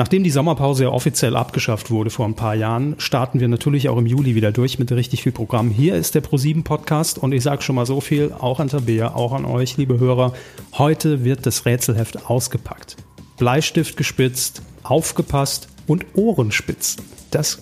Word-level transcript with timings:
Nachdem 0.00 0.22
die 0.22 0.30
Sommerpause 0.30 0.84
ja 0.84 0.90
offiziell 0.90 1.34
abgeschafft 1.34 1.90
wurde 1.90 2.10
vor 2.10 2.24
ein 2.24 2.36
paar 2.36 2.54
Jahren, 2.54 2.94
starten 2.98 3.40
wir 3.40 3.48
natürlich 3.48 3.88
auch 3.88 3.98
im 3.98 4.06
Juli 4.06 4.36
wieder 4.36 4.52
durch 4.52 4.78
mit 4.78 4.92
richtig 4.92 5.24
viel 5.24 5.32
Programm. 5.32 5.70
Hier 5.70 5.96
ist 5.96 6.14
der 6.14 6.22
Pro7 6.22 6.62
Podcast 6.62 7.18
und 7.18 7.32
ich 7.32 7.42
sage 7.42 7.62
schon 7.62 7.74
mal 7.74 7.84
so 7.84 8.00
viel, 8.00 8.32
auch 8.38 8.60
an 8.60 8.68
Tabea, 8.68 9.16
auch 9.16 9.32
an 9.32 9.44
euch, 9.44 9.76
liebe 9.76 9.98
Hörer. 9.98 10.34
Heute 10.74 11.24
wird 11.24 11.46
das 11.46 11.66
Rätselheft 11.66 12.30
ausgepackt. 12.30 12.94
Bleistift 13.38 13.96
gespitzt, 13.96 14.62
aufgepasst 14.84 15.66
und 15.88 16.06
Ohrenspitzen. 16.14 17.02
Das, 17.32 17.60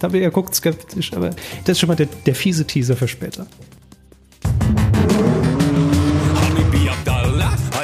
Tabea 0.00 0.28
guckt 0.28 0.54
skeptisch, 0.54 1.14
aber 1.14 1.30
das 1.30 1.70
ist 1.70 1.80
schon 1.80 1.88
mal 1.88 1.96
der, 1.96 2.08
der 2.26 2.34
fiese 2.34 2.66
Teaser 2.66 2.94
für 2.94 3.08
später. 3.08 3.46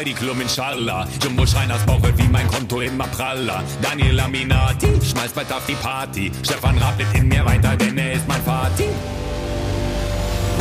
Heidi 0.09 0.15
Klum 0.15 0.41
inshallah. 0.41 1.07
Jumbo 1.23 1.45
Schreiners 1.45 1.85
Bauch 1.85 2.03
wird 2.03 2.17
wie 2.17 2.29
mein 2.29 2.47
Konto 2.49 2.81
immer 2.81 3.07
praller. 3.09 3.63
Daniel 3.83 4.15
Laminati 4.15 4.87
schmeißt 5.05 5.35
bald 5.35 5.53
auf 5.53 5.67
die 5.67 5.75
Party. 5.75 6.33
Stefan 6.43 6.79
rappelt 6.79 7.09
in 7.13 7.29
mir 7.29 7.45
weiter, 7.45 7.77
denn 7.77 7.99
er 7.99 8.15
ist 8.15 8.27
mein 8.27 8.41
Vati. 8.47 8.85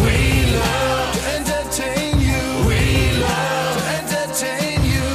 We 0.04 0.52
love 0.52 1.14
to 1.14 1.20
entertain 1.38 2.20
you. 2.20 2.68
We 2.68 3.18
love 3.22 3.80
to 3.80 3.86
entertain 4.02 4.84
you. 4.84 5.06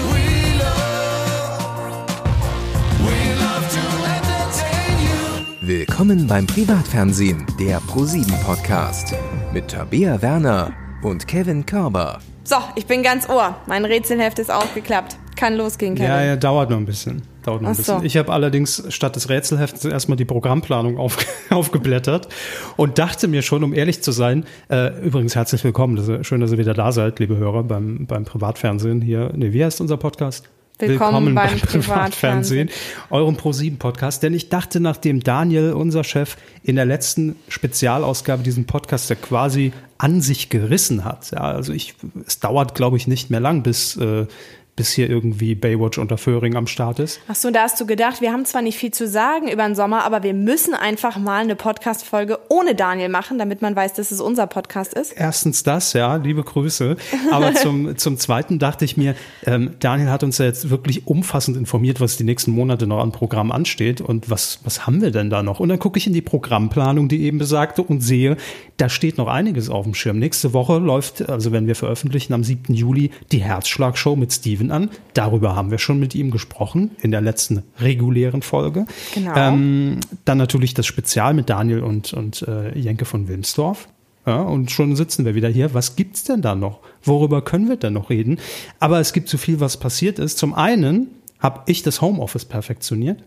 Willkommen 5.60 6.26
beim 6.26 6.46
Privatfernsehen, 6.46 7.44
der 7.60 7.80
Pro7 7.82 8.32
Podcast. 8.44 9.14
Mit 9.52 9.68
Tabea 9.68 10.22
Werner 10.22 10.72
und 11.02 11.26
Kevin 11.28 11.66
Körber. 11.66 12.20
So, 12.44 12.56
ich 12.74 12.86
bin 12.86 13.02
ganz 13.02 13.28
ohr. 13.28 13.56
Mein 13.66 13.84
Rätselheft 13.84 14.38
ist 14.38 14.50
aufgeklappt. 14.50 15.16
Kann 15.36 15.56
losgehen, 15.56 15.94
Kevin. 15.94 16.10
Ja, 16.10 16.22
ja, 16.22 16.36
dauert 16.36 16.70
noch 16.70 16.76
ein 16.76 16.86
bisschen. 16.86 17.22
Dauert 17.42 17.62
noch 17.62 17.70
ein 17.70 17.76
bisschen. 17.76 18.00
So. 18.00 18.04
Ich 18.04 18.16
habe 18.16 18.32
allerdings 18.32 18.84
statt 18.88 19.16
des 19.16 19.28
Rätselhefts 19.28 19.84
erstmal 19.84 20.16
die 20.16 20.24
Programmplanung 20.24 20.98
auf, 20.98 21.18
aufgeblättert 21.50 22.28
und 22.76 22.98
dachte 22.98 23.28
mir 23.28 23.42
schon, 23.42 23.64
um 23.64 23.72
ehrlich 23.72 24.02
zu 24.02 24.12
sein, 24.12 24.44
äh, 24.70 24.88
übrigens 25.00 25.34
herzlich 25.34 25.62
willkommen. 25.64 25.96
Das 25.96 26.26
schön, 26.26 26.40
dass 26.40 26.52
ihr 26.52 26.58
wieder 26.58 26.74
da 26.74 26.92
seid, 26.92 27.18
liebe 27.18 27.36
Hörer, 27.36 27.62
beim, 27.64 28.06
beim 28.06 28.24
Privatfernsehen 28.24 29.00
hier. 29.00 29.30
Nee, 29.34 29.52
wie 29.52 29.64
heißt 29.64 29.80
unser 29.80 29.96
Podcast? 29.96 30.48
Willkommen, 30.82 31.26
Willkommen 31.26 31.34
beim, 31.36 31.60
beim 31.60 31.60
Privatfernsehen, 31.60 32.68
eurem 33.10 33.36
Pro7-Podcast. 33.36 34.20
Denn 34.20 34.34
ich 34.34 34.48
dachte, 34.48 34.80
nachdem 34.80 35.20
Daniel, 35.20 35.74
unser 35.74 36.02
Chef, 36.02 36.36
in 36.64 36.74
der 36.74 36.86
letzten 36.86 37.36
Spezialausgabe 37.46 38.42
diesen 38.42 38.66
Podcast 38.66 39.08
ja 39.08 39.14
quasi 39.14 39.72
an 39.98 40.20
sich 40.20 40.48
gerissen 40.48 41.04
hat. 41.04 41.30
Ja, 41.30 41.42
also 41.42 41.72
ich, 41.72 41.94
es 42.26 42.40
dauert, 42.40 42.74
glaube 42.74 42.96
ich, 42.96 43.06
nicht 43.06 43.30
mehr 43.30 43.38
lang, 43.38 43.62
bis 43.62 43.96
äh, 43.96 44.26
bis 44.74 44.90
hier 44.92 45.10
irgendwie 45.10 45.54
Baywatch 45.54 45.98
unter 45.98 46.16
Föhring 46.16 46.56
am 46.56 46.66
Start 46.66 46.98
ist. 46.98 47.20
Ach 47.28 47.34
so, 47.34 47.50
da 47.50 47.64
hast 47.64 47.78
du 47.78 47.84
gedacht, 47.84 48.22
wir 48.22 48.32
haben 48.32 48.46
zwar 48.46 48.62
nicht 48.62 48.78
viel 48.78 48.90
zu 48.90 49.06
sagen 49.06 49.48
über 49.48 49.64
den 49.64 49.74
Sommer, 49.74 50.04
aber 50.04 50.22
wir 50.22 50.32
müssen 50.32 50.72
einfach 50.72 51.18
mal 51.18 51.42
eine 51.42 51.56
Podcast-Folge 51.56 52.38
ohne 52.48 52.74
Daniel 52.74 53.10
machen, 53.10 53.38
damit 53.38 53.60
man 53.60 53.76
weiß, 53.76 53.92
dass 53.92 54.10
es 54.10 54.20
unser 54.20 54.46
Podcast 54.46 54.94
ist. 54.94 55.12
Erstens 55.12 55.62
das, 55.62 55.92
ja, 55.92 56.16
liebe 56.16 56.42
Grüße. 56.42 56.96
Aber 57.30 57.54
zum, 57.56 57.98
zum 57.98 58.16
Zweiten 58.16 58.58
dachte 58.58 58.86
ich 58.86 58.96
mir, 58.96 59.14
ähm, 59.44 59.74
Daniel 59.78 60.08
hat 60.08 60.22
uns 60.22 60.38
ja 60.38 60.46
jetzt 60.46 60.70
wirklich 60.70 61.06
umfassend 61.06 61.58
informiert, 61.58 62.00
was 62.00 62.16
die 62.16 62.24
nächsten 62.24 62.52
Monate 62.52 62.86
noch 62.86 63.02
an 63.02 63.12
Programm 63.12 63.52
ansteht 63.52 64.00
und 64.00 64.30
was, 64.30 64.60
was 64.64 64.86
haben 64.86 65.02
wir 65.02 65.10
denn 65.10 65.28
da 65.28 65.42
noch? 65.42 65.60
Und 65.60 65.68
dann 65.68 65.78
gucke 65.78 65.98
ich 65.98 66.06
in 66.06 66.14
die 66.14 66.22
Programmplanung, 66.22 67.08
die 67.08 67.24
eben 67.24 67.36
besagte, 67.36 67.82
und 67.82 68.00
sehe, 68.00 68.38
da 68.76 68.88
steht 68.88 69.18
noch 69.18 69.28
einiges 69.28 69.68
auf 69.68 69.84
dem 69.84 69.94
Schirm. 69.94 70.18
Nächste 70.18 70.52
Woche 70.52 70.78
läuft, 70.78 71.28
also 71.28 71.52
wenn 71.52 71.66
wir 71.66 71.74
veröffentlichen, 71.74 72.32
am 72.32 72.42
7. 72.44 72.74
Juli 72.74 73.10
die 73.30 73.42
Herzschlagshow 73.42 74.16
mit 74.16 74.32
Steven 74.32 74.70
an. 74.70 74.90
Darüber 75.14 75.54
haben 75.54 75.70
wir 75.70 75.78
schon 75.78 76.00
mit 76.00 76.14
ihm 76.14 76.30
gesprochen 76.30 76.92
in 77.00 77.10
der 77.10 77.20
letzten 77.20 77.62
regulären 77.78 78.42
Folge. 78.42 78.86
Genau. 79.14 79.34
Ähm, 79.36 80.00
dann 80.24 80.38
natürlich 80.38 80.74
das 80.74 80.86
Spezial 80.86 81.34
mit 81.34 81.50
Daniel 81.50 81.80
und, 81.80 82.12
und 82.12 82.42
äh, 82.42 82.76
Jenke 82.78 83.04
von 83.04 83.28
Wilmsdorf. 83.28 83.88
Ja, 84.24 84.40
und 84.42 84.70
schon 84.70 84.94
sitzen 84.94 85.24
wir 85.24 85.34
wieder 85.34 85.48
hier. 85.48 85.74
Was 85.74 85.96
gibt's 85.96 86.22
denn 86.24 86.42
da 86.42 86.54
noch? 86.54 86.80
Worüber 87.02 87.42
können 87.42 87.68
wir 87.68 87.76
denn 87.76 87.92
noch 87.92 88.08
reden? 88.08 88.38
Aber 88.78 89.00
es 89.00 89.12
gibt 89.12 89.28
so 89.28 89.36
viel, 89.36 89.58
was 89.58 89.76
passiert 89.76 90.20
ist. 90.20 90.38
Zum 90.38 90.54
einen 90.54 91.08
habe 91.40 91.62
ich 91.66 91.82
das 91.82 92.00
Homeoffice 92.00 92.44
perfektioniert. 92.44 93.22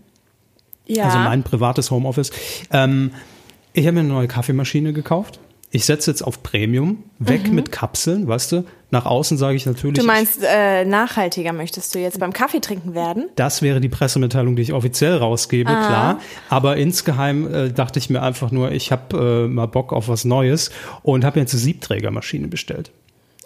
Ja. 0.88 1.06
Also 1.06 1.17
mein 1.17 1.44
privates 1.44 1.91
Homeoffice. 1.91 2.31
Ähm, 2.72 3.12
ich 3.75 3.86
habe 3.86 3.96
mir 3.96 4.00
eine 4.02 4.09
neue 4.09 4.28
Kaffeemaschine 4.28 4.94
gekauft 4.94 5.40
ich 5.75 5.84
setze 5.84 6.09
jetzt 6.09 6.22
auf 6.22 6.41
Premium, 6.41 7.03
weg 7.19 7.50
mhm. 7.50 7.56
mit 7.56 7.72
Kapseln, 7.72 8.30
weißt 8.30 8.53
du? 8.53 8.66
Nach 8.91 9.06
außen 9.06 9.38
sage 9.38 9.58
ich 9.58 9.66
natürlich. 9.66 10.00
Du 10.00 10.06
meinst, 10.06 10.41
äh, 10.41 10.86
nachhaltiger 10.86 11.52
möchtest 11.52 11.94
du 11.94 12.00
jetzt 12.00 12.18
beim 12.18 12.31
Kaffee 12.31 12.62
trinken 12.62 12.96
werden? 12.96 13.25
Das 13.36 13.62
wäre 13.62 13.81
die 13.81 13.90
Pressemitteilung, 13.90 14.56
die 14.56 14.62
ich 14.62 14.72
offiziell 14.72 15.18
rausgebe, 15.18 15.69
ah. 15.69 15.88
klar. 15.88 16.19
Aber 16.50 16.78
insgeheim 16.78 17.53
äh, 17.53 17.69
dachte 17.72 18.00
ich 18.00 18.09
mir 18.09 18.22
einfach 18.22 18.52
nur, 18.52 18.72
ich 18.72 18.94
habe 18.94 19.47
äh, 19.47 19.47
mal 19.50 19.66
Bock 19.66 19.92
auf 19.92 20.07
was 20.07 20.24
Neues 20.24 20.72
und 21.03 21.25
habe 21.25 21.42
jetzt 21.42 21.53
eine 21.53 21.59
Siebträgermaschine 21.59 22.47
bestellt. 22.47 22.92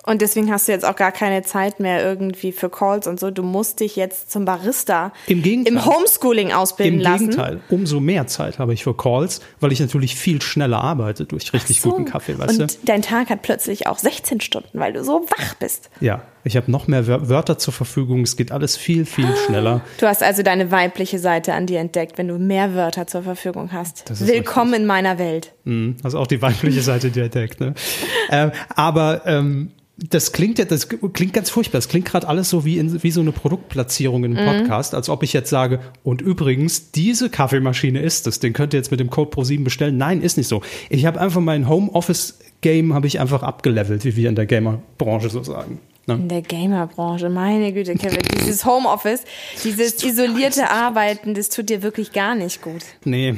Und 0.06 0.22
deswegen 0.22 0.52
hast 0.52 0.68
du 0.68 0.72
jetzt 0.72 0.86
auch 0.86 0.96
gar 0.96 1.12
keine 1.12 1.44
Zeit 1.44 1.80
mehr 1.80 2.04
irgendwie 2.04 2.52
für 2.52 2.70
Calls 2.70 3.06
und 3.06 3.20
so. 3.20 3.32
Du 3.32 3.44
musst 3.44 3.80
dich 3.80 3.96
jetzt 3.96 4.32
zum 4.32 4.46
Barista 4.46 5.12
im, 5.28 5.42
Gegenteil. 5.42 5.74
im 5.74 5.86
Homeschooling 5.86 6.52
ausbilden 6.52 7.00
lassen. 7.00 7.26
Im 7.26 7.30
Gegenteil, 7.32 7.60
umso 7.70 8.00
mehr 8.00 8.26
Zeit 8.28 8.60
habe 8.60 8.74
ich 8.74 8.84
für 8.84 8.96
Calls, 8.96 9.42
weil 9.60 9.72
ich 9.72 9.80
natürlich 9.80 10.16
viel 10.16 10.42
schneller 10.42 10.82
arbeite 10.82 11.26
durch 11.26 11.54
richtig 11.54 11.82
so. 11.82 11.92
guten 11.92 12.06
Kaffee, 12.06 12.38
weißt 12.38 12.60
und 12.60 12.74
du? 12.74 12.78
dein 12.86 13.02
Tag 13.02 13.30
hat 13.30 13.42
plötzlich 13.42 13.88
auch 13.88 14.00
16 14.00 14.42
Stunden, 14.42 14.80
weil 14.80 14.94
du 14.94 15.04
so 15.04 15.26
wach 15.38 15.56
bist. 15.56 15.90
Ja, 16.00 16.22
ich 16.44 16.56
habe 16.56 16.72
noch 16.72 16.88
mehr 16.88 17.06
Wörter 17.08 17.58
zur 17.58 17.74
Verfügung. 17.74 18.22
Es 18.22 18.38
geht 18.38 18.52
alles 18.52 18.78
viel, 18.78 19.06
viel 19.06 19.28
schneller. 19.46 19.81
Du 20.00 20.08
hast 20.08 20.24
also 20.24 20.42
deine 20.42 20.72
weibliche 20.72 21.20
Seite 21.20 21.54
an 21.54 21.66
dir 21.66 21.80
entdeckt, 21.80 22.18
wenn 22.18 22.30
du 22.30 22.40
mehr 22.40 22.74
Wörter 22.74 23.06
zur 23.08 23.24
Verfügung 23.24 23.74
hast. 23.74 24.06
Willkommen 24.26 24.70
richtig. 24.72 24.81
in 24.81 24.88
meiner 24.88 25.20
Welt. 25.20 25.54
Mhm, 25.66 25.98
also 26.04 26.18
auch 26.18 26.28
die 26.28 26.42
weibliche 26.42 26.81
Seite 26.81 27.12
dir 27.12 27.26
entdeckt. 27.26 27.60
Ne? 27.60 27.74
äh, 28.30 28.52
aber 28.76 29.24
ähm, 29.26 29.72
das 30.10 30.32
klingt 30.32 30.60
ja, 30.60 30.66
das 30.66 30.88
klingt 30.88 31.34
ganz 31.34 31.50
furchtbar. 31.50 31.78
Das 31.78 31.90
klingt 31.90 32.06
gerade 32.06 32.28
alles 32.28 32.50
so 32.50 32.64
wie, 32.64 32.78
in, 32.78 33.04
wie 33.04 33.12
so 33.12 33.22
eine 33.22 33.32
Produktplatzierung 33.32 34.24
im 34.24 34.32
mhm. 34.34 34.46
Podcast, 34.46 34.94
mhm. 34.94 34.98
als 34.98 35.10
ob 35.10 35.24
ich 35.24 35.34
jetzt 35.34 35.50
sage, 35.50 35.80
und 36.04 36.22
übrigens, 36.22 36.92
diese 36.92 37.30
Kaffeemaschine 37.30 38.00
ist 38.02 38.28
es. 38.28 38.40
Den 38.40 38.54
könnt 38.54 38.74
ihr 38.74 38.78
jetzt 38.78 38.92
mit 38.92 39.00
dem 39.00 39.10
Code 39.10 39.32
Pro7 39.32 39.64
bestellen. 39.64 39.98
Nein, 39.98 40.22
ist 40.22 40.38
nicht 40.38 40.48
so. 40.48 40.62
Ich 40.90 41.06
habe 41.06 41.20
einfach 41.20 41.42
mein 41.42 41.68
Homeoffice-Game 41.68 42.94
habe 42.94 43.08
ich 43.08 43.20
einfach 43.20 43.44
abgelevelt, 43.44 44.06
wie 44.06 44.16
wir 44.16 44.30
in 44.30 44.36
der 44.36 44.46
Gamer-Branche 44.46 45.30
so 45.30 45.44
sagen. 45.44 45.80
Ne? 46.08 46.16
In 46.16 46.30
der 46.30 46.42
Gamer-Branche, 46.42 47.30
meine 47.30 47.74
Güte, 47.74 47.96
Kevin, 47.96 48.22
dieses 48.40 48.66
Homeoffice, 48.66 49.24
dieses 49.64 50.04
isolierte 50.04 50.70
Arbeiten, 50.70 51.34
das 51.34 51.50
tut 51.50 51.70
dir 51.70 51.84
wirklich 51.84 52.14
gar 52.14 52.36
nicht 52.36 52.62
gut. 52.62 52.84
Nee. 53.04 53.36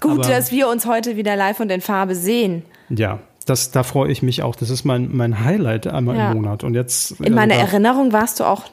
Gut, 0.00 0.26
dass 0.26 0.52
wir 0.52 0.68
uns 0.68 0.86
heute 0.86 1.16
wieder 1.16 1.34
live 1.34 1.60
und 1.60 1.70
in 1.70 1.80
Farbe 1.80 2.14
sehen. 2.14 2.62
Ja, 2.90 3.20
das, 3.44 3.70
da 3.70 3.82
freue 3.82 4.10
ich 4.10 4.22
mich 4.22 4.42
auch. 4.42 4.56
Das 4.56 4.70
ist 4.70 4.84
mein, 4.84 5.14
mein 5.14 5.44
Highlight 5.44 5.86
einmal 5.86 6.16
ja. 6.16 6.30
im 6.30 6.36
Monat. 6.36 6.64
Und 6.64 6.74
jetzt. 6.74 7.12
In 7.12 7.26
also 7.26 7.34
meiner 7.34 7.54
Erinnerung 7.54 8.12
warst 8.12 8.40
du 8.40 8.44
auch 8.44 8.64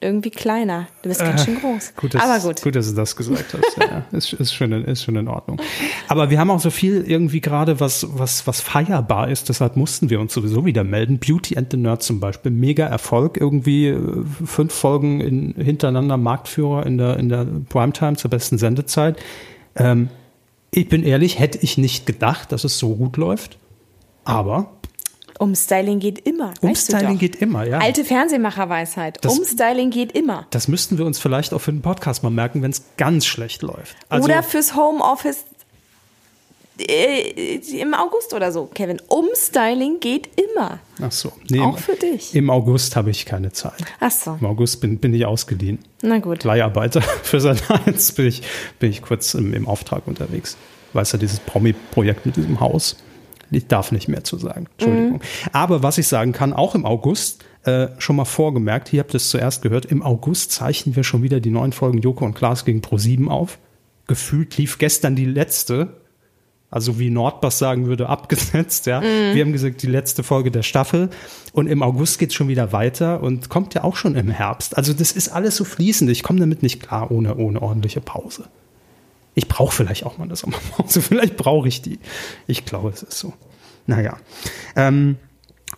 irgendwie 0.00 0.30
kleiner. 0.30 0.86
Du 1.02 1.08
bist 1.08 1.20
ganz 1.20 1.42
äh, 1.42 1.44
schön 1.44 1.60
groß. 1.60 1.94
Gut, 1.96 2.14
dass, 2.14 2.22
Aber 2.22 2.38
gut. 2.40 2.62
Gut, 2.62 2.76
dass 2.76 2.88
du 2.88 2.94
das 2.94 3.14
gesagt 3.14 3.54
hast. 3.54 3.76
ja, 3.78 4.04
ist, 4.12 4.32
ist, 4.32 4.54
schon, 4.54 4.72
ist 4.72 5.04
schon 5.04 5.16
in 5.16 5.28
Ordnung. 5.28 5.60
Aber 6.08 6.30
wir 6.30 6.38
haben 6.38 6.50
auch 6.50 6.60
so 6.60 6.70
viel 6.70 7.04
irgendwie 7.06 7.40
gerade, 7.40 7.80
was, 7.80 8.06
was, 8.10 8.46
was 8.46 8.60
feierbar 8.60 9.28
ist. 9.28 9.48
Deshalb 9.48 9.76
mussten 9.76 10.08
wir 10.08 10.20
uns 10.20 10.32
sowieso 10.32 10.64
wieder 10.64 10.84
melden. 10.84 11.18
Beauty 11.18 11.58
and 11.58 11.70
the 11.70 11.76
Nerd 11.76 12.02
zum 12.02 12.20
Beispiel. 12.20 12.50
Mega 12.50 12.86
Erfolg. 12.86 13.36
Irgendwie 13.36 13.88
äh, 13.88 13.98
fünf 14.46 14.72
Folgen 14.72 15.20
in, 15.20 15.54
hintereinander 15.54 16.16
Marktführer 16.16 16.86
in 16.86 16.96
der, 16.96 17.18
in 17.18 17.28
der 17.28 17.46
Primetime 17.68 18.16
zur 18.16 18.30
besten 18.30 18.56
Sendezeit. 18.56 19.18
Ähm, 19.76 20.08
ich 20.70 20.88
bin 20.88 21.02
ehrlich, 21.02 21.38
hätte 21.38 21.58
ich 21.58 21.78
nicht 21.78 22.06
gedacht, 22.06 22.52
dass 22.52 22.64
es 22.64 22.78
so 22.78 22.94
gut 22.94 23.16
läuft. 23.16 23.58
Aber 24.24 24.70
Umstyling 25.40 26.00
geht 26.00 26.18
immer. 26.26 26.52
Umstyling 26.60 27.18
geht 27.18 27.36
immer, 27.36 27.64
ja. 27.64 27.78
Alte 27.78 28.04
Fernsehmacherweiseit. 28.04 29.24
Das, 29.24 29.38
Umstyling 29.38 29.90
geht 29.90 30.12
immer. 30.12 30.46
Das 30.50 30.68
müssten 30.68 30.98
wir 30.98 31.06
uns 31.06 31.18
vielleicht 31.18 31.54
auch 31.54 31.60
für 31.60 31.72
den 31.72 31.80
Podcast 31.80 32.22
mal 32.22 32.28
merken, 32.28 32.60
wenn 32.62 32.72
es 32.72 32.82
ganz 32.98 33.24
schlecht 33.24 33.62
läuft. 33.62 33.96
Also, 34.10 34.26
oder 34.26 34.42
fürs 34.42 34.76
Homeoffice 34.76 35.44
äh, 36.78 37.56
im 37.78 37.94
August 37.94 38.34
oder 38.34 38.52
so, 38.52 38.66
Kevin. 38.66 39.00
Umstyling 39.08 40.00
geht 40.00 40.28
immer. 40.38 40.78
Ach 41.00 41.12
so. 41.12 41.32
Nee, 41.48 41.60
auch 41.60 41.78
für 41.78 41.96
dich. 41.96 42.34
Im 42.34 42.50
August 42.50 42.96
habe 42.96 43.10
ich 43.10 43.24
keine 43.24 43.52
Zeit. 43.52 43.82
Ach 43.98 44.10
so. 44.10 44.36
Im 44.40 44.46
August 44.46 44.80
bin, 44.80 44.98
bin 44.98 45.14
ich 45.14 45.24
ausgeliehen. 45.24 45.78
Na 46.02 46.18
gut. 46.18 46.44
Leiharbeiter 46.44 47.00
für 47.22 47.40
sein 47.40 47.58
Eins 47.68 48.12
bin 48.12 48.26
ich, 48.26 48.42
bin 48.78 48.90
ich 48.90 49.02
kurz 49.02 49.34
im, 49.34 49.54
im 49.54 49.66
Auftrag 49.66 50.06
unterwegs. 50.06 50.56
Weißt 50.92 51.14
du, 51.14 51.18
dieses 51.18 51.40
Promi-Projekt 51.40 52.26
mit 52.26 52.36
diesem 52.36 52.60
Haus. 52.60 52.96
Ich 53.50 53.66
darf 53.66 53.92
nicht 53.92 54.08
mehr 54.08 54.24
zu 54.24 54.38
sagen. 54.38 54.66
Entschuldigung. 54.78 55.18
Mhm. 55.18 55.50
Aber 55.52 55.82
was 55.82 55.98
ich 55.98 56.06
sagen 56.06 56.32
kann, 56.32 56.52
auch 56.52 56.74
im 56.74 56.84
August, 56.84 57.44
äh, 57.64 57.88
schon 57.98 58.16
mal 58.16 58.24
vorgemerkt, 58.24 58.88
hier 58.88 59.00
habt 59.00 59.12
ihr 59.12 59.16
es 59.16 59.28
zuerst 59.28 59.62
gehört, 59.62 59.84
im 59.86 60.02
August 60.02 60.52
zeichnen 60.52 60.96
wir 60.96 61.04
schon 61.04 61.22
wieder 61.22 61.40
die 61.40 61.50
neuen 61.50 61.72
Folgen 61.72 61.98
Joko 61.98 62.24
und 62.24 62.34
Klaas 62.34 62.64
gegen 62.64 62.80
Pro7 62.80 63.28
auf. 63.28 63.58
Gefühlt 64.06 64.56
lief 64.56 64.78
gestern 64.78 65.16
die 65.16 65.26
letzte. 65.26 66.00
Also 66.70 67.00
wie 67.00 67.10
Nordbass 67.10 67.58
sagen 67.58 67.86
würde, 67.86 68.08
abgesetzt, 68.08 68.86
ja. 68.86 69.00
Mhm. 69.00 69.34
Wir 69.34 69.44
haben 69.44 69.52
gesagt, 69.52 69.82
die 69.82 69.88
letzte 69.88 70.22
Folge 70.22 70.50
der 70.50 70.62
Staffel. 70.62 71.10
Und 71.52 71.66
im 71.66 71.82
August 71.82 72.18
geht's 72.18 72.34
schon 72.34 72.48
wieder 72.48 72.72
weiter 72.72 73.22
und 73.22 73.48
kommt 73.48 73.74
ja 73.74 73.82
auch 73.82 73.96
schon 73.96 74.14
im 74.14 74.30
Herbst. 74.30 74.76
Also 74.76 74.92
das 74.92 75.12
ist 75.12 75.28
alles 75.28 75.56
so 75.56 75.64
fließend. 75.64 76.10
Ich 76.10 76.22
komme 76.22 76.38
damit 76.38 76.62
nicht 76.62 76.80
klar 76.80 77.10
ohne, 77.10 77.36
ohne 77.36 77.60
ordentliche 77.60 78.00
Pause. 78.00 78.44
Ich 79.34 79.48
brauche 79.48 79.74
vielleicht 79.74 80.04
auch 80.04 80.18
mal 80.18 80.24
eine 80.24 80.36
Sommerpause. 80.36 81.02
Vielleicht 81.02 81.36
brauche 81.36 81.68
ich 81.68 81.82
die. 81.82 81.98
Ich 82.46 82.64
glaube, 82.64 82.90
es 82.90 83.02
ist 83.02 83.18
so. 83.18 83.32
Naja. 83.86 84.18
Ähm, 84.76 85.16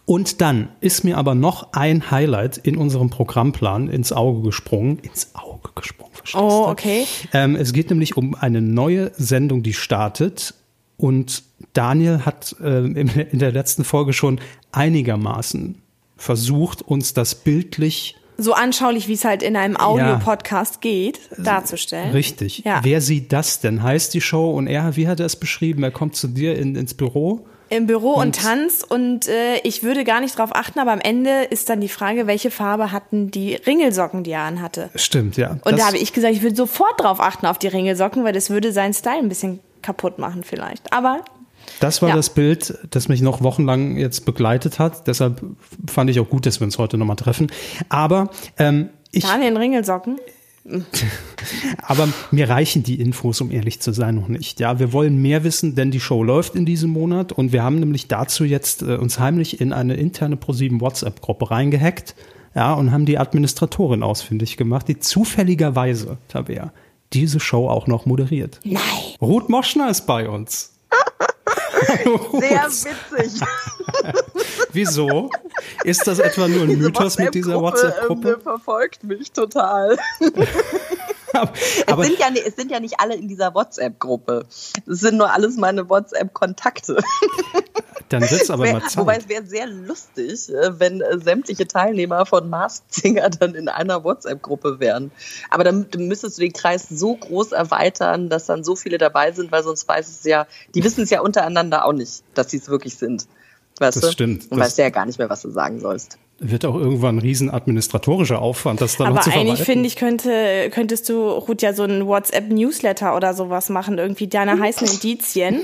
und 0.05 0.41
dann 0.41 0.69
ist 0.81 1.05
mir 1.05 1.17
aber 1.17 1.35
noch 1.35 1.73
ein 1.73 2.11
Highlight 2.11 2.59
in 2.59 2.77
unserem 2.77 3.11
Programmplan 3.11 3.89
ins 3.89 4.13
Auge 4.13 4.43
gesprungen. 4.43 4.99
Ins 4.99 5.35
Auge 5.35 5.71
gesprungen. 5.75 6.13
Oh, 6.35 6.67
okay. 6.69 7.05
Ähm, 7.33 7.57
es 7.57 7.73
geht 7.73 7.91
nämlich 7.91 8.17
um 8.17 8.35
eine 8.35 8.61
neue 8.61 9.13
Sendung, 9.17 9.63
die 9.63 9.75
startet. 9.75 10.55
Und 10.97 11.43
Daniel 11.73 12.25
hat 12.25 12.57
äh, 12.61 12.85
in 12.85 13.39
der 13.39 13.53
letzten 13.53 13.85
Folge 13.85 14.13
schon 14.13 14.41
einigermaßen 14.73 15.77
versucht, 16.17 16.83
uns 16.83 17.15
das 17.15 17.35
bildlich 17.35 18.17
so 18.39 18.55
anschaulich, 18.55 19.09
wie 19.09 19.15
es 19.15 19.25
halt 19.25 19.43
in 19.43 19.57
einem 19.57 19.77
Audiopodcast 19.77 20.77
ja. 20.77 20.81
geht, 20.81 21.21
darzustellen. 21.39 22.13
Richtig. 22.13 22.63
Ja. 22.65 22.81
Wer 22.83 23.01
sieht 23.01 23.33
das 23.33 23.61
denn? 23.61 23.83
Heißt 23.83 24.15
die 24.15 24.21
Show 24.21 24.51
und 24.51 24.67
er, 24.67 24.97
wie 24.97 25.09
hat 25.09 25.21
er 25.21 25.27
es 25.27 25.37
beschrieben? 25.37 25.83
Er 25.83 25.91
kommt 25.91 26.17
zu 26.17 26.29
dir 26.29 26.57
in, 26.57 26.75
ins 26.77 26.95
Büro 26.95 27.47
im 27.73 27.87
Büro 27.87 28.13
und, 28.13 28.27
und 28.27 28.37
tanzt 28.37 28.89
und 28.91 29.29
äh, 29.29 29.57
ich 29.65 29.83
würde 29.83 30.05
gar 30.05 30.21
nicht 30.21 30.37
drauf 30.37 30.55
achten, 30.55 30.79
aber 30.79 30.93
am 30.93 31.01
Ende 31.01 31.45
ist 31.45 31.71
dann 31.71 31.81
die 31.81 31.89
Frage, 31.89 32.27
welche 32.27 32.51
Farbe 32.51 32.93
hatten 32.93 33.31
die 33.31 33.55
Ringelsocken, 33.55 34.25
die 34.25 34.33
er 34.33 34.43
anhatte. 34.43 34.91
Stimmt, 34.95 35.39
ja. 35.39 35.57
Und 35.65 35.79
da 35.79 35.87
habe 35.87 35.97
ich 35.97 36.13
gesagt, 36.13 36.35
ich 36.35 36.43
würde 36.43 36.55
sofort 36.55 37.01
drauf 37.01 37.19
achten 37.19 37.47
auf 37.47 37.59
die 37.59 37.69
Ringelsocken, 37.69 38.25
weil 38.25 38.35
das 38.35 38.51
würde 38.51 38.73
seinen 38.73 38.93
Style 38.93 39.21
ein 39.21 39.31
bisschen 39.31 39.61
kaputt 39.81 40.19
machen 40.19 40.43
vielleicht. 40.45 40.93
Aber 40.93 41.25
das 41.81 42.03
war 42.03 42.11
ja. 42.11 42.17
das 42.17 42.31
Bild, 42.31 42.79
das 42.91 43.09
mich 43.09 43.23
noch 43.23 43.43
wochenlang 43.43 43.97
jetzt 43.97 44.25
begleitet 44.25 44.79
hat. 44.79 45.07
Deshalb 45.07 45.43
fand 45.87 46.11
ich 46.11 46.21
auch 46.21 46.29
gut, 46.29 46.47
dass 46.47 46.61
wir 46.61 46.65
uns 46.65 46.79
heute 46.79 46.99
nochmal 46.99 47.17
treffen. 47.17 47.51
Aber 47.89 48.31
ähm, 48.59 48.91
ich. 49.11 49.25
Daniel 49.25 49.51
in 49.51 49.57
Ringelsocken? 49.57 50.19
Aber 51.83 52.09
mir 52.31 52.49
reichen 52.49 52.83
die 52.83 53.01
Infos, 53.01 53.41
um 53.41 53.51
ehrlich 53.51 53.81
zu 53.81 53.93
sein, 53.93 54.15
noch 54.15 54.29
nicht. 54.29 54.61
Ja, 54.61 54.79
wir 54.79 54.93
wollen 54.93 55.21
mehr 55.21 55.45
wissen, 55.45 55.75
denn 55.75 55.91
die 55.91 56.01
Show 56.01 56.23
läuft 56.23 56.55
in 56.55 56.65
diesem 56.65 56.91
Monat 56.91 57.33
und 57.33 57.53
wir 57.53 57.65
haben 57.65 57.81
nämlich 57.81 58.07
dazu 58.07 58.45
jetzt 58.45 58.83
äh, 58.83 58.97
uns 58.97 59.19
heimlich 59.19 59.61
in 59.61 59.73
eine 59.73 59.95
interne 59.95 60.37
ProSieben 60.37 60.81
WhatsApp-Gruppe 60.81 61.51
reingehackt, 61.51 62.15
ja, 62.55 62.75
und 62.75 62.93
haben 62.93 63.07
die 63.07 63.19
Administratorin 63.19 64.03
ausfindig 64.03 64.57
gemacht, 64.57 64.87
die 64.87 64.99
zufälligerweise, 64.99 66.19
Tabea, 66.29 66.73
diese 67.13 67.41
Show 67.41 67.69
auch 67.69 67.87
noch 67.87 68.07
moderiert. 68.07 68.61
Nein. 68.63 68.83
Ruth 69.21 69.49
Moschner 69.49 69.91
ist 69.91 70.07
bei 70.07 70.29
uns. 70.29 70.73
Sehr 72.41 72.67
witzig. 72.69 73.41
Wieso? 74.73 75.31
Ist 75.85 76.07
das 76.07 76.19
etwa 76.19 76.49
nur 76.49 76.63
ein 76.63 76.79
Mythos 76.79 77.19
mit 77.19 77.35
dieser 77.35 77.61
WhatsApp-Gruppe? 77.61 78.35
Ähm, 78.35 78.41
verfolgt 78.41 79.05
mich 79.05 79.33
total. 79.33 79.99
aber, 81.35 81.53
es, 82.03 82.07
sind 82.09 82.19
ja, 82.19 82.29
es 82.47 82.57
sind 82.57 82.71
ja 82.71 82.81
nicht 82.81 83.01
alle 83.01 83.15
in 83.15 83.29
dieser 83.29 83.55
WhatsApp-Gruppe. 83.55 84.47
Es 84.87 85.01
sind 85.01 85.17
nur 85.19 85.33
alles 85.33 85.57
meine 85.57 85.89
WhatsApp-Kontakte. 85.89 86.97
Dann 88.13 88.23
wird 88.23 88.43
es 88.43 88.51
aber 88.51 88.65
wär, 88.65 88.73
mal 88.75 88.83
Zeit. 88.83 88.97
Wobei 88.97 89.17
es 89.17 89.29
wäre 89.29 89.47
sehr 89.47 89.67
lustig, 89.67 90.49
äh, 90.51 90.79
wenn 90.79 91.01
äh, 91.01 91.19
sämtliche 91.19 91.67
Teilnehmer 91.67 92.27
von 92.27 92.51
Masked 92.51 92.93
Singer 92.93 93.31
dann 93.41 93.55
in 93.55 93.69
einer 93.69 94.05
WhatsApp-Gruppe 94.05 94.81
wären. 94.81 95.11
Aber 95.51 95.65
dann 95.65 95.87
müsstest 95.97 96.39
du 96.39 96.43
den 96.43 96.53
Kreis 96.53 96.89
so 96.89 97.17
groß 97.17 97.53
erweitern, 97.53 98.29
dass 98.29 98.47
dann 98.47 98.65
so 98.65 98.77
viele 98.77 98.99
dabei 98.99 99.33
sind, 99.33 99.51
weil 99.51 99.63
sonst 99.63 99.89
weiß 99.89 100.09
es 100.09 100.25
ja, 100.25 100.47
die 100.75 100.85
wissen 100.85 101.05
es 101.05 101.11
ja 101.11 101.21
untereinander 101.21 101.85
auch 101.85 101.93
nicht, 101.93 102.23
dass 102.35 102.51
sie 102.51 102.59
es 102.59 102.69
wirklich 102.69 102.97
sind. 102.97 103.27
Weißt 103.79 103.97
das 103.97 104.05
du? 104.05 104.13
stimmt. 104.13 104.51
Und 104.51 104.59
weißt 104.59 104.79
ja 104.79 104.91
gar 104.91 105.07
nicht 105.07 105.19
mehr, 105.19 105.31
was 105.31 105.43
du 105.43 105.51
sagen 105.51 105.81
sollst 105.81 106.19
wird 106.43 106.65
auch 106.65 106.75
irgendwann 106.75 107.17
ein 107.17 107.19
riesen 107.21 107.51
administratorischer 107.51 108.41
Aufwand, 108.41 108.81
das 108.81 108.97
dann 108.97 109.09
Aber 109.09 109.17
noch 109.17 109.23
zu 109.23 109.31
verwalten. 109.31 109.51
eigentlich 109.51 109.65
finde 109.65 109.87
ich, 109.87 109.97
könnte, 109.97 110.71
könntest 110.71 111.09
du, 111.09 111.29
Ruth, 111.29 111.63
ja 111.63 111.73
so 111.73 111.85
ein 111.85 112.07
WhatsApp-Newsletter 112.07 113.17
oder 113.17 113.35
sowas 113.35 113.69
machen, 113.69 113.99
irgendwie 113.99 114.27
deine 114.27 114.59
heißen 114.59 114.87
Indizien, 114.89 115.55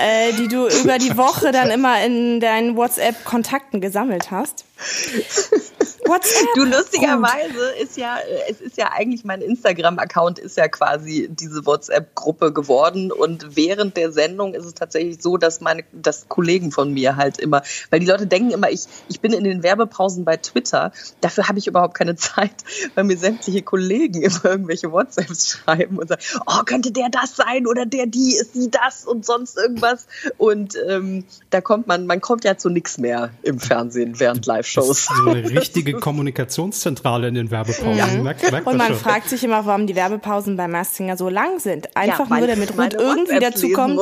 äh, 0.00 0.32
die 0.38 0.48
du 0.48 0.66
über 0.82 0.98
die 0.98 1.16
Woche 1.16 1.52
dann 1.52 1.70
immer 1.70 2.04
in 2.04 2.40
deinen 2.40 2.76
WhatsApp-Kontakten 2.76 3.80
gesammelt 3.80 4.30
hast. 4.30 4.64
WhatsApp. 6.06 6.48
Du 6.54 6.64
lustigerweise 6.64 7.70
ist 7.80 7.96
ja, 7.96 8.18
es 8.48 8.60
ist 8.60 8.76
ja 8.76 8.90
eigentlich 8.92 9.24
mein 9.24 9.40
Instagram-Account 9.40 10.38
ist 10.38 10.56
ja 10.56 10.68
quasi 10.68 11.28
diese 11.30 11.64
WhatsApp-Gruppe 11.64 12.52
geworden 12.52 13.10
und 13.10 13.56
während 13.56 13.96
der 13.96 14.12
Sendung 14.12 14.54
ist 14.54 14.64
es 14.64 14.74
tatsächlich 14.74 15.22
so, 15.22 15.36
dass 15.36 15.60
meine, 15.60 15.84
dass 15.92 16.28
Kollegen 16.28 16.72
von 16.72 16.92
mir 16.92 17.16
halt 17.16 17.38
immer, 17.38 17.62
weil 17.90 18.00
die 18.00 18.06
Leute 18.06 18.26
denken 18.26 18.50
immer, 18.50 18.70
ich, 18.70 18.84
ich 19.08 19.20
bin 19.20 19.32
in 19.32 19.44
den 19.44 19.62
Werbepausen 19.62 20.03
bei 20.24 20.36
Twitter. 20.36 20.92
Dafür 21.20 21.48
habe 21.48 21.58
ich 21.58 21.66
überhaupt 21.66 21.94
keine 21.94 22.16
Zeit, 22.16 22.52
weil 22.94 23.04
mir 23.04 23.16
sämtliche 23.16 23.62
Kollegen 23.62 24.22
immer 24.22 24.44
irgendwelche 24.44 24.92
WhatsApps 24.92 25.48
schreiben 25.48 25.98
und 25.98 26.08
sagen, 26.08 26.22
oh, 26.46 26.62
könnte 26.64 26.92
der 26.92 27.08
das 27.08 27.36
sein 27.36 27.66
oder 27.66 27.86
der 27.86 28.06
die, 28.06 28.36
ist 28.36 28.54
sie 28.54 28.70
das 28.70 29.04
und 29.04 29.24
sonst 29.24 29.56
irgendwas. 29.56 30.06
Und 30.36 30.76
ähm, 30.88 31.24
da 31.50 31.60
kommt 31.60 31.86
man, 31.86 32.06
man 32.06 32.20
kommt 32.20 32.44
ja 32.44 32.56
zu 32.56 32.68
nichts 32.68 32.98
mehr 32.98 33.30
im 33.42 33.58
Fernsehen 33.58 34.20
während 34.20 34.46
Live-Shows. 34.46 35.06
So 35.06 35.30
eine 35.30 35.50
richtige 35.50 35.94
Kommunikationszentrale 35.94 37.28
in 37.28 37.34
den 37.34 37.50
Werbepausen. 37.50 37.96
Ja. 37.96 38.06
Merkt, 38.06 38.50
merkt 38.50 38.66
und 38.66 38.76
man 38.76 38.88
schon. 38.88 38.96
fragt 38.96 39.28
sich 39.28 39.42
immer, 39.44 39.66
warum 39.66 39.86
die 39.86 39.94
Werbepausen 39.94 40.56
bei 40.56 40.68
Massinger 40.68 41.16
so 41.16 41.28
lang 41.28 41.58
sind. 41.58 41.96
Einfach 41.96 42.28
ja, 42.30 42.38
nur, 42.38 42.46
damit 42.46 42.76
Ruth 42.76 42.94
irgendwie 42.94 43.38
dazu 43.38 43.70
kommt, 43.70 43.98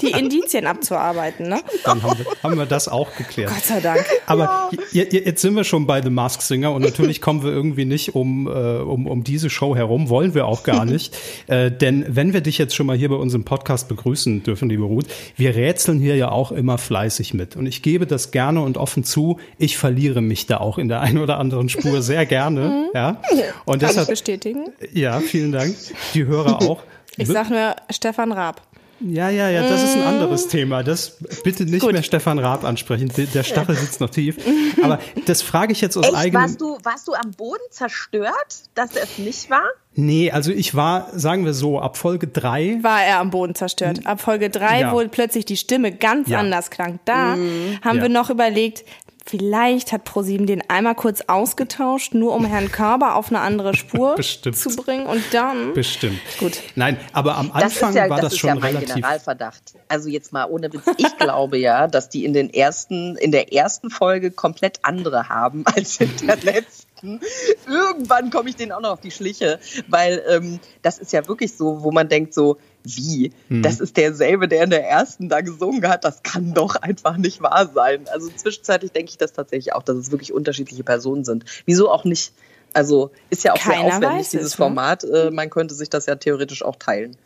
die 0.00 0.10
Indizien 0.10 0.66
abzuarbeiten. 0.66 1.48
Ne? 1.48 1.60
Dann 1.84 2.02
haben 2.02 2.18
wir, 2.18 2.26
haben 2.42 2.58
wir 2.58 2.66
das 2.66 2.88
auch 2.88 3.14
geklärt. 3.16 3.50
Gott 3.50 3.64
sei 3.64 3.80
Dank. 3.80 4.04
Aber 4.26 4.70
ja. 4.92 5.04
jetzt 5.04 5.42
sind 5.42 5.54
wir 5.54 5.64
schon 5.64 5.86
bei 5.86 6.02
The 6.02 6.10
Mask 6.10 6.42
Singer 6.42 6.72
und 6.72 6.82
natürlich 6.82 7.20
kommen 7.20 7.42
wir 7.42 7.50
irgendwie 7.50 7.84
nicht 7.84 8.14
um, 8.14 8.46
äh, 8.46 8.50
um, 8.50 9.06
um 9.06 9.24
diese 9.24 9.50
Show 9.50 9.74
herum, 9.76 10.08
wollen 10.08 10.34
wir 10.34 10.46
auch 10.46 10.62
gar 10.62 10.84
nicht. 10.84 11.16
äh, 11.46 11.70
denn 11.70 12.04
wenn 12.08 12.32
wir 12.32 12.40
dich 12.40 12.58
jetzt 12.58 12.74
schon 12.74 12.86
mal 12.86 12.96
hier 12.96 13.08
bei 13.08 13.16
unserem 13.16 13.44
Podcast 13.44 13.88
begrüßen 13.88 14.42
dürfen, 14.42 14.68
liebe 14.68 14.84
Ruth, 14.84 15.06
wir 15.36 15.54
rätseln 15.54 15.98
hier 15.98 16.16
ja 16.16 16.30
auch 16.30 16.52
immer 16.52 16.78
fleißig 16.78 17.34
mit. 17.34 17.56
Und 17.56 17.66
ich 17.66 17.82
gebe 17.82 18.06
das 18.06 18.30
gerne 18.30 18.62
und 18.62 18.76
offen 18.76 19.04
zu, 19.04 19.38
ich 19.58 19.76
verliere 19.76 20.20
mich 20.20 20.46
da 20.46 20.58
auch 20.58 20.78
in 20.78 20.88
der 20.88 21.00
einen 21.00 21.18
oder 21.18 21.38
anderen 21.38 21.68
Spur 21.68 22.02
sehr 22.02 22.26
gerne. 22.26 22.60
Mhm. 22.68 22.84
ja. 22.94 23.20
Und 23.64 23.80
Kann 23.80 23.88
deshalb, 23.88 24.08
ich 24.08 24.10
bestätigen. 24.10 24.66
Ja, 24.92 25.20
vielen 25.20 25.52
Dank. 25.52 25.74
Die 26.14 26.24
Hörer 26.24 26.62
auch. 26.62 26.82
Ich 27.16 27.28
sag 27.28 27.50
nur 27.50 27.76
Stefan 27.90 28.32
Raab. 28.32 28.62
Ja, 29.04 29.30
ja, 29.30 29.48
ja, 29.48 29.62
das 29.68 29.82
ist 29.82 29.96
ein 29.96 30.02
anderes 30.02 30.48
Thema. 30.48 30.82
Das 30.82 31.18
bitte 31.42 31.64
nicht 31.64 31.82
Gut. 31.82 31.92
mehr 31.92 32.02
Stefan 32.02 32.38
Raab 32.38 32.64
ansprechen. 32.64 33.10
Der 33.16 33.42
Stachel 33.42 33.74
sitzt 33.74 34.00
noch 34.00 34.10
tief. 34.10 34.36
Aber 34.82 35.00
das 35.26 35.42
frage 35.42 35.72
ich 35.72 35.80
jetzt 35.80 35.96
aus 35.96 36.06
Echt? 36.06 36.14
eigenem. 36.14 36.42
Warst 36.42 36.60
du, 36.60 36.78
warst 36.82 37.08
du 37.08 37.14
am 37.14 37.32
Boden 37.32 37.62
zerstört, 37.70 38.64
dass 38.74 38.94
er 38.96 39.04
es 39.04 39.18
nicht 39.18 39.50
war? 39.50 39.64
Nee, 39.94 40.30
also 40.30 40.52
ich 40.52 40.74
war, 40.74 41.08
sagen 41.12 41.44
wir 41.44 41.52
so, 41.52 41.78
ab 41.78 41.98
Folge 41.98 42.26
drei 42.26 42.78
war 42.82 43.02
er 43.02 43.18
am 43.18 43.30
Boden 43.30 43.54
zerstört. 43.54 44.06
Ab 44.06 44.22
Folge 44.22 44.48
drei, 44.48 44.80
ja. 44.80 44.92
wo 44.92 45.06
plötzlich 45.06 45.44
die 45.44 45.58
Stimme 45.58 45.92
ganz 45.92 46.28
ja. 46.28 46.38
anders 46.38 46.70
klang. 46.70 46.98
Da 47.04 47.36
mhm. 47.36 47.78
haben 47.82 47.96
ja. 47.96 48.02
wir 48.02 48.08
noch 48.08 48.30
überlegt, 48.30 48.84
Vielleicht 49.24 49.92
hat 49.92 50.04
ProSieben 50.04 50.46
den 50.46 50.68
einmal 50.68 50.94
kurz 50.94 51.22
ausgetauscht, 51.26 52.14
nur 52.14 52.34
um 52.34 52.44
Herrn 52.44 52.70
Körber 52.70 53.14
auf 53.14 53.28
eine 53.28 53.40
andere 53.40 53.74
Spur 53.74 54.16
zu 54.20 54.76
bringen 54.76 55.06
und 55.06 55.22
dann. 55.32 55.74
Bestimmt. 55.74 56.20
Gut. 56.38 56.58
Nein, 56.74 56.98
aber 57.12 57.36
am 57.36 57.52
Anfang 57.52 57.94
das 57.94 57.94
ja, 57.94 58.10
war 58.10 58.20
das, 58.20 58.30
das 58.30 58.38
schon 58.38 58.48
ja 58.48 58.54
mein 58.56 58.76
relativ. 58.76 58.94
Generalverdacht. 58.94 59.62
Also 59.88 60.08
jetzt 60.08 60.32
mal 60.32 60.46
ohne 60.46 60.72
Witz. 60.72 60.82
Ich 60.96 61.16
glaube 61.18 61.58
ja, 61.58 61.86
dass 61.86 62.08
die 62.08 62.24
in 62.24 62.32
den 62.32 62.52
ersten, 62.52 63.16
in 63.16 63.32
der 63.32 63.52
ersten 63.52 63.90
Folge 63.90 64.30
komplett 64.30 64.80
andere 64.82 65.28
haben 65.28 65.64
als 65.66 66.00
in 66.00 66.10
der 66.26 66.36
letzten. 66.36 66.81
Irgendwann 67.02 68.30
komme 68.30 68.50
ich 68.50 68.56
denen 68.56 68.72
auch 68.72 68.80
noch 68.80 68.90
auf 68.90 69.00
die 69.00 69.10
Schliche, 69.10 69.58
weil 69.88 70.22
ähm, 70.28 70.60
das 70.82 70.98
ist 70.98 71.12
ja 71.12 71.26
wirklich 71.26 71.54
so, 71.56 71.82
wo 71.82 71.90
man 71.90 72.08
denkt 72.08 72.32
so, 72.32 72.58
wie? 72.84 73.32
Mhm. 73.48 73.62
Das 73.62 73.80
ist 73.80 73.96
derselbe, 73.96 74.48
der 74.48 74.64
in 74.64 74.70
der 74.70 74.88
ersten 74.88 75.28
da 75.28 75.40
gesungen 75.40 75.86
hat. 75.88 76.04
Das 76.04 76.22
kann 76.22 76.54
doch 76.54 76.76
einfach 76.76 77.16
nicht 77.16 77.42
wahr 77.42 77.70
sein. 77.72 78.06
Also 78.12 78.28
zwischenzeitlich 78.28 78.92
denke 78.92 79.10
ich 79.10 79.18
das 79.18 79.32
tatsächlich 79.32 79.74
auch, 79.74 79.82
dass 79.82 79.96
es 79.96 80.10
wirklich 80.10 80.32
unterschiedliche 80.32 80.84
Personen 80.84 81.24
sind. 81.24 81.44
Wieso 81.66 81.90
auch 81.90 82.04
nicht? 82.04 82.32
Also 82.74 83.10
ist 83.30 83.44
ja 83.44 83.52
auch 83.52 83.58
Keiner 83.58 83.98
sehr 83.98 84.08
aufwendig, 84.08 84.30
dieses 84.30 84.46
es, 84.46 84.52
ne? 84.52 84.64
Format. 84.64 85.04
Ne? 85.04 85.30
Man 85.32 85.50
könnte 85.50 85.74
sich 85.74 85.90
das 85.90 86.06
ja 86.06 86.16
theoretisch 86.16 86.64
auch 86.64 86.76
teilen. 86.76 87.16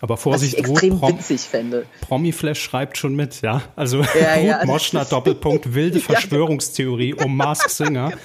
Aber 0.00 0.16
Vorsicht, 0.16 0.54
Was 0.54 0.60
ich 0.60 0.70
extrem 0.70 0.94
Ruth, 0.94 1.18
witzig 1.18 1.40
fände. 1.42 1.86
Promiflash 2.00 2.60
schreibt 2.60 2.98
schon 2.98 3.14
mit, 3.14 3.40
ja. 3.42 3.62
Also 3.76 4.02
ja, 4.20 4.36
ja. 4.38 4.64
Moschner, 4.64 5.04
Doppelpunkt, 5.04 5.72
wilde 5.74 6.00
Verschwörungstheorie 6.00 7.14
um 7.14 7.36
Mask 7.36 7.70
Singer. 7.70 8.10
genau. 8.10 8.20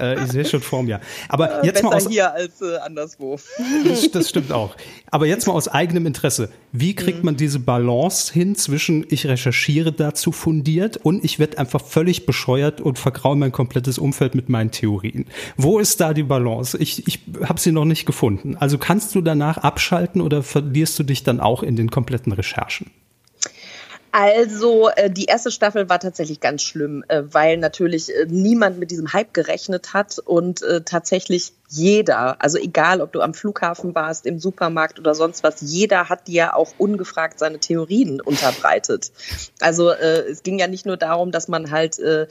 Äh, 0.00 0.24
ich 0.24 0.32
sehe 0.32 0.44
schon 0.44 0.60
vor 0.60 0.82
mir. 0.82 1.00
Aber 1.28 1.62
äh, 1.62 1.66
jetzt 1.66 1.82
mal 1.82 1.94
aus 1.94 2.08
hier 2.08 2.32
als 2.32 2.60
äh, 2.62 2.76
anderswo. 2.78 3.38
Das, 3.84 4.10
das, 4.10 4.28
stimmt 4.28 4.52
auch. 4.52 4.76
Aber 5.10 5.26
jetzt 5.26 5.46
mal 5.46 5.52
aus 5.52 5.68
eigenem 5.68 6.06
Interesse. 6.06 6.50
Wie 6.72 6.94
kriegt 6.94 7.18
mhm. 7.18 7.26
man 7.26 7.36
diese 7.36 7.58
Balance 7.58 8.32
hin 8.32 8.54
zwischen 8.54 9.06
ich 9.08 9.26
recherchiere 9.26 9.92
dazu 9.92 10.32
fundiert 10.32 10.96
und 10.98 11.24
ich 11.24 11.38
werde 11.38 11.58
einfach 11.58 11.82
völlig 11.84 12.26
bescheuert 12.26 12.80
und 12.80 12.98
vergraue 12.98 13.36
mein 13.36 13.52
komplettes 13.52 13.98
Umfeld 13.98 14.34
mit 14.34 14.48
meinen 14.48 14.70
Theorien? 14.70 15.26
Wo 15.56 15.78
ist 15.78 16.00
da 16.00 16.14
die 16.14 16.22
Balance? 16.22 16.78
Ich, 16.78 17.06
ich 17.06 17.20
habe 17.42 17.60
sie 17.60 17.72
noch 17.72 17.84
nicht 17.84 18.06
gefunden. 18.06 18.56
Also 18.56 18.78
kannst 18.78 19.14
du 19.14 19.20
danach 19.20 19.58
abschalten 19.58 20.20
oder 20.20 20.42
verlierst 20.42 20.98
du 20.98 21.02
dich 21.02 21.22
dann 21.22 21.40
auch 21.40 21.62
in 21.62 21.76
den 21.76 21.90
kompletten 21.90 22.32
Recherchen? 22.32 22.90
Also 24.12 24.88
äh, 24.88 25.10
die 25.10 25.26
erste 25.26 25.50
Staffel 25.50 25.88
war 25.88 26.00
tatsächlich 26.00 26.40
ganz 26.40 26.62
schlimm, 26.62 27.04
äh, 27.08 27.22
weil 27.24 27.56
natürlich 27.58 28.14
äh, 28.14 28.26
niemand 28.28 28.78
mit 28.78 28.90
diesem 28.90 29.12
Hype 29.12 29.32
gerechnet 29.32 29.94
hat 29.94 30.18
und 30.18 30.62
äh, 30.62 30.82
tatsächlich 30.82 31.52
jeder, 31.72 32.42
also 32.42 32.58
egal, 32.58 33.00
ob 33.00 33.12
du 33.12 33.20
am 33.20 33.32
Flughafen 33.32 33.94
warst, 33.94 34.26
im 34.26 34.40
Supermarkt 34.40 34.98
oder 34.98 35.14
sonst 35.14 35.44
was, 35.44 35.60
jeder 35.60 36.08
hat 36.08 36.26
dir 36.26 36.56
auch 36.56 36.72
ungefragt 36.78 37.38
seine 37.38 37.60
Theorien 37.60 38.20
unterbreitet. 38.20 39.12
Also 39.60 39.90
äh, 39.90 40.28
es 40.28 40.42
ging 40.42 40.58
ja 40.58 40.66
nicht 40.66 40.84
nur 40.84 40.96
darum, 40.96 41.30
dass 41.30 41.46
man 41.46 41.70
halt 41.70 42.00
äh, 42.00 42.26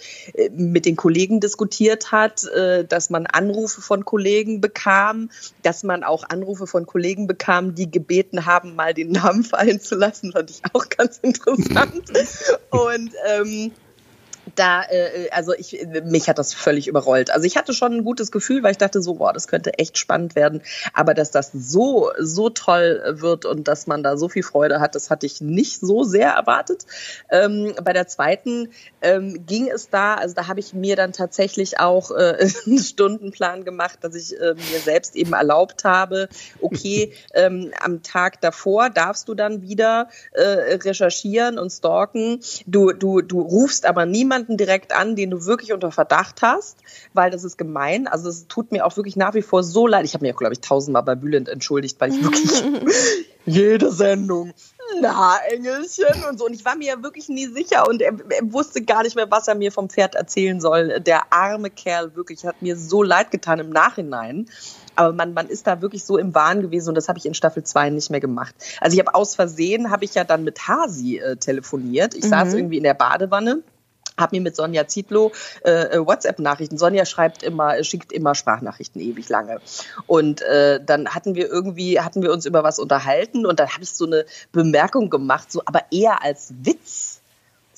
mit 0.52 0.86
den 0.86 0.98
Kollegen 0.98 1.40
diskutiert 1.40 2.12
hat, 2.12 2.44
äh, 2.48 2.84
dass 2.84 3.10
man 3.10 3.28
Anrufe 3.28 3.82
von 3.82 4.04
Kollegen 4.04 4.60
bekam, 4.60 5.30
dass 5.64 5.84
man 5.84 6.04
auch 6.04 6.26
Anrufe 6.28 6.68
von 6.68 6.86
Kollegen 6.86 7.26
bekam, 7.26 7.76
die 7.76 7.90
gebeten 7.90 8.46
haben, 8.46 8.76
mal 8.76 8.94
den 8.94 9.12
Namen 9.12 9.44
fallen 9.46 9.80
zu 9.80 9.96
lassen, 9.96 10.34
fand 10.34 10.50
ich 10.50 10.62
auch 10.74 10.90
ganz 10.90 11.18
interessant. 11.22 12.12
Und 12.72 13.12
ähm, 13.26 13.72
da, 14.56 14.84
äh, 14.84 15.30
also 15.32 15.54
ich, 15.54 15.86
mich 16.06 16.28
hat 16.30 16.38
das 16.38 16.54
völlig 16.54 16.88
überrollt. 16.88 17.32
Also 17.32 17.46
ich 17.46 17.58
hatte 17.58 17.74
schon 17.74 17.94
ein 17.94 18.04
gutes 18.04 18.32
Gefühl, 18.32 18.64
weil 18.64 18.72
ich 18.72 18.78
dachte 18.78 19.02
so, 19.02 19.16
boah, 19.16 19.34
das 19.34 19.48
könnte 19.48 19.78
echt 19.78 19.98
spannend 19.98 20.36
werden. 20.36 20.62
Aber 20.94 21.14
dass 21.14 21.32
das 21.32 21.52
so, 21.54 22.12
so 22.20 22.50
toll 22.50 23.02
wird 23.08 23.46
und 23.46 23.68
dass 23.68 23.88
man 23.88 24.04
da 24.04 24.18
so 24.18 24.30
viel 24.30 24.44
Freude 24.44 24.80
hat, 24.80 24.96
das 24.96 25.10
hatte 25.10 25.26
ich 25.26 25.42
nicht 25.42 25.80
so 25.80 26.04
sehr 26.04 26.32
erwartet. 26.32 26.86
Ähm, 27.30 27.74
bei 27.84 27.94
der 27.94 28.08
zweiten 28.08 28.70
ähm, 29.02 29.46
ging 29.46 29.70
es 29.70 29.90
da, 29.90 30.16
also 30.16 30.36
da 30.36 30.48
habe 30.48 30.60
ich 30.60 30.74
mir 30.74 30.96
dann 30.96 31.14
tatsächlich 31.14 31.80
auch 31.80 32.12
äh, 32.12 32.38
einen 32.66 32.80
Stundenplan 32.80 33.66
gemacht, 33.66 34.00
dass 34.02 34.16
ich 34.16 34.40
äh, 34.40 34.54
mir 34.54 34.80
selbst 34.84 35.16
eben 35.16 35.34
erlaubt 35.34 35.84
habe, 35.84 36.30
okay, 36.62 37.14
ähm, 37.34 37.72
am 37.82 38.04
Tag 38.04 38.42
davor 38.42 38.90
darfst 38.90 39.28
du 39.28 39.36
dann 39.36 39.62
wieder 39.62 40.10
äh, 40.32 40.44
recherchieren 40.84 41.60
und 41.60 41.70
stalken. 41.70 42.40
Du, 42.66 42.94
du, 42.94 43.22
du 43.22 43.42
rufst 43.42 43.86
aber 43.86 44.06
niemanden 44.06 44.39
niemanden 44.40 44.58
direkt 44.58 44.94
an, 44.94 45.16
den 45.16 45.30
du 45.30 45.46
wirklich 45.46 45.74
unter 45.74 45.92
Verdacht 45.92 46.42
hast, 46.42 46.78
weil 47.14 47.32
das 47.32 47.44
ist 47.44 47.58
gemein. 47.58 48.08
Also 48.08 48.30
es 48.30 48.48
tut 48.48 48.72
mir 48.72 48.86
auch 48.86 48.96
wirklich 48.98 49.16
nach 49.16 49.34
wie 49.34 49.42
vor 49.42 49.64
so 49.64 49.88
leid. 49.88 50.06
Ich 50.06 50.14
habe 50.14 50.26
mir 50.26 50.34
auch, 50.34 50.40
glaube 50.40 50.54
ich, 50.54 50.62
tausendmal 50.62 51.04
bei 51.04 51.16
Bülent 51.16 51.50
entschuldigt, 51.50 52.00
weil 52.00 52.14
ich 52.14 52.24
wirklich 52.24 52.64
jede 53.46 53.92
Sendung 53.92 54.54
na, 55.02 55.38
Engelchen 55.50 56.24
und 56.28 56.40
so. 56.40 56.46
Und 56.46 56.54
ich 56.54 56.66
war 56.66 56.76
mir 56.76 57.04
wirklich 57.04 57.30
nie 57.30 57.48
sicher 57.48 57.88
und 57.88 58.02
er, 58.02 58.14
er, 58.30 58.52
wusste 58.52 58.82
gar 58.82 59.04
nicht 59.04 59.16
mehr, 59.16 59.30
was 59.30 59.48
er 59.48 59.56
mir 59.56 59.72
vom 59.72 59.90
Pferd 59.90 60.16
erzählen 60.16 60.60
soll. 60.60 61.00
Der 61.00 61.32
arme 61.32 61.70
Kerl, 61.70 62.16
wirklich, 62.16 62.46
hat 62.46 62.62
mir 62.62 62.76
so 62.76 63.04
leid 63.04 63.32
getan 63.32 63.60
im 63.60 63.70
Nachhinein. 63.70 64.50
Aber 64.96 65.14
man, 65.14 65.34
man 65.34 65.48
ist 65.48 65.68
da 65.68 65.82
wirklich 65.82 66.04
so 66.04 66.18
im 66.18 66.36
Wahn 66.36 66.62
gewesen 66.62 66.90
und 66.90 66.96
das 66.96 67.08
habe 67.08 67.20
ich 67.20 67.26
in 67.26 67.34
Staffel 67.34 67.64
2 67.64 67.92
nicht 67.92 68.10
mehr 68.10 68.20
gemacht. 68.20 68.56
Also 68.82 68.96
ich 68.96 69.00
habe 69.00 69.16
aus 69.16 69.36
Versehen, 69.36 69.92
habe 69.92 70.04
ich 70.06 70.16
ja 70.16 70.24
dann 70.24 70.44
mit 70.44 70.68
Hasi 70.68 71.18
äh, 71.18 71.38
telefoniert. 71.38 72.16
Ich 72.16 72.26
mhm. 72.26 72.30
saß 72.30 72.54
irgendwie 72.54 72.78
in 72.78 72.84
der 72.84 72.96
Badewanne 72.96 73.62
habe 74.20 74.36
mir 74.36 74.42
mit 74.42 74.56
Sonja 74.56 74.88
Zietlow 74.88 75.32
äh, 75.64 75.72
äh, 75.72 76.06
WhatsApp-Nachrichten. 76.06 76.78
Sonja 76.78 77.06
schreibt 77.06 77.44
immer, 77.44 77.84
schickt 77.84 78.12
immer 78.12 78.36
Sprachnachrichten 78.36 79.02
ewig 79.02 79.30
lange. 79.30 79.60
Und 80.08 80.42
äh, 80.42 80.80
dann 80.84 81.10
hatten 81.10 81.36
wir 81.36 81.48
irgendwie, 81.48 82.00
hatten 82.00 82.22
wir 82.22 82.32
uns 82.32 82.46
über 82.46 82.64
was 82.64 82.80
unterhalten 82.80 83.46
und 83.46 83.60
dann 83.60 83.70
habe 83.70 83.84
ich 83.84 83.92
so 83.92 84.06
eine 84.06 84.26
Bemerkung 84.52 85.10
gemacht, 85.10 85.52
so 85.52 85.62
aber 85.66 85.84
eher 85.92 86.24
als 86.24 86.54
Witz. 86.64 87.20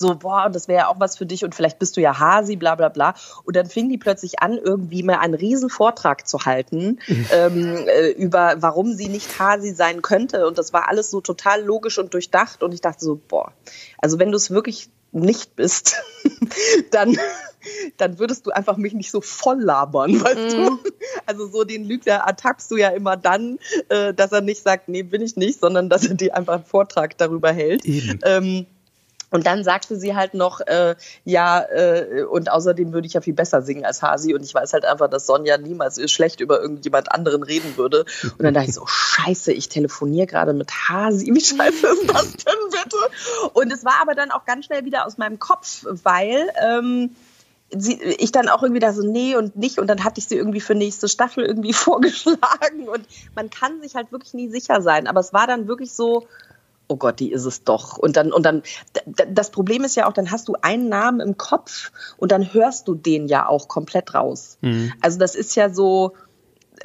So, 0.02 0.16
boah, 0.16 0.50
das 0.50 0.68
wäre 0.68 0.80
ja 0.80 0.88
auch 0.88 1.00
was 1.00 1.16
für 1.16 1.28
dich 1.28 1.46
und 1.46 1.54
vielleicht 1.54 1.78
bist 1.78 1.96
du 1.96 2.02
ja 2.02 2.18
Hasi, 2.18 2.56
bla 2.56 2.74
bla 2.74 2.90
bla. 2.90 3.14
Und 3.44 3.56
dann 3.56 3.68
fing 3.68 3.88
die 3.88 4.00
plötzlich 4.00 4.40
an, 4.40 4.58
irgendwie 4.58 5.04
mal 5.04 5.20
einen 5.20 5.36
riesen 5.36 5.70
Vortrag 5.70 6.28
zu 6.28 6.40
halten 6.40 6.98
ähm, 7.32 7.86
äh, 7.88 8.10
über, 8.10 8.56
warum 8.58 8.94
sie 8.94 9.10
nicht 9.10 9.40
Hasi 9.40 9.74
sein 9.74 10.02
könnte. 10.02 10.48
Und 10.48 10.58
das 10.58 10.74
war 10.74 10.90
alles 10.90 11.12
so 11.12 11.22
total 11.22 11.62
logisch 11.64 12.00
und 12.00 12.16
durchdacht. 12.16 12.64
Und 12.64 12.74
ich 12.74 12.82
dachte 12.82 13.06
so, 13.06 13.22
boah, 13.28 13.54
also 14.00 14.18
wenn 14.18 14.32
du 14.32 14.38
es 14.38 14.50
wirklich 14.50 14.90
nicht 15.12 15.56
bist, 15.56 15.96
dann, 16.92 17.18
dann 17.98 18.20
würdest 18.20 18.46
du 18.46 18.52
einfach 18.52 18.78
mich 18.78 18.94
nicht 18.94 19.12
so 19.12 19.22
voll 19.22 19.62
labern, 19.62 20.22
weißt 20.22 20.56
mm. 20.56 20.58
du? 20.58 20.80
Also 21.26 21.48
so 21.48 21.64
den 21.64 21.86
Lügner 21.86 22.24
ertappst 22.26 22.72
du 22.72 22.78
ja 22.78 22.90
immer 22.90 23.18
dann, 23.18 23.60
äh, 23.90 24.14
dass 24.14 24.32
er 24.32 24.42
nicht 24.42 24.64
sagt, 24.64 24.90
nee, 24.90 25.04
bin 25.04 25.22
ich 25.22 25.36
nicht, 25.36 25.60
sondern 25.60 25.90
dass 25.90 26.06
er 26.06 26.16
dir 26.16 26.36
einfach 26.36 26.56
einen 26.56 26.66
Vortrag 26.66 27.18
darüber 27.18 27.52
hält. 27.52 27.86
Eben. 27.86 28.20
Ähm, 28.24 28.66
und 29.32 29.48
dann 29.48 29.64
sagte 29.64 29.96
sie 29.96 30.16
halt 30.16 30.34
noch, 30.34 30.60
äh, 30.60 30.96
ja, 31.24 31.62
äh, 31.62 32.24
und 32.24 32.52
außerdem 32.52 32.92
würde 32.92 33.08
ich 33.08 33.14
ja 33.14 33.22
viel 33.22 33.34
besser 33.34 33.62
singen 33.62 33.86
als 33.86 34.02
Hasi. 34.02 34.34
Und 34.34 34.44
ich 34.44 34.54
weiß 34.54 34.74
halt 34.74 34.86
einfach, 34.86 35.10
dass 35.10 35.26
Sonja 35.26 35.58
niemals 35.58 36.00
schlecht 36.12 36.42
über 36.42 36.62
irgendjemand 36.62 37.12
anderen 37.12 37.42
reden 37.42 37.78
würde. 37.78 38.06
Und 38.24 38.44
dann 38.44 38.54
dachte 38.54 38.70
ich 38.70 38.76
so, 38.76 38.86
scheiße, 38.88 39.54
ich 39.54 39.70
telefoniere 39.70 40.28
gerade 40.28 40.54
mit 40.54 40.72
Hasi. 40.72 41.34
Wie 41.34 41.40
scheiße 41.40 41.88
ist 41.88 42.14
das 42.14 42.32
denn 42.34 42.54
bitte? 42.72 43.52
Und 43.54 43.72
es 43.72 43.86
war 43.86 44.02
aber 44.02 44.16
dann 44.16 44.32
auch 44.32 44.46
ganz 44.46 44.66
schnell 44.66 44.86
wieder 44.86 45.08
aus 45.08 45.18
meinem 45.18 45.40
Kopf, 45.40 45.86
weil... 46.04 46.50
Ähm, 46.62 47.16
sie, 47.74 48.02
ich 48.02 48.34
dann 48.34 48.50
auch 48.50 48.64
irgendwie 48.64 48.82
da 48.82 48.92
so, 48.92 49.02
nee 49.02 49.38
und 49.38 49.56
nicht. 49.56 49.80
Und 49.80 49.88
dann 49.88 50.04
hatte 50.04 50.20
ich 50.20 50.28
sie 50.28 50.36
irgendwie 50.36 50.60
für 50.60 50.76
nächste 50.76 51.08
Staffel 51.08 51.46
irgendwie 51.46 51.72
vorgeschlagen. 51.74 52.90
Und 52.94 53.06
man 53.34 53.50
kann 53.50 53.82
sich 53.82 53.96
halt 53.96 54.12
wirklich 54.12 54.34
nie 54.34 54.50
sicher 54.50 54.82
sein. 54.82 55.08
Aber 55.08 55.22
es 55.22 55.32
war 55.32 55.48
dann 55.48 55.70
wirklich 55.70 55.94
so, 55.94 56.28
oh 56.92 56.98
Gott, 56.98 57.20
die 57.22 57.32
ist 57.32 57.46
es 57.46 57.64
doch. 57.64 57.98
Und 57.98 58.18
dann, 58.18 58.34
und 58.34 58.46
dann, 58.46 58.64
das 59.30 59.50
Problem 59.50 59.86
ist 59.86 59.96
ja 59.96 60.08
auch, 60.08 60.14
dann 60.14 60.30
hast 60.30 60.50
du 60.50 60.56
einen 60.62 60.90
Namen 60.90 61.22
im 61.22 61.38
Kopf 61.38 61.92
und 62.18 62.34
dann 62.34 62.54
hörst 62.54 62.88
du 62.88 62.96
den 62.96 63.28
ja 63.28 63.48
auch 63.48 63.70
komplett 63.70 64.14
raus. 64.14 64.58
Mhm. 64.60 64.92
Also 65.02 65.18
das 65.18 65.36
ist 65.36 65.56
ja 65.56 65.70
so, 65.70 66.14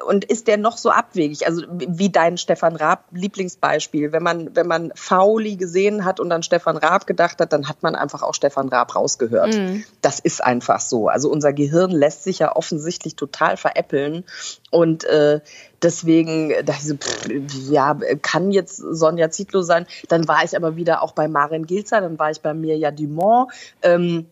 und 0.05 0.25
ist 0.25 0.49
der 0.49 0.57
noch 0.57 0.77
so 0.77 0.91
abwegig? 0.91 1.47
Also 1.47 1.63
wie 1.69 2.11
dein 2.11 2.39
Stefan 2.39 2.77
Raab 2.77 3.05
Lieblingsbeispiel. 3.13 4.13
Wenn 4.13 4.23
man, 4.23 4.55
wenn 4.55 4.67
man 4.67 4.93
Fauli 4.95 5.57
gesehen 5.57 6.05
hat 6.05 6.21
und 6.21 6.31
an 6.33 6.43
Stefan 6.43 6.77
Raab 6.77 7.07
gedacht 7.07 7.41
hat, 7.41 7.53
dann 7.53 7.69
hat 7.69 7.83
man 7.83 7.95
einfach 7.95 8.23
auch 8.23 8.35
Stefan 8.35 8.69
Raab 8.69 8.95
rausgehört. 8.95 9.55
Mhm. 9.55 9.85
Das 10.03 10.21
ist 10.21 10.43
einfach 10.43 10.81
so. 10.81 11.09
Also 11.09 11.31
unser 11.31 11.53
Gehirn 11.53 11.91
lässt 11.91 12.25
sich 12.25 12.41
ja 12.41 12.55
offensichtlich 12.55 13.17
total 13.17 13.57
veräppeln. 13.57 14.25
Und 14.71 15.05
äh, 15.05 15.41
deswegen 15.83 16.51
dachte 16.65 16.81
ich 16.81 16.89
so, 16.89 16.97
pff, 16.97 17.29
ja, 17.71 17.97
kann 18.23 18.51
jetzt 18.51 18.77
Sonja 18.77 19.31
Zietlow 19.31 19.63
sein. 19.63 19.87
Dann 20.09 20.29
war 20.29 20.45
ich 20.45 20.57
aber 20.57 20.77
wieder 20.77 21.03
auch 21.03 21.13
bei 21.13 21.29
Maren 21.29 21.67
Gilzer, 21.67 22.01
dann 22.01 22.19
war 22.19 22.31
ich 22.31 22.41
bei 22.41 22.55
Mirja 22.55 22.91
Dumont. 22.91 23.53
Ähm, 23.83 24.27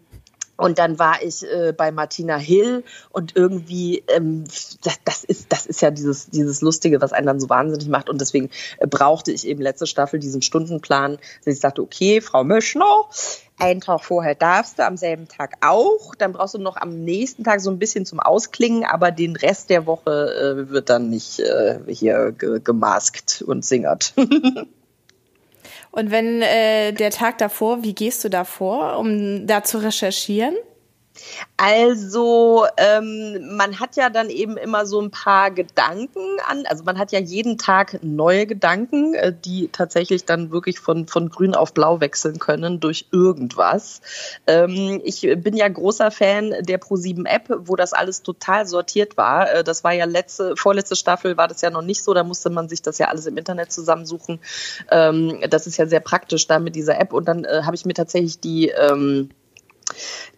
und 0.57 0.79
dann 0.79 0.99
war 0.99 1.23
ich 1.23 1.43
äh, 1.43 1.73
bei 1.77 1.91
Martina 1.91 2.37
Hill 2.37 2.85
und 3.11 3.35
irgendwie, 3.35 4.05
ähm, 4.09 4.45
das, 4.83 4.99
das, 5.05 5.25
ist, 5.25 5.53
das 5.53 5.67
ist 5.67 5.83
ja 5.83 5.91
dieses, 5.91 6.31
dieses 6.31 6.61
Lustige, 6.61 7.01
was 7.01 7.13
einen 7.13 7.27
dann 7.27 7.41
so 7.41 7.49
wahnsinnig 7.49 7.89
macht. 7.89 8.09
Und 8.09 8.21
deswegen 8.21 8.51
äh, 8.79 8.87
brauchte 8.87 9.33
ich 9.33 9.47
eben 9.47 9.61
letzte 9.61 9.87
Staffel 9.87 10.21
diesen 10.21 10.43
Stundenplan, 10.43 11.19
dass 11.45 11.55
ich 11.55 11.61
sagte, 11.61 11.83
okay, 11.83 12.21
Frau 12.21 12.45
Möschner, 12.45 13.05
einen 13.59 13.81
Tag 13.81 14.05
vorher 14.05 14.35
darfst 14.35 14.79
du, 14.79 14.87
am 14.87 14.97
selben 14.97 15.27
Tag 15.27 15.55
auch. 15.61 16.15
Dann 16.15 16.33
brauchst 16.33 16.55
du 16.55 16.59
noch 16.59 16.77
am 16.77 17.05
nächsten 17.05 17.43
Tag 17.43 17.61
so 17.61 17.71
ein 17.71 17.79
bisschen 17.79 18.07
zum 18.07 18.21
Ausklingen, 18.21 18.85
aber 18.85 19.11
den 19.11 19.37
Rest 19.37 19.71
der 19.71 19.87
Woche 19.87 20.11
äh, 20.11 20.71
wird 20.71 20.89
dann 20.89 21.11
nicht 21.11 21.41
äh, 21.41 21.81
hier 21.89 22.33
gemaskt 22.33 23.43
und 23.47 23.65
singert. 23.65 24.15
Und 25.95 26.11
wenn 26.11 26.43
äh, 26.43 26.93
der 26.93 27.13
Tag 27.13 27.39
davor, 27.39 27.85
wie 27.85 27.95
gehst 27.95 28.25
du 28.25 28.29
da 28.29 28.43
vor, 28.43 28.99
um 28.99 29.47
da 29.47 29.63
zu 29.63 29.79
recherchieren? 29.79 30.57
Also 31.57 32.67
ähm, 32.77 33.57
man 33.57 33.79
hat 33.79 33.97
ja 33.97 34.11
dann 34.11 34.29
eben 34.29 34.57
immer 34.57 34.87
so 34.87 35.01
ein 35.01 35.11
paar 35.11 35.51
Gedanken 35.51 36.21
an, 36.49 36.65
also 36.67 36.83
man 36.85 36.99
hat 36.99 37.13
ja 37.13 37.21
jeden 37.21 37.59
Tag 37.59 38.01
neue 38.03 38.47
Gedanken, 38.47 39.15
äh, 39.15 39.33
die 39.33 39.69
tatsächlich 39.69 40.25
dann 40.25 40.51
wirklich 40.51 40.81
von, 40.81 41.07
von 41.07 41.29
grün 41.31 41.55
auf 41.55 41.73
blau 41.73 42.01
wechseln 42.01 42.39
können 42.39 42.81
durch 42.81 43.07
irgendwas. 43.13 44.01
Ähm, 44.47 45.01
ich 45.05 45.21
bin 45.39 45.57
ja 45.57 45.69
großer 45.69 46.11
Fan 46.11 46.55
der 46.61 46.81
Pro7 46.81 47.27
App, 47.27 47.49
wo 47.61 47.77
das 47.77 47.93
alles 47.93 48.23
total 48.23 48.67
sortiert 48.67 49.17
war. 49.17 49.51
Äh, 49.51 49.65
das 49.65 49.85
war 49.85 49.93
ja 49.93 50.07
letzte, 50.07 50.57
vorletzte 50.57 50.97
Staffel 50.97 51.37
war 51.37 51.47
das 51.47 51.61
ja 51.61 51.71
noch 51.71 51.83
nicht 51.83 52.03
so, 52.03 52.15
da 52.15 52.25
musste 52.25 52.51
man 52.51 52.69
sich 52.69 52.83
das 52.83 52.99
ja 52.99 53.09
alles 53.09 53.27
im 53.27 53.37
Internet 53.37 53.73
zusammensuchen. 53.73 54.41
Ähm, 54.91 55.39
das 55.49 55.69
ist 55.69 55.77
ja 55.77 55.87
sehr 55.87 56.01
praktisch 56.01 56.49
da 56.49 56.59
mit 56.59 56.75
dieser 56.75 57.01
App 57.01 57.13
und 57.13 57.29
dann 57.29 57.45
äh, 57.45 57.63
habe 57.63 57.77
ich 57.77 57.87
mir 57.87 57.95
tatsächlich 57.95 58.41
die 58.41 58.69
ähm, 58.69 59.31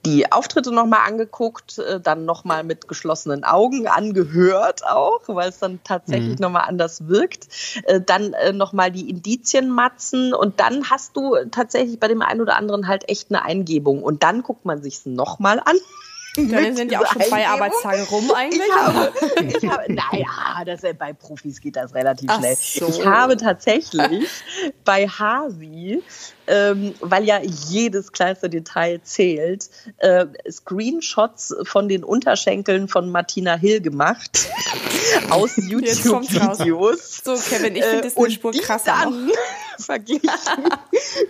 die 0.04 0.30
Auftritte 0.30 0.72
nochmal 0.72 1.06
angeguckt, 1.06 1.78
äh, 1.78 2.00
dann 2.00 2.24
nochmal 2.24 2.64
mit 2.64 2.88
geschlossenen 2.88 3.44
Augen 3.44 3.86
angehört 3.86 4.86
auch, 4.86 5.22
weil 5.26 5.48
es 5.48 5.58
dann 5.58 5.80
tatsächlich 5.84 6.38
mhm. 6.38 6.42
nochmal 6.42 6.64
anders 6.68 7.08
wirkt. 7.08 7.48
Äh, 7.84 8.00
dann 8.00 8.32
äh, 8.32 8.52
nochmal 8.52 8.90
die 8.90 9.08
Indizienmatzen 9.10 10.34
und 10.34 10.60
dann 10.60 10.90
hast 10.90 11.16
du 11.16 11.36
tatsächlich 11.50 11.98
bei 11.98 12.08
dem 12.08 12.22
einen 12.22 12.40
oder 12.40 12.56
anderen 12.56 12.88
halt 12.88 13.08
echt 13.08 13.30
eine 13.30 13.42
Eingebung 13.44 14.02
und 14.02 14.22
dann 14.22 14.42
guckt 14.42 14.64
man 14.64 14.82
sich's 14.82 15.06
nochmal 15.06 15.60
an. 15.64 15.76
Dann 16.36 16.76
sind 16.76 16.92
ja 16.92 17.00
auch 17.00 17.12
schon 17.12 17.22
zwei 17.22 17.46
Arbeitstage 17.46 18.02
rum 18.04 18.30
eigentlich. 18.32 18.60
Ich 18.66 18.74
habe, 18.74 19.12
ich 19.58 19.68
habe, 19.68 19.92
naja, 19.92 20.64
das, 20.64 20.82
bei 20.98 21.12
Profis 21.12 21.60
geht 21.60 21.76
das 21.76 21.94
relativ 21.94 22.28
Ach 22.30 22.38
schnell. 22.38 22.56
So. 22.56 22.88
Ich 22.88 23.04
habe 23.04 23.36
tatsächlich 23.36 24.28
bei 24.84 25.08
Hasi 25.08 26.02
ähm, 26.48 26.94
weil 27.00 27.24
ja 27.24 27.40
jedes 27.42 28.12
kleinste 28.12 28.48
Detail 28.48 29.00
zählt, 29.02 29.68
äh, 29.98 30.26
Screenshots 30.48 31.54
von 31.64 31.88
den 31.88 32.04
Unterschenkeln 32.04 32.88
von 32.88 33.10
Martina 33.10 33.56
Hill 33.56 33.80
gemacht. 33.80 34.48
aus 35.30 35.56
YouTube-Videos. 35.56 37.22
So, 37.24 37.34
Kevin, 37.34 37.76
ich 37.76 37.84
finde 37.84 38.02
das 38.02 38.16
eine 38.16 38.30
Spur 38.30 38.52
krasser. 38.52 38.94
Dann 39.02 39.30
verglichen 39.84 40.30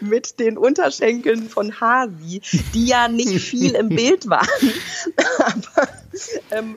mit 0.00 0.38
den 0.40 0.58
Unterschenkeln 0.58 1.48
von 1.48 1.80
Hasi, 1.80 2.40
die 2.74 2.86
ja 2.86 3.08
nicht 3.08 3.40
viel 3.40 3.74
im 3.74 3.88
Bild 3.88 4.28
waren. 4.28 4.48
Aber 5.38 5.88
ähm, 6.50 6.76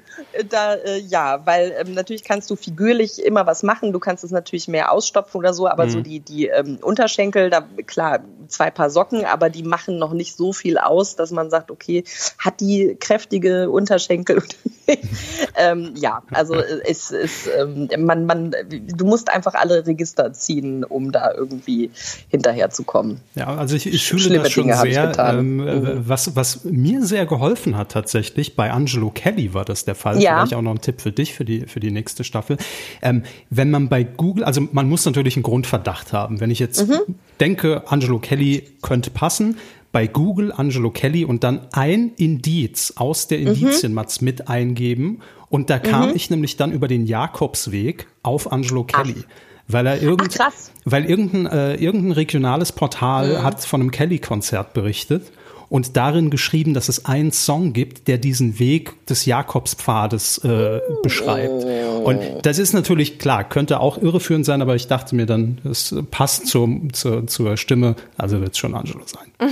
da, 0.49 0.75
äh, 0.75 0.99
ja, 0.99 1.45
weil 1.45 1.75
ähm, 1.79 1.93
natürlich 1.93 2.23
kannst 2.23 2.49
du 2.49 2.55
figürlich 2.55 3.23
immer 3.23 3.45
was 3.45 3.63
machen. 3.63 3.93
Du 3.93 3.99
kannst 3.99 4.23
es 4.23 4.31
natürlich 4.31 4.67
mehr 4.67 4.91
ausstopfen 4.91 5.39
oder 5.39 5.53
so, 5.53 5.67
aber 5.67 5.85
mhm. 5.85 5.89
so 5.89 6.01
die, 6.01 6.19
die 6.19 6.47
ähm, 6.47 6.77
Unterschenkel, 6.81 7.49
da 7.49 7.67
klar, 7.85 8.19
zwei 8.47 8.71
Paar 8.71 8.89
Socken, 8.89 9.25
aber 9.25 9.49
die 9.49 9.63
machen 9.63 9.99
noch 9.99 10.13
nicht 10.13 10.35
so 10.35 10.53
viel 10.53 10.77
aus, 10.77 11.15
dass 11.15 11.31
man 11.31 11.49
sagt, 11.49 11.71
okay, 11.71 12.03
hat 12.37 12.59
die 12.59 12.97
kräftige 12.99 13.69
Unterschenkel? 13.69 14.43
ähm, 15.55 15.93
ja, 15.95 16.23
also 16.31 16.55
äh, 16.55 16.81
es 16.85 17.11
ist, 17.11 17.49
ähm, 17.57 17.89
man, 17.97 18.25
man, 18.25 18.55
du 18.69 19.05
musst 19.05 19.29
einfach 19.29 19.53
alle 19.53 19.85
Register 19.85 20.33
ziehen, 20.33 20.83
um 20.83 21.11
da 21.11 21.33
irgendwie 21.33 21.91
hinterherzukommen. 22.29 23.21
Ja, 23.35 23.47
also 23.55 23.75
ich, 23.75 23.85
ich 23.85 24.07
fühle 24.07 24.39
das 24.39 24.51
schon 24.51 24.63
Dinge 24.63 24.77
sehr. 24.77 25.13
Ähm, 25.19 25.57
mhm. 25.57 26.03
was, 26.07 26.35
was 26.35 26.63
mir 26.63 27.03
sehr 27.03 27.25
geholfen 27.25 27.77
hat 27.77 27.91
tatsächlich, 27.91 28.55
bei 28.55 28.71
Angelo 28.71 29.11
Kelly 29.11 29.28
war 29.53 29.65
das 29.65 29.85
der 29.85 29.95
Fall. 29.95 30.21
Ja. 30.21 30.37
Vielleicht 30.37 30.53
auch 30.53 30.61
noch 30.61 30.71
ein 30.71 30.81
Tipp 30.81 31.01
für 31.01 31.11
dich 31.11 31.33
für 31.33 31.45
die, 31.45 31.61
für 31.61 31.79
die 31.79 31.91
nächste 31.91 32.23
Staffel. 32.23 32.57
Ähm, 33.01 33.23
wenn 33.49 33.71
man 33.71 33.89
bei 33.89 34.03
Google, 34.03 34.43
also 34.43 34.67
man 34.71 34.89
muss 34.89 35.05
natürlich 35.05 35.35
einen 35.35 35.43
Grundverdacht 35.43 36.13
haben. 36.13 36.39
Wenn 36.39 36.51
ich 36.51 36.59
jetzt 36.59 36.87
mhm. 36.87 37.15
denke, 37.39 37.83
Angelo 37.87 38.19
Kelly 38.19 38.63
könnte 38.81 39.11
passen, 39.11 39.57
bei 39.91 40.07
Google 40.07 40.51
Angelo 40.51 40.91
Kelly 40.91 41.25
und 41.25 41.43
dann 41.43 41.67
ein 41.71 42.11
Indiz 42.17 42.93
aus 42.95 43.27
der 43.27 43.39
mhm. 43.39 43.47
Indizienmatz 43.47 44.21
mhm. 44.21 44.25
mit 44.25 44.47
eingeben. 44.47 45.21
Und 45.49 45.69
da 45.69 45.79
kam 45.79 46.09
mhm. 46.09 46.15
ich 46.15 46.29
nämlich 46.29 46.57
dann 46.57 46.71
über 46.71 46.87
den 46.87 47.07
Jakobsweg 47.07 48.07
auf 48.21 48.51
Angelo 48.51 48.83
Kelly. 48.83 49.15
Ach. 49.17 49.33
Weil 49.71 49.85
er 49.85 50.01
irgend, 50.01 50.35
Ach, 50.39 50.51
weil 50.85 51.05
irgendein, 51.05 51.45
äh, 51.45 51.75
irgendein 51.75 52.13
regionales 52.13 52.71
Portal 52.71 53.39
mhm. 53.39 53.43
hat 53.43 53.63
von 53.63 53.81
einem 53.81 53.91
Kelly-Konzert 53.91 54.73
berichtet 54.73 55.31
und 55.69 55.95
darin 55.95 56.29
geschrieben, 56.29 56.73
dass 56.73 56.89
es 56.89 57.05
einen 57.05 57.31
Song 57.31 57.73
gibt, 57.73 58.07
der 58.07 58.17
diesen 58.17 58.59
Weg 58.59 59.05
des 59.05 59.25
Jakobspfades 59.25 60.39
äh, 60.39 60.81
beschreibt. 61.03 61.63
Und 62.03 62.19
das 62.43 62.57
ist 62.57 62.73
natürlich 62.73 63.19
klar, 63.19 63.47
könnte 63.47 63.79
auch 63.79 63.97
irreführend 63.97 64.45
sein, 64.45 64.61
aber 64.61 64.75
ich 64.75 64.87
dachte 64.87 65.15
mir 65.15 65.25
dann, 65.25 65.59
es 65.63 65.95
passt 66.09 66.47
zum, 66.47 66.91
zur, 66.93 67.27
zur 67.27 67.57
Stimme, 67.57 67.95
also 68.17 68.41
wird 68.41 68.53
es 68.53 68.57
schon 68.57 68.75
Angelo 68.75 69.01
sein. 69.05 69.31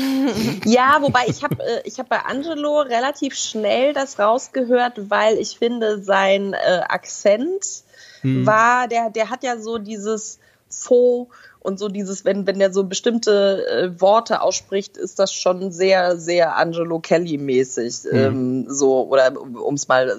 Ja, 0.66 0.98
wobei 1.02 1.22
ich 1.28 1.44
habe 1.44 1.56
äh, 1.56 1.82
ich 1.86 2.00
hab 2.00 2.10
bei 2.10 2.20
Angelo 2.20 2.82
relativ 2.82 3.36
schnell 3.36 3.94
das 3.94 4.20
rausgehört, 4.20 5.10
weil 5.10 5.38
ich 5.38 5.58
finde, 5.58 6.04
sein 6.04 6.54
äh, 6.54 6.82
Akzent 6.90 7.84
hm. 8.22 8.46
war, 8.46 8.88
der, 8.90 9.10
der 9.10 9.30
hat 9.30 9.44
ja 9.44 9.58
so 9.58 9.78
dieses 9.78 10.40
Faux 10.70 11.30
und 11.68 11.78
so 11.78 11.90
dieses, 11.90 12.24
wenn, 12.24 12.48
wenn 12.48 12.60
der 12.60 12.72
so 12.72 12.86
bestimmte 12.86 13.68
äh, 13.68 14.00
Worte 14.00 14.42
ausspricht, 14.42 14.96
ist 14.96 15.20
das 15.20 15.34
schon 15.34 15.70
sehr, 15.70 16.18
sehr 16.18 16.56
Angelo 16.56 17.00
Kelly-mäßig. 17.00 18.06
Mhm. 18.10 18.18
Ähm, 18.18 18.66
so, 18.70 19.06
oder 19.10 19.34
um 19.38 19.74
es 19.74 19.90
mal, 19.90 20.10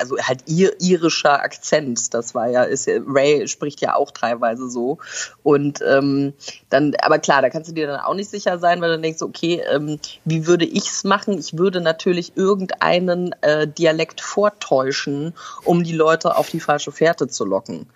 also 0.00 0.16
halt 0.16 0.44
ir 0.46 0.72
irischer 0.80 1.42
Akzent. 1.42 2.14
Das 2.14 2.34
war 2.34 2.48
ja, 2.48 2.62
ist 2.62 2.86
ja, 2.86 3.00
Ray 3.06 3.46
spricht 3.48 3.82
ja 3.82 3.96
auch 3.96 4.12
teilweise 4.12 4.70
so. 4.70 4.96
Und 5.42 5.80
ähm, 5.86 6.32
dann, 6.70 6.94
aber 7.02 7.18
klar, 7.18 7.42
da 7.42 7.50
kannst 7.50 7.68
du 7.68 7.74
dir 7.74 7.86
dann 7.86 8.00
auch 8.00 8.14
nicht 8.14 8.30
sicher 8.30 8.58
sein, 8.58 8.80
weil 8.80 8.96
du 8.96 9.02
denkst, 9.02 9.20
okay, 9.20 9.62
ähm, 9.70 9.98
wie 10.24 10.46
würde 10.46 10.64
ich's 10.64 11.04
machen? 11.04 11.38
Ich 11.38 11.58
würde 11.58 11.82
natürlich 11.82 12.34
irgendeinen 12.34 13.34
äh, 13.42 13.68
Dialekt 13.68 14.22
vortäuschen, 14.22 15.34
um 15.66 15.84
die 15.84 15.92
Leute 15.92 16.38
auf 16.38 16.48
die 16.48 16.60
falsche 16.60 16.92
Fährte 16.92 17.28
zu 17.28 17.44
locken. 17.44 17.90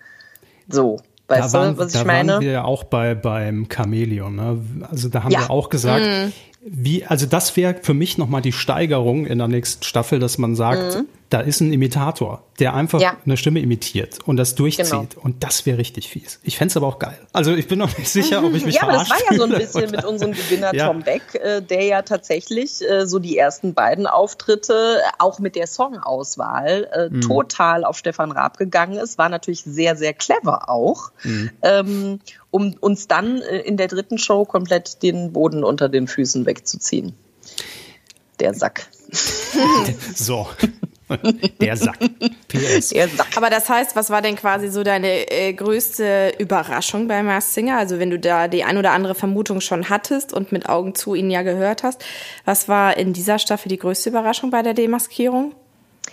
So. 0.67 0.99
Weißt 1.29 1.53
da 1.53 1.59
waren, 1.59 1.75
du, 1.75 1.81
was 1.81 1.93
ich 1.93 1.99
da 1.99 2.05
meine? 2.05 2.33
Waren 2.33 2.41
wir 2.41 2.51
ja 2.51 2.63
auch 2.63 2.83
bei, 2.83 3.13
beim 3.13 3.67
Chamäleon. 3.71 4.35
Ne? 4.35 4.61
Also 4.89 5.09
da 5.09 5.23
haben 5.23 5.31
ja. 5.31 5.41
wir 5.41 5.51
auch 5.51 5.69
gesagt, 5.69 6.05
mm. 6.05 6.31
Wie, 6.61 7.05
also 7.05 7.25
das 7.25 7.55
wäre 7.55 7.75
für 7.81 7.93
mich 7.93 8.17
nochmal 8.17 8.41
die 8.41 8.51
Steigerung 8.51 9.25
in 9.25 9.37
der 9.37 9.47
nächsten 9.47 9.83
Staffel, 9.83 10.19
dass 10.19 10.37
man 10.37 10.55
sagt, 10.55 10.97
mm 10.97 11.05
da 11.29 11.41
ist 11.41 11.61
ein 11.61 11.71
Imitator, 11.71 12.41
der 12.59 12.73
einfach 12.73 12.99
ja. 12.99 13.15
eine 13.23 13.37
Stimme 13.37 13.59
imitiert 13.59 14.17
und 14.25 14.37
das 14.37 14.55
durchzieht. 14.55 14.89
Genau. 14.89 15.21
Und 15.21 15.43
das 15.43 15.67
wäre 15.67 15.77
richtig 15.77 16.09
fies. 16.09 16.39
Ich 16.43 16.57
fände 16.57 16.71
es 16.71 16.77
aber 16.77 16.87
auch 16.87 16.97
geil. 16.97 17.19
Also 17.33 17.53
ich 17.53 17.67
bin 17.67 17.77
noch 17.77 17.95
nicht 17.97 18.09
sicher, 18.09 18.43
ob 18.43 18.53
ich 18.55 18.65
mich 18.65 18.75
Ja, 18.75 18.83
aber 18.83 18.93
das 18.93 19.09
war 19.11 19.17
ja 19.29 19.37
so 19.37 19.43
ein 19.43 19.51
bisschen 19.51 19.91
mit 19.91 20.03
unserem 20.03 20.31
Gewinner 20.31 20.73
ja. 20.73 20.87
Tom 20.87 21.03
Beck, 21.03 21.35
äh, 21.35 21.61
der 21.61 21.83
ja 21.83 22.01
tatsächlich 22.01 22.81
äh, 22.81 23.05
so 23.05 23.19
die 23.19 23.37
ersten 23.37 23.75
beiden 23.75 24.07
Auftritte, 24.07 25.01
auch 25.19 25.37
mit 25.37 25.55
der 25.55 25.67
Songauswahl, 25.67 26.89
äh, 26.91 27.09
mhm. 27.09 27.21
total 27.21 27.85
auf 27.85 27.99
Stefan 27.99 28.31
Raab 28.31 28.57
gegangen 28.57 28.97
ist. 28.97 29.19
War 29.19 29.29
natürlich 29.29 29.61
sehr, 29.61 29.95
sehr 29.95 30.13
clever 30.13 30.67
auch. 30.67 31.11
Mhm. 31.23 31.51
Ähm, 31.61 32.19
um 32.51 32.75
uns 32.79 33.07
dann 33.07 33.41
äh, 33.41 33.59
in 33.59 33.77
der 33.77 33.87
dritten 33.87 34.17
Show 34.17 34.45
komplett 34.45 35.03
den 35.03 35.33
Boden 35.33 35.63
unter 35.63 35.89
den 35.89 36.07
Füßen 36.07 36.45
wegzuziehen. 36.45 37.13
Der 38.39 38.53
Sack. 38.53 38.87
so. 40.15 40.47
Der 41.59 41.75
Sack. 41.75 41.97
PS. 42.47 42.89
Der 42.89 43.07
Sack. 43.09 43.35
Aber 43.35 43.49
das 43.49 43.67
heißt, 43.67 43.95
was 43.95 44.11
war 44.11 44.21
denn 44.21 44.35
quasi 44.35 44.69
so 44.69 44.83
deine 44.83 45.29
äh, 45.31 45.53
größte 45.53 46.35
Überraschung 46.37 47.07
bei 47.07 47.23
Mars 47.23 47.53
Singer? 47.53 47.77
Also 47.77 47.99
wenn 47.99 48.11
du 48.11 48.19
da 48.19 48.47
die 48.47 48.63
ein 48.63 48.77
oder 48.77 48.91
andere 48.91 49.15
Vermutung 49.15 49.59
schon 49.59 49.89
hattest 49.89 50.33
und 50.33 50.51
mit 50.51 50.69
Augen 50.69 50.93
zu 50.93 51.15
ihn 51.15 51.31
ja 51.31 51.41
gehört 51.41 51.83
hast, 51.83 52.03
was 52.45 52.67
war 52.67 52.95
in 52.97 53.13
dieser 53.13 53.39
Staffel 53.39 53.69
die 53.69 53.79
größte 53.79 54.09
Überraschung 54.09 54.51
bei 54.51 54.61
der 54.61 54.75
Demaskierung? 54.75 55.55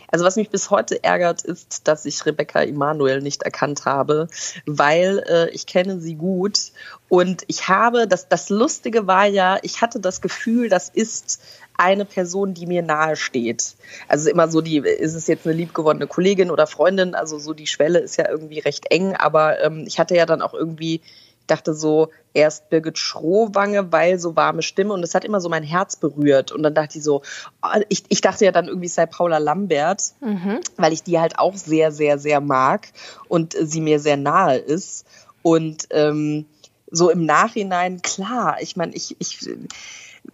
Also 0.09 0.25
was 0.25 0.37
mich 0.37 0.51
bis 0.51 0.71
heute 0.71 1.03
ärgert, 1.03 1.43
ist, 1.43 1.89
dass 1.89 2.05
ich 2.05 2.25
Rebecca 2.27 2.63
Emanuel 2.63 3.21
nicht 3.21 3.43
erkannt 3.43 3.85
habe, 3.85 4.29
weil 4.67 5.25
äh, 5.29 5.51
ich 5.51 5.67
kenne 5.67 6.01
sie 6.01 6.15
gut 6.15 6.73
und 7.09 7.45
ich 7.47 7.69
habe, 7.69 8.07
das, 8.07 8.29
das 8.29 8.49
Lustige 8.49 9.07
war 9.07 9.27
ja, 9.27 9.59
ich 9.63 9.81
hatte 9.81 10.01
das 10.01 10.21
Gefühl, 10.21 10.69
das 10.69 10.89
ist 10.89 11.41
eine 11.77 12.05
Person, 12.05 12.55
die 12.55 12.67
mir 12.67 12.83
nahe 12.83 13.17
steht. 13.17 13.75
Also 14.09 14.31
immer 14.31 14.49
so 14.49 14.61
die, 14.61 14.79
ist 14.79 15.15
es 15.15 15.27
jetzt 15.27 15.47
eine 15.47 15.55
liebgewonnene 15.55 16.07
Kollegin 16.07 16.51
oder 16.51 16.67
Freundin, 16.67 17.15
also 17.15 17.39
so 17.39 17.53
die 17.53 17.67
Schwelle 17.67 17.99
ist 17.99 18.17
ja 18.17 18.29
irgendwie 18.29 18.59
recht 18.59 18.91
eng, 18.91 19.15
aber 19.15 19.63
ähm, 19.63 19.85
ich 19.87 19.99
hatte 19.99 20.17
ja 20.17 20.27
dann 20.27 20.43
auch 20.43 20.55
irgendwie, 20.55 21.01
dachte 21.47 21.75
so, 21.75 22.11
erst 22.35 22.69
Birgit 22.69 22.99
Schrohwange, 22.99 23.93
weil 23.93 24.19
so 24.19 24.37
warme 24.37 24.63
Stimme 24.63 24.93
und 24.93 25.03
das 25.03 25.15
hat 25.15 25.25
immer 25.25 25.41
so 25.41 25.49
mein 25.49 25.63
Herz 25.63 25.97
berührt 25.97 26.53
und 26.53 26.63
dann 26.63 26.75
dachte 26.75 26.99
ich 26.99 27.05
so, 27.05 27.23
oh, 27.63 27.81
ich, 27.89 28.05
ich 28.09 28.21
dachte 28.21 28.45
ja 28.45 28.53
dann 28.53 28.69
irgendwie 28.69 28.89
sei 28.89 29.07
Paula 29.07 29.39
Lambert, 29.39 30.03
mhm. 30.21 30.61
weil 30.77 30.93
ich 30.93 31.03
die 31.03 31.19
halt 31.19 31.39
auch 31.39 31.55
sehr, 31.55 31.93
sehr, 31.93 32.19
sehr 32.19 32.41
mag 32.41 32.89
und 33.29 33.57
sie 33.59 33.81
mir 33.81 34.01
sehr 34.01 34.17
nahe 34.17 34.59
ist 34.59 35.07
und 35.43 35.89
ähm, 35.91 36.47
so 36.91 37.11
im 37.11 37.25
Nachhinein, 37.25 38.03
klar, 38.03 38.57
ich 38.61 38.77
meine, 38.77 38.95
ich, 38.95 39.17
ich 39.19 39.49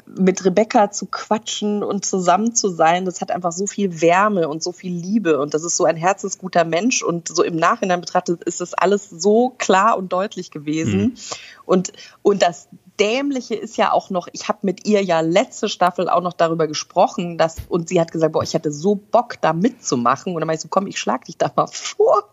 mit 0.07 0.45
Rebecca 0.45 0.91
zu 0.91 1.07
quatschen 1.07 1.83
und 1.83 2.05
zusammen 2.05 2.55
zu 2.55 2.69
sein, 2.69 3.05
das 3.05 3.21
hat 3.21 3.31
einfach 3.31 3.53
so 3.53 3.67
viel 3.67 4.01
Wärme 4.01 4.49
und 4.49 4.63
so 4.63 4.73
viel 4.73 4.93
Liebe 4.93 5.39
und 5.41 5.55
das 5.55 5.65
ist 5.65 5.77
so 5.77 5.85
ein 5.85 5.97
herzensguter 5.97 6.65
Mensch 6.65 7.03
und 7.03 7.29
so 7.29 7.43
im 7.43 7.57
Nachhinein 7.57 8.01
betrachtet 8.01 8.43
ist 8.45 8.61
das 8.61 8.75
alles 8.75 9.09
so 9.11 9.51
klar 9.59 9.97
und 9.97 10.13
deutlich 10.13 10.51
gewesen 10.51 11.01
mhm. 11.01 11.15
und 11.65 11.93
und 12.23 12.43
das 12.43 12.69
Dämliche 13.01 13.55
ist 13.55 13.77
ja 13.77 13.91
auch 13.91 14.11
noch, 14.11 14.29
ich 14.33 14.49
habe 14.49 14.59
mit 14.63 14.87
ihr 14.87 15.03
ja 15.03 15.21
letzte 15.21 15.69
Staffel 15.69 16.09
auch 16.09 16.21
noch 16.21 16.35
darüber 16.35 16.67
gesprochen, 16.67 17.39
dass, 17.39 17.57
und 17.69 17.89
sie 17.89 18.01
hat 18.01 18.13
gesagt, 18.13 18.33
boah, 18.33 18.43
ich 18.43 18.55
hatte 18.55 18.71
so 18.71 18.95
Bock, 18.95 19.41
da 19.41 19.53
mitzumachen. 19.53 20.35
Und 20.35 20.41
dann 20.41 20.47
meinte 20.47 20.61
ich 20.61 20.63
so, 20.63 20.69
komm, 20.69 20.87
ich 20.87 20.99
schlag 20.99 21.25
dich 21.25 21.39
da 21.39 21.51
mal 21.57 21.67
vor. 21.73 22.29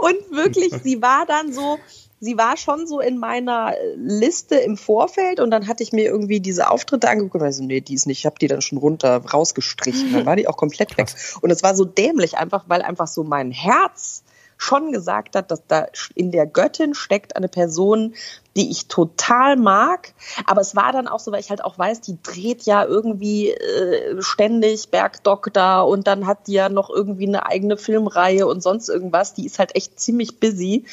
und 0.00 0.36
wirklich, 0.36 0.74
sie 0.82 1.00
war 1.00 1.26
dann 1.26 1.52
so, 1.52 1.78
sie 2.24 2.38
war 2.38 2.56
schon 2.56 2.86
so 2.86 3.00
in 3.00 3.18
meiner 3.18 3.74
Liste 3.96 4.56
im 4.56 4.76
Vorfeld 4.76 5.40
und 5.40 5.50
dann 5.50 5.68
hatte 5.68 5.82
ich 5.82 5.92
mir 5.92 6.06
irgendwie 6.06 6.40
diese 6.40 6.70
Auftritte 6.70 7.08
angeguckt 7.08 7.44
und 7.44 7.52
so, 7.52 7.62
nee, 7.62 7.80
die 7.82 7.94
ist 7.94 8.06
nicht, 8.06 8.20
ich 8.20 8.26
habe 8.26 8.36
die 8.40 8.46
dann 8.46 8.62
schon 8.62 8.78
runter 8.78 9.22
rausgestrichen. 9.24 10.12
Dann 10.12 10.26
war 10.26 10.36
die 10.36 10.48
auch 10.48 10.56
komplett 10.56 10.96
weg. 10.96 11.08
Und 11.42 11.50
es 11.50 11.62
war 11.62 11.76
so 11.76 11.84
dämlich 11.84 12.38
einfach, 12.38 12.64
weil 12.66 12.82
einfach 12.82 13.08
so 13.08 13.24
mein 13.24 13.50
Herz 13.50 14.22
schon 14.64 14.92
gesagt 14.92 15.36
hat, 15.36 15.50
dass 15.50 15.66
da 15.66 15.86
in 16.14 16.30
der 16.30 16.46
Göttin 16.46 16.94
steckt 16.94 17.36
eine 17.36 17.48
Person, 17.48 18.14
die 18.56 18.70
ich 18.70 18.86
total 18.88 19.56
mag. 19.56 20.14
Aber 20.46 20.60
es 20.60 20.74
war 20.74 20.92
dann 20.92 21.06
auch 21.06 21.20
so, 21.20 21.32
weil 21.32 21.40
ich 21.40 21.50
halt 21.50 21.62
auch 21.62 21.78
weiß, 21.78 22.00
die 22.00 22.18
dreht 22.22 22.62
ja 22.62 22.84
irgendwie 22.84 23.50
äh, 23.50 24.22
ständig 24.22 24.90
Bergdoktor 24.90 25.86
und 25.86 26.06
dann 26.06 26.26
hat 26.26 26.46
die 26.46 26.54
ja 26.54 26.68
noch 26.68 26.88
irgendwie 26.88 27.26
eine 27.26 27.46
eigene 27.46 27.76
Filmreihe 27.76 28.46
und 28.46 28.62
sonst 28.62 28.88
irgendwas. 28.88 29.34
Die 29.34 29.44
ist 29.44 29.58
halt 29.58 29.76
echt 29.76 30.00
ziemlich 30.00 30.40
busy. 30.40 30.84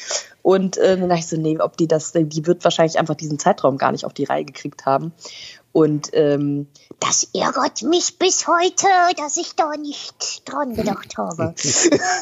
Und 0.42 0.76
äh, 0.76 0.98
dann 0.98 1.08
dachte 1.08 1.20
ich 1.20 1.28
so, 1.28 1.36
nee, 1.36 1.58
ob 1.60 1.76
die 1.76 1.86
das, 1.86 2.12
die 2.12 2.46
wird 2.46 2.64
wahrscheinlich 2.64 2.98
einfach 2.98 3.14
diesen 3.14 3.38
Zeitraum 3.38 3.78
gar 3.78 3.92
nicht 3.92 4.04
auf 4.04 4.12
die 4.12 4.24
Reihe 4.24 4.44
gekriegt 4.44 4.86
haben. 4.86 5.12
Und 5.72 6.10
ähm, 6.12 6.66
das 7.00 7.28
ärgert 7.34 7.82
mich 7.82 8.18
bis 8.18 8.46
heute, 8.46 8.86
dass 9.16 9.38
ich 9.38 9.54
da 9.56 9.72
nicht 9.76 10.42
dran 10.44 10.74
gedacht 10.74 11.16
habe. 11.16 11.54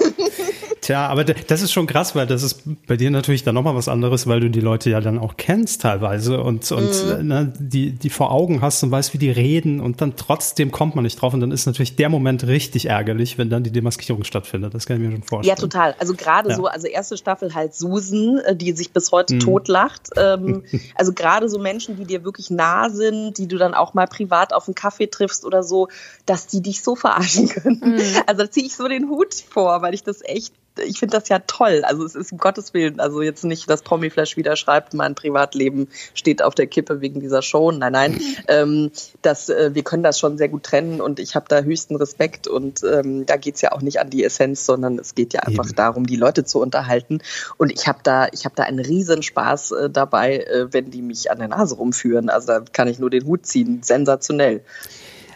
Tja, 0.80 1.08
aber 1.08 1.24
das 1.24 1.60
ist 1.60 1.72
schon 1.72 1.86
krass, 1.88 2.14
weil 2.14 2.26
das 2.26 2.42
ist 2.44 2.62
bei 2.86 2.96
dir 2.96 3.10
natürlich 3.10 3.42
dann 3.42 3.56
nochmal 3.56 3.74
was 3.74 3.88
anderes, 3.88 4.26
weil 4.28 4.40
du 4.40 4.50
die 4.50 4.60
Leute 4.60 4.88
ja 4.88 5.00
dann 5.00 5.18
auch 5.18 5.36
kennst 5.36 5.82
teilweise 5.82 6.40
und, 6.42 6.70
und 6.70 7.18
mhm. 7.18 7.26
ne, 7.26 7.52
die, 7.58 7.90
die 7.92 8.08
vor 8.08 8.30
Augen 8.30 8.62
hast 8.62 8.82
und 8.84 8.90
weißt, 8.90 9.12
wie 9.14 9.18
die 9.18 9.30
reden 9.30 9.80
und 9.80 10.00
dann 10.00 10.14
trotzdem 10.16 10.70
kommt 10.70 10.94
man 10.94 11.02
nicht 11.02 11.20
drauf 11.20 11.34
und 11.34 11.40
dann 11.40 11.50
ist 11.50 11.66
natürlich 11.66 11.96
der 11.96 12.08
Moment 12.08 12.46
richtig 12.46 12.86
ärgerlich, 12.86 13.36
wenn 13.36 13.50
dann 13.50 13.64
die 13.64 13.72
Demaskierung 13.72 14.24
stattfindet. 14.24 14.74
Das 14.74 14.86
kann 14.86 14.96
ich 14.96 15.02
mir 15.02 15.12
schon 15.12 15.24
vorstellen. 15.24 15.56
Ja, 15.56 15.60
total. 15.60 15.94
Also 15.98 16.14
gerade 16.14 16.50
ja. 16.50 16.56
so, 16.56 16.66
also 16.66 16.86
erste 16.86 17.16
Staffel 17.16 17.54
halt 17.54 17.74
Susan, 17.74 18.38
äh, 18.38 18.54
die 18.54 18.72
sich 18.72 18.92
bis 18.92 19.10
heute 19.10 19.34
mhm. 19.34 19.40
totlacht. 19.40 20.10
Ähm, 20.16 20.62
also 20.94 21.12
gerade 21.12 21.48
so 21.48 21.58
Menschen, 21.58 21.96
die 21.96 22.04
dir 22.04 22.24
wirklich 22.24 22.50
nah 22.50 22.88
sind, 22.88 23.39
die 23.40 23.48
du 23.48 23.56
dann 23.56 23.74
auch 23.74 23.94
mal 23.94 24.06
privat 24.06 24.52
auf 24.52 24.68
einen 24.68 24.74
Kaffee 24.74 25.06
triffst 25.06 25.44
oder 25.44 25.62
so, 25.62 25.88
dass 26.26 26.46
die 26.46 26.60
dich 26.60 26.82
so 26.82 26.94
verarschen 26.94 27.48
können. 27.48 27.80
Mhm. 27.82 28.22
Also 28.26 28.44
da 28.44 28.50
ziehe 28.50 28.66
ich 28.66 28.76
so 28.76 28.86
den 28.86 29.08
Hut 29.08 29.34
vor, 29.34 29.82
weil 29.82 29.94
ich 29.94 30.02
das 30.02 30.22
echt 30.22 30.52
ich 30.78 30.98
finde 30.98 31.18
das 31.18 31.28
ja 31.28 31.40
toll. 31.40 31.82
Also 31.84 32.04
es 32.04 32.14
ist 32.14 32.32
um 32.32 32.38
Gottes 32.38 32.74
Willen, 32.74 33.00
also 33.00 33.22
jetzt 33.22 33.44
nicht, 33.44 33.68
dass 33.68 33.82
Promiflash 33.82 34.36
wieder 34.36 34.56
schreibt, 34.56 34.94
mein 34.94 35.14
Privatleben 35.14 35.88
steht 36.14 36.42
auf 36.42 36.54
der 36.54 36.66
Kippe 36.66 37.00
wegen 37.00 37.20
dieser 37.20 37.42
Show. 37.42 37.70
Nein, 37.70 37.92
nein. 37.92 38.20
ähm, 38.48 38.90
das, 39.22 39.48
äh, 39.48 39.74
wir 39.74 39.82
können 39.82 40.02
das 40.02 40.18
schon 40.18 40.38
sehr 40.38 40.48
gut 40.48 40.64
trennen 40.64 41.00
und 41.00 41.18
ich 41.18 41.34
habe 41.34 41.46
da 41.48 41.60
höchsten 41.60 41.96
Respekt 41.96 42.48
und 42.48 42.82
ähm, 42.84 43.26
da 43.26 43.36
geht's 43.36 43.60
ja 43.60 43.72
auch 43.72 43.82
nicht 43.82 44.00
an 44.00 44.10
die 44.10 44.24
Essenz, 44.24 44.64
sondern 44.64 44.98
es 44.98 45.14
geht 45.14 45.34
ja 45.34 45.40
einfach 45.40 45.66
Eben. 45.66 45.76
darum, 45.76 46.06
die 46.06 46.16
Leute 46.16 46.44
zu 46.44 46.60
unterhalten. 46.60 47.20
Und 47.58 47.72
ich 47.72 47.86
habe 47.88 48.00
da, 48.02 48.28
ich 48.32 48.44
habe 48.44 48.54
da 48.54 48.64
einen 48.64 48.78
riesen 48.78 49.22
Spaß 49.22 49.72
äh, 49.72 49.90
dabei, 49.90 50.38
äh, 50.38 50.72
wenn 50.72 50.90
die 50.90 51.02
mich 51.02 51.30
an 51.30 51.38
der 51.38 51.48
Nase 51.48 51.76
rumführen. 51.76 52.30
Also 52.30 52.46
da 52.48 52.60
kann 52.60 52.88
ich 52.88 52.98
nur 52.98 53.10
den 53.10 53.26
Hut 53.26 53.46
ziehen. 53.46 53.82
Sensationell. 53.82 54.62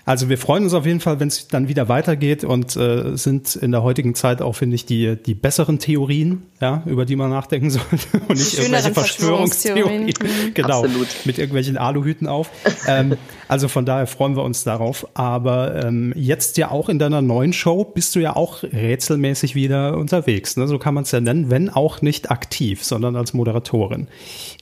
Also 0.06 0.28
wir 0.28 0.36
freuen 0.36 0.64
uns 0.64 0.74
auf 0.74 0.84
jeden 0.84 1.00
Fall, 1.00 1.18
wenn 1.20 1.28
es 1.28 1.48
dann 1.48 1.68
wieder 1.68 1.88
weitergeht 1.88 2.44
und 2.44 2.76
äh, 2.76 3.16
sind 3.16 3.56
in 3.56 3.72
der 3.72 3.82
heutigen 3.82 4.14
Zeit 4.14 4.42
auch, 4.42 4.52
finde 4.52 4.74
ich, 4.74 4.84
die, 4.84 5.16
die 5.16 5.34
besseren 5.34 5.78
Theorien, 5.78 6.42
ja, 6.60 6.82
über 6.84 7.06
die 7.06 7.16
man 7.16 7.30
nachdenken 7.30 7.70
sollte 7.70 8.20
und 8.28 8.36
nicht 8.36 8.58
irgendwelche 8.58 8.92
Verschwörungstheorien. 8.92 10.04
Mhm. 10.06 10.12
Genau, 10.52 10.84
Absolut. 10.84 11.08
mit 11.24 11.38
irgendwelchen 11.38 11.78
Aluhüten 11.78 12.26
auf. 12.26 12.50
ähm, 12.86 13.16
also 13.48 13.68
von 13.68 13.86
daher 13.86 14.06
freuen 14.06 14.36
wir 14.36 14.42
uns 14.42 14.64
darauf. 14.64 15.06
Aber 15.14 15.84
ähm, 15.84 16.12
jetzt 16.16 16.58
ja 16.58 16.70
auch 16.70 16.88
in 16.88 16.98
deiner 16.98 17.22
neuen 17.22 17.52
Show 17.52 17.84
bist 17.84 18.14
du 18.14 18.20
ja 18.20 18.36
auch 18.36 18.62
rätselmäßig 18.62 19.54
wieder 19.54 19.96
unterwegs. 19.96 20.56
Ne? 20.56 20.66
So 20.68 20.78
kann 20.78 20.94
man 20.94 21.04
es 21.04 21.12
ja 21.12 21.20
nennen, 21.20 21.50
wenn 21.50 21.70
auch 21.70 22.02
nicht 22.02 22.30
aktiv, 22.30 22.84
sondern 22.84 23.16
als 23.16 23.32
Moderatorin. 23.32 24.08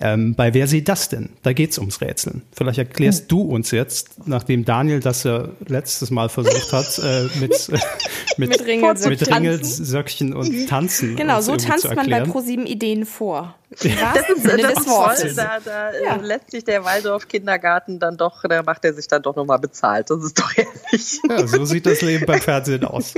Ähm, 0.03 0.35
bei 0.35 0.53
Wer 0.53 0.67
sieht 0.67 0.89
das 0.89 1.09
denn? 1.09 1.31
Da 1.45 1.53
geht 1.53 1.71
es 1.71 1.79
ums 1.79 2.01
Rätseln. 2.01 2.43
Vielleicht 2.53 2.79
erklärst 2.79 3.23
hm. 3.23 3.29
du 3.29 3.43
uns 3.43 3.71
jetzt, 3.71 4.27
nachdem 4.27 4.65
Daniel 4.65 4.99
das 4.99 5.23
ja 5.23 5.49
letztes 5.67 6.11
Mal 6.11 6.29
versucht 6.29 6.73
hat, 6.73 6.99
äh, 6.99 7.29
mit, 7.39 7.53
äh, 7.69 7.79
mit, 8.37 8.49
mit, 8.51 8.67
Ringelsöckchen. 8.67 9.11
mit 9.11 9.35
Ringelsöckchen 9.35 10.35
und 10.35 10.67
Tanzen. 10.69 11.15
Genau, 11.15 11.41
so 11.41 11.57
tanzt 11.57 11.95
man 11.95 12.11
bei 12.11 12.21
ProSieben 12.23 12.67
Ideen 12.67 13.07
vor. 13.07 13.55
das 13.71 13.81
ist, 13.81 14.45
das 14.45 14.73
ist 14.73 14.87
toll. 14.87 15.33
Da, 15.37 15.59
da 15.65 15.91
äh, 15.91 16.05
ja. 16.05 16.17
lässt 16.17 16.51
sich 16.51 16.65
der 16.65 16.85
Waldorf-Kindergarten 16.85 18.01
dann 18.01 18.17
doch, 18.17 18.43
da 18.43 18.63
macht 18.65 18.85
er 18.85 18.95
sich 18.95 19.07
dann 19.07 19.23
doch 19.23 19.37
nochmal 19.37 19.61
bezahlt. 19.61 20.11
Das 20.11 20.23
ist 20.25 20.37
doch 20.37 20.51
ehrlich. 20.57 21.21
Ja, 21.29 21.47
so 21.47 21.65
sieht 21.65 21.87
das 21.87 22.03
Leben 22.03 22.27
beim 22.27 22.41
Fernsehen 22.41 22.85
aus. 22.85 23.15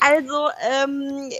Also, 0.00 0.48
ähm, 0.84 1.30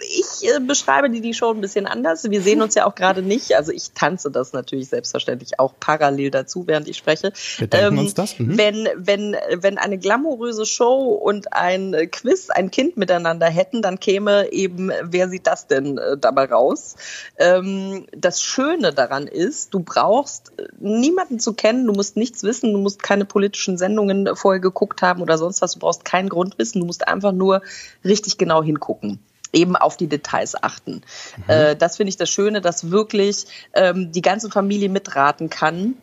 ich 0.00 0.48
äh, 0.48 0.60
beschreibe 0.60 1.10
die, 1.10 1.20
die 1.20 1.34
Show 1.34 1.50
ein 1.50 1.60
bisschen 1.60 1.86
anders. 1.86 2.24
Wir 2.30 2.42
sehen 2.42 2.62
uns 2.62 2.74
ja 2.74 2.86
auch 2.86 2.94
gerade 2.94 3.22
nicht. 3.22 3.56
Also 3.56 3.72
ich 3.72 3.92
tanze 3.92 4.30
das 4.30 4.52
natürlich 4.52 4.88
selbstverständlich 4.88 5.58
auch 5.58 5.74
parallel 5.78 6.30
dazu, 6.30 6.66
während 6.66 6.88
ich 6.88 6.96
spreche. 6.96 7.32
Wir 7.58 7.68
ähm, 7.72 7.98
uns 7.98 8.14
das. 8.14 8.38
Mhm. 8.38 8.58
Wenn, 8.58 8.88
wenn, 8.96 9.36
wenn 9.54 9.78
eine 9.78 9.98
glamouröse 9.98 10.66
Show 10.66 11.12
und 11.12 11.52
ein 11.52 11.94
Quiz 12.10 12.50
ein 12.50 12.70
Kind 12.70 12.96
miteinander 12.96 13.46
hätten, 13.46 13.82
dann 13.82 14.00
käme 14.00 14.52
eben, 14.52 14.90
wer 15.02 15.28
sieht 15.28 15.46
das 15.46 15.66
denn 15.66 15.98
äh, 15.98 16.16
dabei 16.16 16.46
raus? 16.46 16.96
Ähm, 17.36 18.06
das 18.16 18.42
Schöne 18.42 18.92
daran 18.92 19.26
ist, 19.26 19.74
du 19.74 19.80
brauchst 19.80 20.52
äh, 20.58 20.68
niemanden 20.78 21.40
zu 21.40 21.54
kennen, 21.54 21.86
du 21.86 21.92
musst 21.92 22.16
nichts 22.16 22.42
wissen, 22.42 22.72
du 22.72 22.78
musst 22.78 23.02
keine 23.02 23.24
politischen 23.24 23.78
Sendungen 23.78 24.28
vorher 24.34 24.60
geguckt 24.60 25.02
haben 25.02 25.22
oder 25.22 25.38
sonst 25.38 25.62
was, 25.62 25.74
du 25.74 25.80
brauchst 25.80 26.04
kein 26.04 26.28
Grundwissen, 26.28 26.80
du 26.80 26.86
musst 26.86 27.06
einfach 27.06 27.32
nur 27.32 27.62
richtig 28.04 28.38
genau 28.38 28.62
hingucken 28.62 29.20
eben 29.52 29.76
auf 29.76 29.96
die 29.96 30.08
Details 30.08 30.60
achten. 30.60 31.02
Mhm. 31.36 31.44
Äh, 31.48 31.76
das 31.76 31.96
finde 31.96 32.10
ich 32.10 32.16
das 32.16 32.30
Schöne, 32.30 32.60
dass 32.60 32.90
wirklich 32.90 33.46
ähm, 33.74 34.12
die 34.12 34.22
ganze 34.22 34.50
Familie 34.50 34.88
mitraten 34.88 35.50
kann, 35.50 35.94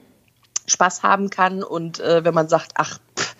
Spaß 0.67 1.03
haben 1.03 1.29
kann 1.29 1.63
und 1.63 1.99
äh, 1.99 2.23
wenn 2.23 2.33
man 2.33 2.47
sagt, 2.47 2.71
ach, 2.75 2.99
pff, 3.17 3.35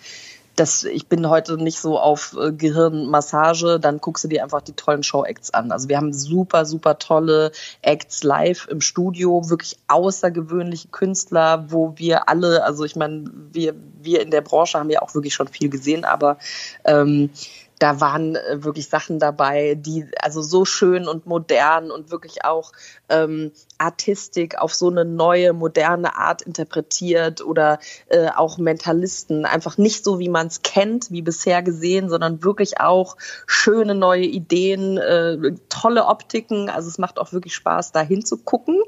das, 0.56 0.84
ich 0.84 1.06
bin 1.06 1.28
heute 1.28 1.56
nicht 1.58 1.78
so 1.78 1.98
auf 1.98 2.34
äh, 2.40 2.50
Gehirnmassage, 2.50 3.78
dann 3.78 3.98
guckst 4.00 4.24
du 4.24 4.28
dir 4.28 4.42
einfach 4.42 4.62
die 4.62 4.72
tollen 4.72 5.02
Show-Acts 5.02 5.52
an. 5.52 5.70
Also 5.70 5.88
wir 5.88 5.98
haben 5.98 6.12
super, 6.12 6.64
super 6.64 6.98
tolle 6.98 7.52
Acts 7.82 8.24
live 8.24 8.66
im 8.70 8.80
Studio, 8.80 9.50
wirklich 9.50 9.76
außergewöhnliche 9.88 10.88
Künstler, 10.88 11.66
wo 11.68 11.94
wir 11.96 12.28
alle, 12.28 12.64
also 12.64 12.84
ich 12.84 12.96
meine, 12.96 13.30
wir, 13.52 13.74
wir 14.00 14.22
in 14.22 14.30
der 14.30 14.40
Branche 14.40 14.78
haben 14.78 14.90
ja 14.90 15.02
auch 15.02 15.14
wirklich 15.14 15.34
schon 15.34 15.48
viel 15.48 15.68
gesehen, 15.68 16.04
aber 16.04 16.38
ähm, 16.84 17.30
da 17.78 18.00
waren 18.00 18.36
äh, 18.36 18.64
wirklich 18.64 18.88
Sachen 18.88 19.18
dabei, 19.18 19.74
die 19.74 20.06
also 20.20 20.42
so 20.42 20.64
schön 20.64 21.08
und 21.08 21.26
modern 21.26 21.90
und 21.90 22.10
wirklich 22.10 22.44
auch 22.44 22.72
ähm, 23.08 23.52
Artistik 23.78 24.58
auf 24.58 24.74
so 24.74 24.88
eine 24.88 25.04
neue, 25.04 25.52
moderne 25.52 26.16
Art 26.16 26.42
interpretiert 26.42 27.44
oder 27.44 27.78
äh, 28.08 28.28
auch 28.28 28.58
Mentalisten. 28.58 29.44
Einfach 29.44 29.78
nicht 29.78 30.04
so, 30.04 30.18
wie 30.18 30.28
man 30.28 30.46
es 30.46 30.62
kennt, 30.62 31.10
wie 31.10 31.22
bisher 31.22 31.62
gesehen, 31.62 32.08
sondern 32.08 32.42
wirklich 32.42 32.80
auch 32.80 33.16
schöne 33.46 33.94
neue 33.94 34.24
Ideen, 34.24 34.96
äh, 34.98 35.54
tolle 35.68 36.06
Optiken. 36.06 36.70
Also 36.70 36.88
es 36.88 36.98
macht 36.98 37.18
auch 37.18 37.32
wirklich 37.32 37.54
Spaß, 37.54 37.92
da 37.92 38.00
hinzugucken. 38.00 38.80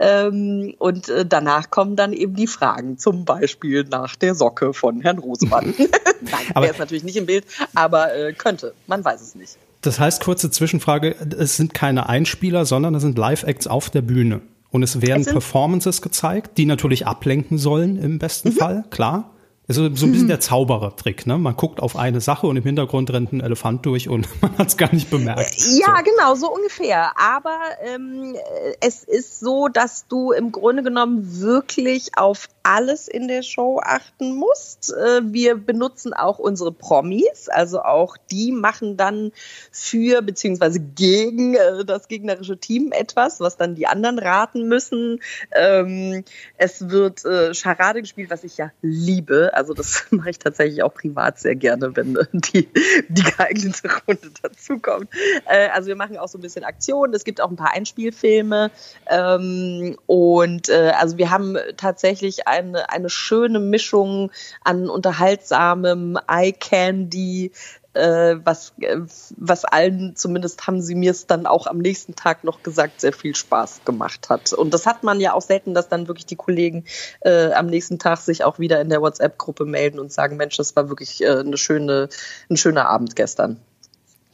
Ähm, 0.00 0.74
und 0.78 1.08
äh, 1.08 1.26
danach 1.26 1.70
kommen 1.70 1.96
dann 1.96 2.12
eben 2.12 2.34
die 2.34 2.46
Fragen, 2.46 2.98
zum 2.98 3.24
Beispiel 3.24 3.84
nach 3.84 4.16
der 4.16 4.34
Socke 4.34 4.72
von 4.72 5.00
Herrn 5.00 5.18
Rosemann. 5.18 5.74
Nein, 6.20 6.46
aber 6.54 6.66
der 6.66 6.72
ist 6.72 6.78
natürlich 6.78 7.04
nicht 7.04 7.16
im 7.16 7.26
Bild, 7.26 7.44
aber 7.74 8.14
äh, 8.28 8.32
könnte. 8.32 8.74
Man 8.86 9.04
weiß 9.04 9.20
es 9.20 9.34
nicht. 9.34 9.56
Das 9.82 9.98
heißt, 9.98 10.22
kurze 10.22 10.50
Zwischenfrage, 10.50 11.16
es 11.38 11.56
sind 11.56 11.72
keine 11.72 12.08
Einspieler, 12.08 12.66
sondern 12.66 12.94
es 12.94 13.02
sind 13.02 13.16
Live-Acts 13.16 13.66
auf 13.66 13.90
der 13.90 14.02
Bühne. 14.02 14.42
Und 14.70 14.82
es 14.82 15.00
werden 15.00 15.22
es 15.22 15.32
Performances 15.32 16.02
gezeigt, 16.02 16.58
die 16.58 16.66
natürlich 16.66 17.06
ablenken 17.06 17.58
sollen 17.58 17.96
im 17.96 18.18
besten 18.18 18.50
mhm. 18.50 18.54
Fall, 18.54 18.84
klar. 18.90 19.30
Also 19.70 19.94
so 19.94 20.06
ein 20.06 20.10
bisschen 20.10 20.26
der 20.26 20.40
Zauberertrick, 20.40 21.28
ne? 21.28 21.38
Man 21.38 21.54
guckt 21.54 21.78
auf 21.78 21.94
eine 21.94 22.20
Sache 22.20 22.48
und 22.48 22.56
im 22.56 22.64
Hintergrund 22.64 23.08
rennt 23.12 23.32
ein 23.32 23.40
Elefant 23.40 23.86
durch 23.86 24.08
und 24.08 24.26
man 24.42 24.58
hat 24.58 24.66
es 24.66 24.76
gar 24.76 24.92
nicht 24.92 25.10
bemerkt. 25.10 25.56
Ja, 25.58 25.96
so. 25.96 26.02
genau, 26.02 26.34
so 26.34 26.52
ungefähr. 26.52 27.12
Aber 27.16 27.56
ähm, 27.84 28.34
es 28.80 29.04
ist 29.04 29.38
so, 29.38 29.68
dass 29.68 30.08
du 30.08 30.32
im 30.32 30.50
Grunde 30.50 30.82
genommen 30.82 31.40
wirklich 31.40 32.10
auf 32.16 32.48
alles 32.62 33.08
in 33.08 33.28
der 33.28 33.42
Show 33.42 33.80
achten 33.82 34.34
musst. 34.34 34.92
Äh, 34.92 35.20
wir 35.24 35.56
benutzen 35.56 36.12
auch 36.12 36.38
unsere 36.38 36.72
Promis, 36.72 37.48
also 37.48 37.82
auch 37.82 38.16
die 38.30 38.52
machen 38.52 38.96
dann 38.96 39.32
für 39.72 40.22
beziehungsweise 40.22 40.80
gegen 40.80 41.54
äh, 41.54 41.84
das 41.84 42.08
gegnerische 42.08 42.58
Team 42.58 42.92
etwas, 42.92 43.40
was 43.40 43.56
dann 43.56 43.74
die 43.74 43.86
anderen 43.86 44.18
raten 44.18 44.68
müssen. 44.68 45.20
Ähm, 45.52 46.24
es 46.58 46.90
wird 46.90 47.24
äh, 47.24 47.54
Charade 47.54 48.02
gespielt, 48.02 48.30
was 48.30 48.44
ich 48.44 48.58
ja 48.58 48.72
liebe. 48.82 49.50
Also 49.54 49.72
das 49.72 50.04
mache 50.10 50.30
ich 50.30 50.38
tatsächlich 50.38 50.82
auch 50.82 50.92
privat 50.92 51.38
sehr 51.38 51.56
gerne, 51.56 51.96
wenn 51.96 52.18
die, 52.32 52.68
die 53.08 53.22
geeignete 53.22 53.88
Runde 54.06 54.30
dazukommt. 54.42 55.08
Also 55.46 55.88
wir 55.88 55.96
machen 55.96 56.18
auch 56.18 56.28
so 56.28 56.38
ein 56.38 56.42
bisschen 56.42 56.64
Aktionen. 56.64 57.14
Es 57.14 57.24
gibt 57.24 57.40
auch 57.40 57.50
ein 57.50 57.56
paar 57.56 57.72
Einspielfilme 57.72 58.70
ähm, 59.08 59.96
und 60.06 60.70
also 60.70 61.18
wir 61.18 61.30
haben 61.30 61.56
tatsächlich 61.76 62.46
eine, 62.50 62.90
eine 62.90 63.08
schöne 63.08 63.60
Mischung 63.60 64.30
an 64.62 64.90
unterhaltsamem 64.90 66.18
Eye 66.28 66.52
Candy, 66.52 67.52
äh, 67.94 68.36
was, 68.44 68.72
äh, 68.80 68.98
was 69.36 69.64
allen, 69.64 70.14
zumindest 70.14 70.66
haben 70.66 70.80
sie 70.80 70.94
mir 70.94 71.10
es 71.10 71.26
dann 71.26 71.46
auch 71.46 71.66
am 71.66 71.78
nächsten 71.78 72.14
Tag 72.14 72.44
noch 72.44 72.62
gesagt, 72.62 73.00
sehr 73.00 73.12
viel 73.12 73.34
Spaß 73.34 73.82
gemacht 73.84 74.28
hat. 74.28 74.52
Und 74.52 74.74
das 74.74 74.86
hat 74.86 75.02
man 75.02 75.20
ja 75.20 75.32
auch 75.32 75.42
selten, 75.42 75.74
dass 75.74 75.88
dann 75.88 76.08
wirklich 76.08 76.26
die 76.26 76.36
Kollegen 76.36 76.84
äh, 77.20 77.52
am 77.52 77.66
nächsten 77.66 77.98
Tag 77.98 78.18
sich 78.18 78.44
auch 78.44 78.58
wieder 78.58 78.80
in 78.80 78.90
der 78.90 79.00
WhatsApp-Gruppe 79.00 79.64
melden 79.64 79.98
und 79.98 80.12
sagen, 80.12 80.36
Mensch, 80.36 80.56
das 80.56 80.76
war 80.76 80.88
wirklich 80.88 81.22
äh, 81.22 81.38
eine 81.40 81.56
schöne, 81.56 82.08
ein 82.48 82.56
schöner 82.56 82.88
Abend 82.88 83.16
gestern. 83.16 83.60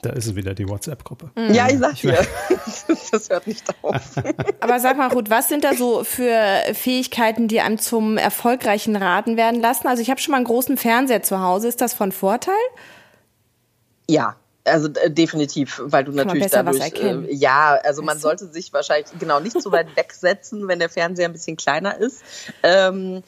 Da 0.07 0.13
ist 0.13 0.27
es 0.27 0.37
wieder 0.37 0.55
die 0.55 0.69
WhatsApp-Gruppe. 0.69 1.31
Mhm. 1.35 1.55
Ja, 1.55 1.69
ich 1.69 1.79
sag 1.79 1.95
dir, 1.97 2.17
das 3.11 3.29
hört 3.29 3.47
nicht 3.47 3.65
auf. 3.83 3.95
Aber 4.61 4.81
sag 4.81 4.97
mal, 4.97 5.09
Ruth, 5.09 5.31
was 5.31 5.49
sind 5.49 5.65
da 5.65 5.75
so 5.75 6.05
für 6.05 6.41
Fähigkeiten, 6.75 7.49
die 7.49 7.61
einem 7.61 7.79
zum 7.79 8.17
erfolgreichen 8.17 8.97
Raten 8.97 9.37
werden 9.37 9.61
lassen? 9.61 9.89
Also 9.89 10.03
ich 10.03 10.11
habe 10.11 10.21
schon 10.21 10.33
mal 10.33 10.39
einen 10.39 10.47
großen 10.47 10.77
Fernseher 10.77 11.23
zu 11.23 11.41
Hause. 11.41 11.69
Ist 11.69 11.81
das 11.81 11.95
von 11.95 12.13
Vorteil? 12.13 12.55
Ja, 14.09 14.37
Also 14.67 14.89
äh, 14.89 15.11
definitiv, 15.11 15.81
weil 15.85 16.05
du 16.05 16.13
Kann 16.13 16.27
natürlich 16.27 16.51
dadurch, 16.51 16.81
was 16.81 16.85
erkennen. 16.93 17.25
äh, 17.25 17.33
ja, 17.35 17.79
also 17.85 18.03
man 18.03 18.19
sollte 18.19 18.47
sich 18.47 18.73
wahrscheinlich 18.73 19.07
genau 19.19 19.41
nicht 19.41 19.61
so 19.63 19.73
weit 19.73 19.97
wegsetzen, 19.97 20.69
wenn 20.69 20.79
der 20.79 20.89
Fernseher 20.89 21.27
ein 21.29 21.33
bisschen 21.33 21.57
kleiner 21.57 21.97
ist. 21.97 22.23
Ähm, 22.63 23.23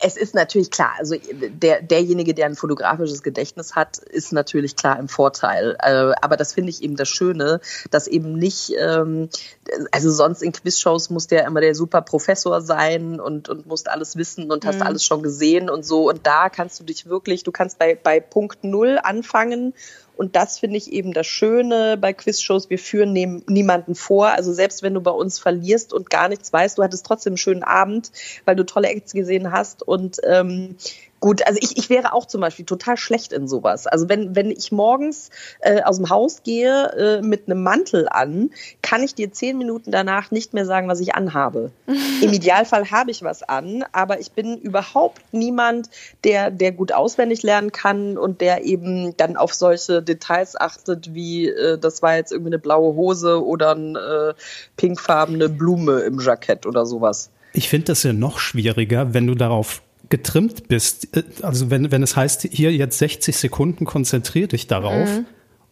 es 0.00 0.16
ist 0.16 0.34
natürlich 0.34 0.70
klar, 0.70 0.92
also 0.98 1.14
der, 1.32 1.82
derjenige, 1.82 2.34
der 2.34 2.46
ein 2.46 2.56
fotografisches 2.56 3.22
Gedächtnis 3.22 3.74
hat, 3.76 3.98
ist 3.98 4.32
natürlich 4.32 4.74
klar 4.76 4.98
im 4.98 5.08
Vorteil. 5.08 5.76
Äh, 5.80 6.14
aber 6.20 6.36
das 6.36 6.54
finde 6.54 6.70
ich 6.70 6.82
eben 6.82 6.96
das 6.96 7.08
Schöne, 7.08 7.60
dass 7.90 8.06
eben 8.06 8.34
nicht, 8.34 8.72
ähm, 8.78 9.28
also 9.92 10.10
sonst 10.10 10.42
in 10.42 10.52
Quizshows 10.52 11.10
muss 11.10 11.26
der 11.26 11.44
immer 11.46 11.60
der 11.60 11.74
super 11.74 12.00
Professor 12.02 12.60
sein 12.60 13.20
und, 13.20 13.48
und 13.48 13.66
musst 13.66 13.88
alles 13.88 14.16
wissen 14.16 14.50
und 14.50 14.64
hast 14.64 14.80
Mhm. 14.80 14.86
alles 14.86 15.04
schon 15.04 15.22
gesehen 15.22 15.68
und 15.68 15.84
so. 15.84 16.08
Und 16.08 16.26
da 16.26 16.48
kannst 16.48 16.80
du 16.80 16.84
dich 16.84 17.06
wirklich, 17.06 17.42
du 17.42 17.52
kannst 17.52 17.78
bei, 17.78 17.94
bei 17.94 18.20
Punkt 18.20 18.64
Null 18.64 18.98
anfangen 19.02 19.74
und 20.20 20.36
das 20.36 20.58
finde 20.58 20.76
ich 20.76 20.92
eben 20.92 21.14
das 21.14 21.26
Schöne 21.26 21.96
bei 21.96 22.12
Quizshows. 22.12 22.68
Wir 22.68 22.78
führen 22.78 23.14
neben, 23.14 23.42
niemanden 23.48 23.94
vor. 23.94 24.26
Also 24.26 24.52
selbst 24.52 24.82
wenn 24.82 24.92
du 24.92 25.00
bei 25.00 25.10
uns 25.10 25.38
verlierst 25.38 25.94
und 25.94 26.10
gar 26.10 26.28
nichts 26.28 26.52
weißt, 26.52 26.76
du 26.76 26.82
hattest 26.82 27.06
trotzdem 27.06 27.30
einen 27.30 27.38
schönen 27.38 27.62
Abend, 27.62 28.12
weil 28.44 28.54
du 28.54 28.66
tolle 28.66 28.88
Acts 28.88 29.14
gesehen 29.14 29.50
hast. 29.50 29.82
Und 29.82 30.18
ähm, 30.24 30.76
gut, 31.20 31.46
also 31.46 31.58
ich, 31.62 31.76
ich 31.76 31.90
wäre 31.90 32.12
auch 32.12 32.26
zum 32.26 32.40
Beispiel 32.40 32.64
total 32.64 32.96
schlecht 32.96 33.32
in 33.32 33.46
sowas. 33.46 33.86
Also 33.86 34.08
wenn, 34.08 34.34
wenn 34.34 34.50
ich 34.50 34.72
morgens 34.72 35.30
äh, 35.60 35.82
aus 35.82 35.98
dem 35.98 36.08
Haus 36.08 36.42
gehe 36.42 37.20
äh, 37.20 37.22
mit 37.22 37.46
einem 37.46 37.62
Mantel 37.62 38.08
an, 38.08 38.50
kann 38.82 39.02
ich 39.02 39.14
dir 39.14 39.30
zehn 39.30 39.58
Minuten 39.58 39.90
danach 39.90 40.30
nicht 40.30 40.54
mehr 40.54 40.64
sagen, 40.64 40.88
was 40.88 41.00
ich 41.00 41.14
anhabe. 41.14 41.70
Im 42.22 42.32
Idealfall 42.32 42.90
habe 42.90 43.10
ich 43.10 43.22
was 43.22 43.42
an, 43.42 43.84
aber 43.92 44.18
ich 44.20 44.32
bin 44.32 44.58
überhaupt 44.58 45.20
niemand, 45.32 45.90
der, 46.24 46.50
der 46.50 46.72
gut 46.72 46.92
auswendig 46.92 47.42
lernen 47.42 47.70
kann 47.70 48.16
und 48.16 48.40
der 48.40 48.64
eben 48.64 49.16
dann 49.16 49.36
auf 49.36 49.52
solche 49.52 50.02
Details 50.02 50.58
achtet, 50.58 51.14
wie 51.14 51.48
äh, 51.48 51.78
das 51.78 52.02
war 52.02 52.16
jetzt 52.16 52.32
irgendwie 52.32 52.50
eine 52.50 52.58
blaue 52.58 52.94
Hose 52.94 53.44
oder 53.44 53.72
eine 53.72 54.34
äh, 54.36 54.40
pinkfarbene 54.76 55.50
Blume 55.50 56.00
im 56.00 56.18
Jackett 56.18 56.64
oder 56.64 56.86
sowas. 56.86 57.30
Ich 57.52 57.68
finde 57.68 57.86
das 57.86 58.02
ja 58.04 58.12
noch 58.12 58.38
schwieriger, 58.38 59.12
wenn 59.12 59.26
du 59.26 59.34
darauf 59.34 59.82
getrimmt 60.10 60.68
bist. 60.68 61.16
Äh, 61.16 61.22
Also 61.42 61.70
wenn, 61.70 61.90
wenn 61.90 62.02
es 62.02 62.16
heißt, 62.16 62.42
hier 62.42 62.72
jetzt 62.72 62.98
60 62.98 63.36
Sekunden, 63.36 63.84
konzentrier 63.86 64.48
dich 64.48 64.66
darauf. 64.66 65.08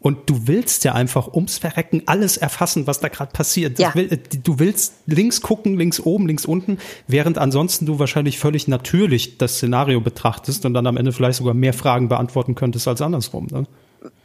Und 0.01 0.31
du 0.31 0.47
willst 0.47 0.85
ja 0.85 0.95
einfach 0.95 1.35
ums 1.35 1.59
Verrecken 1.59 2.05
alles 2.07 2.37
erfassen, 2.37 2.87
was 2.87 3.01
da 3.01 3.09
gerade 3.09 3.33
passiert. 3.33 3.81
Ja. 3.81 3.93
Äh, 3.97 4.19
du 4.45 4.61
willst 4.61 4.95
links 5.07 5.41
gucken, 5.43 5.77
links 5.77 5.99
oben, 5.99 6.29
links 6.29 6.47
unten, 6.47 6.79
während 7.09 7.37
ansonsten 7.37 7.85
du 7.85 7.99
wahrscheinlich 7.99 8.39
völlig 8.39 8.69
natürlich 8.69 9.39
das 9.39 9.57
Szenario 9.57 10.01
betrachtest 10.01 10.65
und 10.65 10.75
dann 10.75 10.87
am 10.87 10.97
Ende 10.97 11.13
vielleicht 11.13 11.39
sogar 11.39 11.55
mehr 11.55 11.73
Fragen 11.73 12.09
beantworten 12.09 12.55
könntest 12.55 12.87
als 12.87 13.03
andersrum. 13.03 13.49
Ne? 13.51 13.65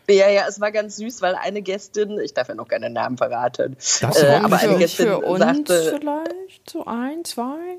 Ja, 0.10 0.30
ja, 0.30 0.44
es 0.48 0.62
war 0.62 0.72
ganz 0.72 0.98
süß, 0.98 1.24
weil 1.24 1.34
eine 1.34 1.64
Gästin, 1.64 2.20
ich 2.20 2.36
darf 2.36 2.50
ja 2.50 2.56
noch 2.56 2.68
keine 2.68 2.92
Namen 2.92 3.18
verraten, 3.18 3.76
Das 4.02 4.22
äh, 4.22 4.40
aber 4.44 4.58
eine 4.58 4.74
für, 4.74 4.78
Gästin 4.78 5.08
für 5.08 5.20
uns 5.20 5.40
sagte, 5.40 5.98
vielleicht 6.00 6.70
so 6.70 6.86
ein, 6.86 7.24
zwei. 7.24 7.78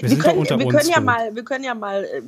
Wir, 0.00 0.10
wir 0.10 0.18
können, 0.18 0.48
wir 0.48 0.68
können 0.68 0.88
ja 0.88 1.00
mal, 1.00 1.34
wir 1.34 1.44
können 1.44 1.64
ja 1.64 1.74
mal, 1.74 2.04
äh, 2.04 2.22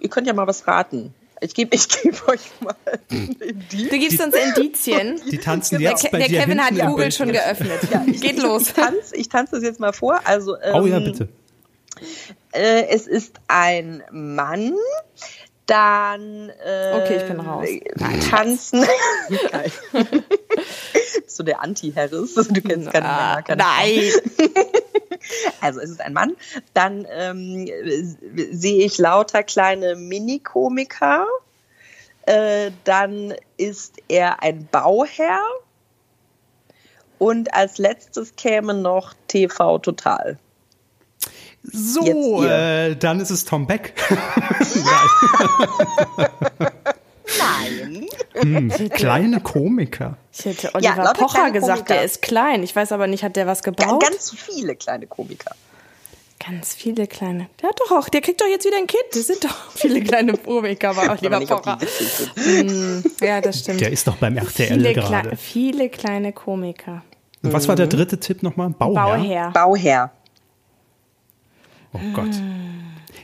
ihr 0.00 0.08
könnt 0.08 0.26
ja 0.26 0.32
mal 0.32 0.46
was 0.46 0.66
raten. 0.66 1.14
Ich 1.40 1.54
gebe 1.54 1.74
ich 1.74 1.88
geb 1.88 2.22
euch 2.28 2.40
mal 2.60 2.74
ein 3.10 3.36
Indiz. 3.40 3.88
Du 3.90 3.98
gibst 3.98 4.20
uns 4.22 4.34
Indizien. 4.34 5.20
Die 5.30 5.38
tanzen 5.38 5.80
Der, 5.80 5.90
jetzt 5.90 6.08
bei 6.12 6.18
der 6.18 6.28
dir 6.28 6.40
Kevin 6.40 6.60
hat 6.64 6.74
Google 6.78 7.10
schon 7.10 7.32
geöffnet. 7.32 7.80
Geht 8.20 8.36
Ich, 8.36 8.42
los. 8.42 8.68
ich 8.68 8.72
tanze 8.74 9.16
ich 9.16 9.28
tanz 9.28 9.50
das 9.50 9.62
jetzt 9.64 9.80
mal 9.80 9.92
vor. 9.92 10.20
Also, 10.24 10.56
ähm, 10.60 10.74
Oh 10.74 10.86
ja, 10.86 11.00
bitte. 11.00 11.28
Äh, 12.52 12.86
es 12.90 13.06
ist 13.08 13.34
ein 13.48 14.02
Mann. 14.12 14.74
Dann 15.66 16.50
äh, 16.64 16.92
Okay, 17.02 17.16
ich 17.18 17.24
bin 17.28 17.40
raus. 17.40 17.66
tanzen. 18.30 18.84
Geil. 19.50 19.72
Bist 21.24 21.38
du 21.38 21.42
der 21.44 21.62
Anti-Harris? 21.62 22.34
Du 22.34 22.60
kennst 22.60 22.90
keine 22.92 23.06
Ah, 23.08 23.42
Männer, 23.46 23.64
nein. 23.64 24.00
Also 25.60 25.80
es 25.80 25.90
ist 25.90 26.00
ein 26.00 26.12
Mann. 26.12 26.36
Dann 26.74 27.06
ähm, 27.10 27.66
sehe 28.50 28.84
ich 28.84 28.98
lauter 28.98 29.42
kleine 29.42 29.96
Mini-Komiker. 29.96 31.26
Äh, 32.26 32.70
dann 32.84 33.34
ist 33.56 33.96
er 34.08 34.42
ein 34.42 34.68
Bauherr. 34.70 35.40
Und 37.18 37.54
als 37.54 37.78
letztes 37.78 38.36
käme 38.36 38.74
noch 38.74 39.14
TV 39.28 39.78
Total. 39.78 40.38
So, 41.62 42.44
äh, 42.44 42.96
dann 42.96 43.20
ist 43.20 43.30
es 43.30 43.44
Tom 43.44 43.66
Beck. 43.66 43.94
Nein. 47.38 48.06
Hm, 48.34 48.88
kleine 48.90 49.40
Komiker. 49.40 50.16
Ich 50.32 50.44
hätte 50.44 50.66
Ja, 50.80 50.90
Oliver 50.92 51.04
lauter 51.04 51.20
Pocher 51.22 51.50
gesagt, 51.50 51.78
Komiker. 51.80 51.94
der 51.94 52.04
ist 52.04 52.22
klein. 52.22 52.62
Ich 52.62 52.74
weiß 52.74 52.92
aber 52.92 53.06
nicht, 53.06 53.22
hat 53.24 53.36
der 53.36 53.46
was 53.46 53.62
gebaut? 53.62 54.02
Ganz 54.02 54.32
viele 54.36 54.74
kleine 54.76 55.06
Komiker. 55.06 55.54
Ganz 56.44 56.74
viele 56.74 57.06
kleine. 57.06 57.48
Der 57.60 57.68
hat 57.68 57.78
doch 57.78 57.92
auch, 57.96 58.08
der 58.08 58.20
kriegt 58.20 58.40
doch 58.40 58.48
jetzt 58.48 58.64
wieder 58.66 58.76
ein 58.76 58.86
Kind. 58.88 59.04
Das 59.12 59.26
sind 59.28 59.44
doch 59.44 59.70
viele 59.74 60.00
kleine 60.00 60.32
Komiker 60.36 60.90
Aber 60.90 61.12
Oliver 61.12 61.40
Pocher. 61.40 61.78
sind. 62.34 63.04
Ja, 63.20 63.40
das 63.40 63.60
stimmt. 63.60 63.80
Der 63.80 63.92
ist 63.92 64.06
doch 64.08 64.16
beim 64.16 64.36
RTL 64.36 64.74
viele, 64.74 64.92
gerade. 64.94 65.28
Kle 65.28 65.36
viele 65.38 65.88
kleine 65.88 66.32
Komiker. 66.32 67.02
Und 67.44 67.52
was 67.52 67.68
war 67.68 67.76
der 67.76 67.86
dritte 67.86 68.18
Tipp 68.18 68.42
nochmal? 68.42 68.70
Bauherr? 68.70 69.16
Bauherr. 69.18 69.50
Bauherr. 69.52 70.10
Oh 71.92 71.98
Gott. 72.14 72.30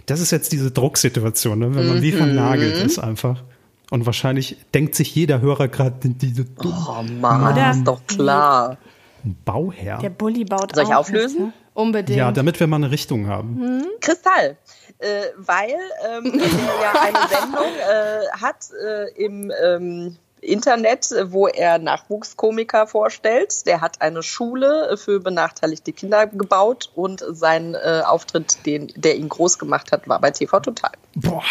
Das 0.06 0.20
ist 0.20 0.30
jetzt 0.30 0.52
diese 0.52 0.70
Drucksituation, 0.70 1.58
ne? 1.58 1.74
wenn 1.74 1.88
man 1.88 2.02
wie 2.02 2.12
vernagelt 2.12 2.84
ist 2.84 2.98
einfach. 2.98 3.42
Und 3.90 4.06
wahrscheinlich 4.06 4.56
denkt 4.74 4.94
sich 4.94 5.14
jeder 5.14 5.40
Hörer 5.40 5.68
gerade 5.68 5.96
diese 6.02 6.44
Oh 6.62 7.02
Mann, 7.20 7.52
Oder- 7.52 7.70
ist 7.70 7.84
doch 7.84 8.06
klar. 8.06 8.76
Bauherr. 9.44 9.98
Der 9.98 10.10
Bulli 10.10 10.44
baut 10.44 10.74
Soll 10.74 10.84
ich 10.84 10.90
auch 10.90 10.98
auflösen? 11.00 11.46
ne? 11.46 11.52
Unbedingt. 11.74 12.18
Ja, 12.18 12.32
damit 12.32 12.58
wir 12.60 12.66
mal 12.66 12.76
eine 12.76 12.90
Richtung 12.90 13.26
haben. 13.28 13.56
Hm. 13.56 13.84
Kristall. 14.00 14.56
Äh, 14.98 15.06
weil 15.36 15.74
ähm, 16.08 16.40
er 16.40 16.82
ja 16.82 17.00
eine 17.00 17.28
Sendung 17.28 17.64
äh, 17.64 18.26
hat 18.40 18.56
äh, 18.84 19.24
im 19.24 19.52
ähm, 19.64 20.16
Internet, 20.40 21.08
wo 21.26 21.46
er 21.48 21.78
Nachwuchskomiker 21.78 22.86
vorstellt. 22.86 23.66
Der 23.66 23.80
hat 23.80 24.00
eine 24.00 24.22
Schule 24.22 24.96
für 24.96 25.20
benachteiligte 25.20 25.92
Kinder 25.92 26.26
gebaut 26.26 26.90
und 26.94 27.24
sein 27.30 27.74
äh, 27.74 28.02
Auftritt, 28.04 28.64
den, 28.66 28.92
der 28.96 29.16
ihn 29.16 29.28
groß 29.28 29.58
gemacht 29.58 29.92
hat, 29.92 30.08
war 30.08 30.20
bei 30.20 30.30
TV 30.30 30.60
Total. 30.60 30.92
Boah, 31.14 31.42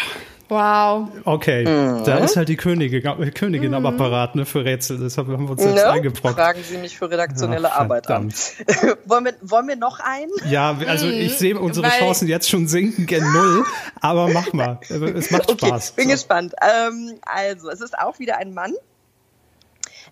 Wow. 0.50 1.10
okay. 1.26 1.64
Da 1.66 2.20
ist 2.20 2.38
halt 2.38 2.48
die 2.48 2.56
Königin, 2.56 3.04
Königin 3.34 3.74
am 3.74 3.86
Apparat 3.86 4.36
ne, 4.36 4.46
für 4.46 4.64
Rätsel. 4.64 4.98
Deshalb 4.98 5.28
haben 5.28 5.44
wir 5.46 5.52
uns 5.52 5.64
jetzt 5.64 5.76
Ne? 5.76 5.90
eingebrockt. 5.90 6.36
Fragen 6.36 6.62
Sie 6.64 6.78
mich 6.78 6.98
für 6.98 7.10
redaktionelle 7.12 7.72
Ach, 7.74 7.80
Arbeit 7.82 8.08
an. 8.10 8.34
wollen, 9.06 9.26
wir, 9.26 9.34
wollen 9.42 9.68
wir 9.68 9.76
noch 9.76 10.00
einen? 10.00 10.32
Ja, 10.50 10.78
also 10.88 11.08
ich 11.10 11.38
sehe 11.38 11.60
unsere 11.60 11.88
weil- 11.88 12.00
Chancen 12.00 12.30
jetzt 12.30 12.50
schon 12.50 12.68
sinken 12.68 13.06
gen 13.08 13.24
Null, 13.34 13.66
aber 14.00 14.30
mach 14.30 14.54
mal. 14.54 14.80
Es 14.90 15.32
macht 15.32 15.50
Okay, 15.52 15.68
Spaß. 15.68 15.92
bin 15.92 16.06
So. 16.06 16.12
gespannt. 16.12 16.54
Ähm, 16.62 17.16
also, 17.24 17.70
es 17.70 17.82
ist 17.82 17.98
auch 18.00 18.18
wieder 18.20 18.38
ein 18.38 18.54
Mann. 18.54 18.74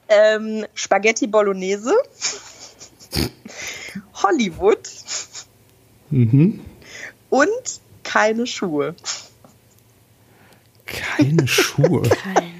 Ähm, 0.09 0.65
Spaghetti 0.73 1.27
Bolognese. 1.27 1.93
Hollywood. 4.21 4.79
Mhm. 6.09 6.59
Und 7.29 7.49
keine 8.03 8.45
Schuhe. 8.47 8.95
Keine 11.17 11.47
Schuhe. 11.47 12.03
Keine 12.03 12.53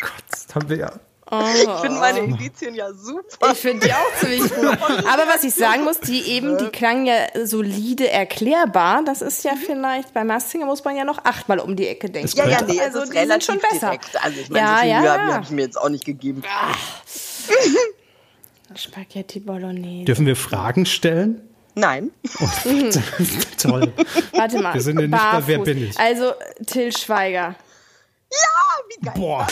Gott, 0.00 0.10
das 0.30 0.54
haben 0.54 0.68
wir 0.68 0.76
ja. 0.76 0.92
Ich 1.32 1.70
finde 1.80 2.00
meine 2.00 2.18
Indizien 2.18 2.74
ja 2.74 2.92
super. 2.92 3.52
Ich 3.52 3.58
finde 3.58 3.86
die 3.86 3.92
auch 3.92 4.14
ziemlich 4.18 4.52
gut. 4.52 4.64
Aber 4.66 5.28
was 5.32 5.44
ich 5.44 5.54
sagen 5.54 5.84
muss, 5.84 6.00
die 6.00 6.22
eben, 6.22 6.58
die 6.58 6.66
klangen 6.70 7.06
ja 7.06 7.14
solide 7.44 8.10
erklärbar. 8.10 9.04
Das 9.04 9.22
ist 9.22 9.44
ja 9.44 9.52
vielleicht, 9.54 10.12
bei 10.12 10.24
Masked 10.24 10.50
Singer 10.50 10.66
muss 10.66 10.82
man 10.82 10.96
ja 10.96 11.04
noch 11.04 11.24
achtmal 11.24 11.60
um 11.60 11.76
die 11.76 11.86
Ecke 11.86 12.10
denken. 12.10 12.36
ja, 12.36 12.48
ja, 12.48 12.62
nee, 12.62 12.80
also 12.80 13.04
die 13.04 13.16
relativ 13.16 13.46
sind 13.46 13.60
schon 13.60 13.70
besser. 13.70 13.86
direkt. 13.90 14.24
Also 14.24 14.40
ich 14.40 14.50
meine, 14.50 14.66
Ja, 14.66 14.74
so 14.74 14.80
viel 14.80 14.90
ja, 14.90 14.98
Mühe 14.98 15.06
ja. 15.08 15.32
habe 15.34 15.44
ich 15.44 15.50
mir 15.50 15.62
jetzt 15.62 15.80
auch 15.80 15.88
nicht 15.88 16.04
gegeben. 16.04 16.42
Spaghetti 18.74 19.38
Bolognese. 19.40 20.04
Dürfen 20.06 20.26
wir 20.26 20.36
Fragen 20.36 20.86
stellen? 20.86 21.42
Nein. 21.80 22.10
Toll. 23.58 23.92
Warte 24.32 24.60
mal. 24.60 24.74
Wir 24.74 24.80
sind 24.82 25.00
ja 25.00 25.06
nicht 25.06 25.10
bei 25.12 25.46
Wer 25.46 25.58
Barfuß. 25.58 25.64
bin 25.64 25.88
ich? 25.88 25.98
Also 25.98 26.34
Till 26.66 26.92
Schweiger. 26.92 27.54
Wie 28.88 29.06
geil. 29.06 29.14
Boah. 29.16 29.46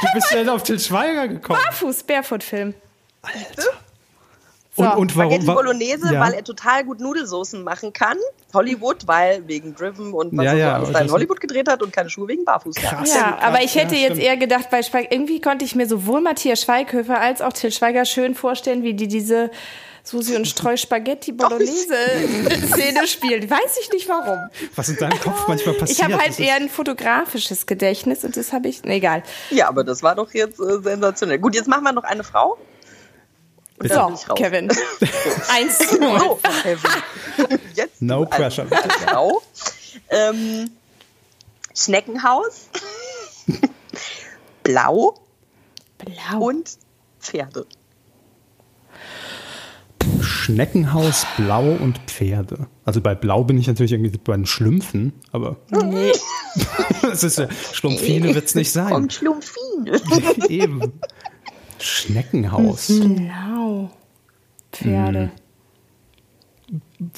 Du 0.00 0.08
bist 0.14 0.32
denn 0.32 0.48
auf 0.48 0.62
Til 0.62 0.80
Schweiger 0.80 1.28
gekommen. 1.28 1.60
Barfuß, 1.62 2.04
Barefoot-Film. 2.04 2.74
Alter. 3.22 3.62
So. 3.62 3.68
Und, 4.74 4.96
und 4.96 5.16
warum? 5.16 5.32
Spaghetti 5.32 5.46
Bolognese, 5.46 6.14
ja. 6.14 6.20
weil 6.20 6.32
er 6.32 6.44
total 6.44 6.84
gut 6.84 6.98
Nudelsoßen 6.98 7.62
machen 7.62 7.92
kann. 7.92 8.16
Hollywood, 8.54 9.06
weil 9.06 9.46
wegen 9.46 9.74
Driven 9.74 10.14
und 10.14 10.34
was 10.34 10.46
ja, 10.46 10.54
ja, 10.54 10.74
alles 10.76 10.92
da 10.92 11.00
in 11.00 11.10
Hollywood 11.10 11.40
gedreht 11.40 11.68
hat 11.68 11.82
und 11.82 11.92
keine 11.92 12.08
Schuhe 12.08 12.28
wegen 12.28 12.46
Barfuß. 12.46 12.76
Krass. 12.76 13.14
Ja, 13.14 13.32
krass, 13.32 13.42
aber 13.42 13.62
ich 13.62 13.74
hätte 13.74 13.96
jetzt 13.96 14.18
eher 14.18 14.38
gedacht, 14.38 14.70
bei 14.70 14.82
Spag 14.82 15.12
irgendwie 15.12 15.42
konnte 15.42 15.66
ich 15.66 15.74
mir 15.74 15.86
sowohl 15.86 16.22
Matthias 16.22 16.62
Schweighöfer 16.62 17.20
als 17.20 17.42
auch 17.42 17.52
Till 17.52 17.70
Schweiger 17.70 18.06
schön 18.06 18.34
vorstellen, 18.34 18.82
wie 18.82 18.94
die 18.94 19.08
diese 19.08 19.50
Susi 20.04 20.34
und 20.34 20.48
Streu 20.48 20.76
Spaghetti 20.76 21.32
Bolognese 21.32 21.94
Szene 22.72 23.06
spielt. 23.06 23.48
Weiß 23.48 23.78
ich 23.80 23.92
nicht 23.92 24.08
warum. 24.08 24.38
Was 24.74 24.88
in 24.88 24.96
deinem 24.96 25.18
Kopf 25.20 25.46
manchmal 25.46 25.76
passiert. 25.76 25.98
Ich 25.98 26.04
habe 26.04 26.18
halt 26.18 26.38
eher 26.40 26.56
ein 26.56 26.68
fotografisches 26.68 27.66
Gedächtnis 27.66 28.24
und 28.24 28.36
das 28.36 28.52
habe 28.52 28.68
ich, 28.68 28.82
nee, 28.82 28.96
egal. 28.96 29.22
Ja, 29.50 29.68
aber 29.68 29.84
das 29.84 30.02
war 30.02 30.16
doch 30.16 30.34
jetzt 30.34 30.58
äh, 30.58 30.82
sensationell. 30.82 31.38
Gut, 31.38 31.54
jetzt 31.54 31.68
machen 31.68 31.84
wir 31.84 31.92
noch 31.92 32.04
eine 32.04 32.24
Frau. 32.24 32.58
So, 33.78 34.34
Kevin. 34.34 34.70
Eins 35.50 35.78
zu 35.78 35.98
null. 35.98 36.18
So, 36.18 36.40
Kevin. 36.62 37.60
Jetzt 37.74 38.02
no 38.02 38.24
pressure. 38.24 38.66
Eine 38.70 38.92
Frau. 38.92 39.42
Ähm, 40.10 40.70
Schneckenhaus. 41.74 42.68
Blau. 44.62 45.14
Blau. 45.98 46.38
Und 46.38 46.78
Pferde. 47.20 47.66
Schneckenhaus, 50.42 51.24
Blau 51.36 51.70
und 51.70 51.98
Pferde. 52.08 52.66
Also 52.84 53.00
bei 53.00 53.14
Blau 53.14 53.44
bin 53.44 53.58
ich 53.58 53.68
natürlich 53.68 53.92
irgendwie 53.92 54.18
bei 54.18 54.34
den 54.34 54.44
Schlümpfen, 54.44 55.12
aber 55.30 55.56
nee. 55.70 56.10
das 57.00 57.22
ist 57.22 57.38
ja, 57.38 57.46
Schlumpfine 57.72 58.34
wird 58.34 58.46
es 58.46 58.56
nicht 58.56 58.72
sein. 58.72 58.92
Und 58.92 59.12
Schlumpfine. 59.12 60.00
Eben. 60.48 60.94
Schneckenhaus. 61.78 62.88
Blau. 62.88 63.90
Pferde. 64.72 65.30
Hm. 66.68 67.10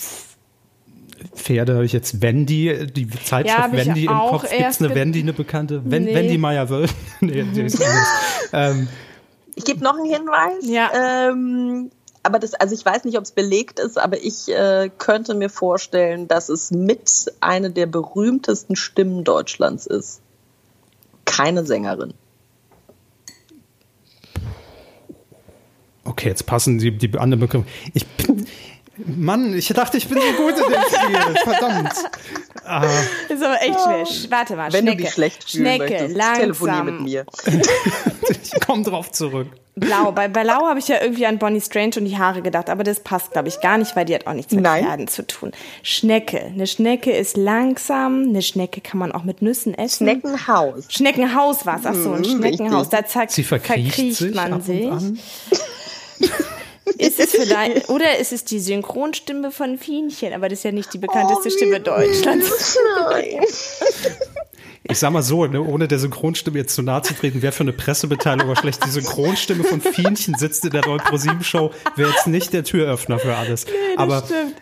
Pferde 1.34 1.74
habe 1.76 1.86
ich 1.86 1.94
jetzt 1.94 2.20
Wendy, 2.20 2.86
die 2.94 3.08
Zeitschrift 3.08 3.58
ja, 3.58 3.72
Wendy 3.72 4.04
im 4.04 4.12
Kopf. 4.12 4.50
Gibt 4.50 4.62
es 4.68 4.82
eine 4.82 4.94
Wendy, 4.94 5.20
eine 5.20 5.32
bekannte? 5.32 5.80
Wen, 5.86 6.04
nee. 6.04 6.14
Wendy 6.14 6.36
Meyer-Wölf? 6.36 6.94
nee, 7.22 7.42
die 7.42 7.62
ist 7.62 7.82
ähm, 8.52 8.86
ich 9.54 9.64
gebe 9.64 9.82
noch 9.82 9.96
einen 9.96 10.12
Hinweis. 10.12 10.68
Ja. 10.68 10.90
Ähm, 11.30 11.90
aber 12.24 12.38
das, 12.38 12.54
also 12.54 12.74
ich 12.74 12.84
weiß 12.84 13.04
nicht, 13.04 13.18
ob 13.18 13.24
es 13.24 13.32
belegt 13.32 13.78
ist, 13.78 13.98
aber 13.98 14.22
ich 14.22 14.48
äh, 14.48 14.90
könnte 14.96 15.34
mir 15.34 15.50
vorstellen, 15.50 16.26
dass 16.26 16.48
es 16.48 16.70
mit 16.70 17.30
eine 17.40 17.70
der 17.70 17.86
berühmtesten 17.86 18.76
Stimmen 18.76 19.24
Deutschlands 19.24 19.86
ist. 19.86 20.20
Keine 21.26 21.66
Sängerin. 21.66 22.14
Okay, 26.04 26.28
jetzt 26.28 26.46
passen 26.46 26.78
die, 26.78 26.96
die 26.96 27.18
anderen 27.18 27.40
Begriffe. 27.40 27.66
Ich 27.92 28.06
bin, 28.06 28.46
Mann, 28.96 29.52
ich 29.54 29.68
dachte, 29.68 29.96
ich 29.96 30.08
bin 30.08 30.18
so 30.18 30.42
gut 30.42 30.54
in 30.54 30.72
dem 30.72 30.82
Spiel. 30.82 31.36
Verdammt. 31.42 31.92
Ah. 32.64 32.84
Ist 33.28 33.42
aber 33.42 33.60
echt 33.60 33.80
schwer. 33.80 34.30
Warte 34.30 34.56
mal, 34.56 34.72
Wenn 34.72 34.82
Schnecke. 34.84 34.96
du 34.96 35.02
dich 35.04 35.12
schlecht 35.12 35.50
fühlen 35.50 35.66
Schnecke, 35.66 35.92
möchtest, 35.92 36.16
langsam. 36.16 36.40
telefonier 36.40 36.84
mit 36.84 37.00
mir. 37.00 37.26
ich 38.42 38.60
komme 38.66 38.82
drauf 38.84 39.10
zurück. 39.12 39.48
Blau. 39.76 40.12
Bei 40.12 40.28
Blau 40.28 40.66
habe 40.68 40.78
ich 40.78 40.86
ja 40.86 41.02
irgendwie 41.02 41.26
an 41.26 41.38
Bonnie 41.38 41.60
Strange 41.60 41.94
und 41.96 42.04
die 42.04 42.16
Haare 42.16 42.42
gedacht, 42.42 42.70
aber 42.70 42.84
das 42.84 43.00
passt, 43.00 43.32
glaube 43.32 43.48
ich, 43.48 43.60
gar 43.60 43.76
nicht, 43.76 43.96
weil 43.96 44.04
die 44.04 44.14
hat 44.14 44.26
auch 44.28 44.32
nichts 44.32 44.52
mit 44.54 44.62
Nein. 44.62 44.84
Pferden 44.84 45.08
zu 45.08 45.26
tun. 45.26 45.50
Schnecke. 45.82 46.40
Eine 46.40 46.66
Schnecke 46.68 47.10
ist 47.10 47.36
langsam. 47.36 48.22
Eine 48.28 48.40
Schnecke 48.42 48.80
kann 48.80 48.98
man 49.00 49.10
auch 49.10 49.24
mit 49.24 49.42
Nüssen 49.42 49.74
essen. 49.74 50.06
Schneckenhaus. 50.06 50.84
Schneckenhaus 50.88 51.66
war 51.66 51.78
es. 51.80 51.86
Ach 51.86 51.94
so, 51.94 52.12
ein 52.12 52.20
Mhm, 52.20 52.24
Schneckenhaus. 52.38 52.88
Da 52.88 53.04
zack, 53.04 53.32
Sie 53.32 53.42
verkriecht, 53.42 53.94
verkriecht 53.94 54.16
sich 54.18 54.34
man 54.34 54.52
ab 54.52 54.60
und 54.60 54.64
sich. 54.64 54.88
Ist 56.98 57.18
es 57.18 57.30
vielleicht, 57.30 57.88
oder 57.88 58.18
ist 58.18 58.32
es 58.32 58.44
die 58.44 58.60
Synchronstimme 58.60 59.50
von 59.50 59.78
Fienchen? 59.78 60.32
Aber 60.32 60.48
das 60.48 60.60
ist 60.60 60.64
ja 60.64 60.72
nicht 60.72 60.92
die 60.92 60.98
bekannteste 60.98 61.50
Stimme 61.50 61.80
Deutschlands. 61.80 62.78
Nein. 63.10 63.40
Ich 64.86 64.98
sag 64.98 65.12
mal 65.12 65.22
so, 65.22 65.46
ne, 65.46 65.62
ohne 65.62 65.88
der 65.88 65.98
Synchronstimme 65.98 66.58
jetzt 66.58 66.74
zu 66.74 66.82
nahe 66.82 67.00
zu 67.00 67.14
treten, 67.14 67.40
wäre 67.40 67.52
für 67.52 67.62
eine 67.62 67.72
Pressebeteiligung 67.72 68.50
aber 68.50 68.60
schlecht. 68.60 68.84
Die 68.84 68.90
Synchronstimme 68.90 69.64
von 69.64 69.80
Fienchen 69.80 70.34
sitzt 70.34 70.62
in 70.66 70.72
der 70.72 70.84
neuen 70.84 70.98
ProSieben-Show, 70.98 71.70
wäre 71.96 72.10
jetzt 72.10 72.26
nicht 72.26 72.52
der 72.52 72.64
Türöffner 72.64 73.18
für 73.18 73.34
alles. 73.34 73.64
Nee, 73.64 73.72
das 73.96 73.98
aber 73.98 74.22
stimmt. 74.26 74.56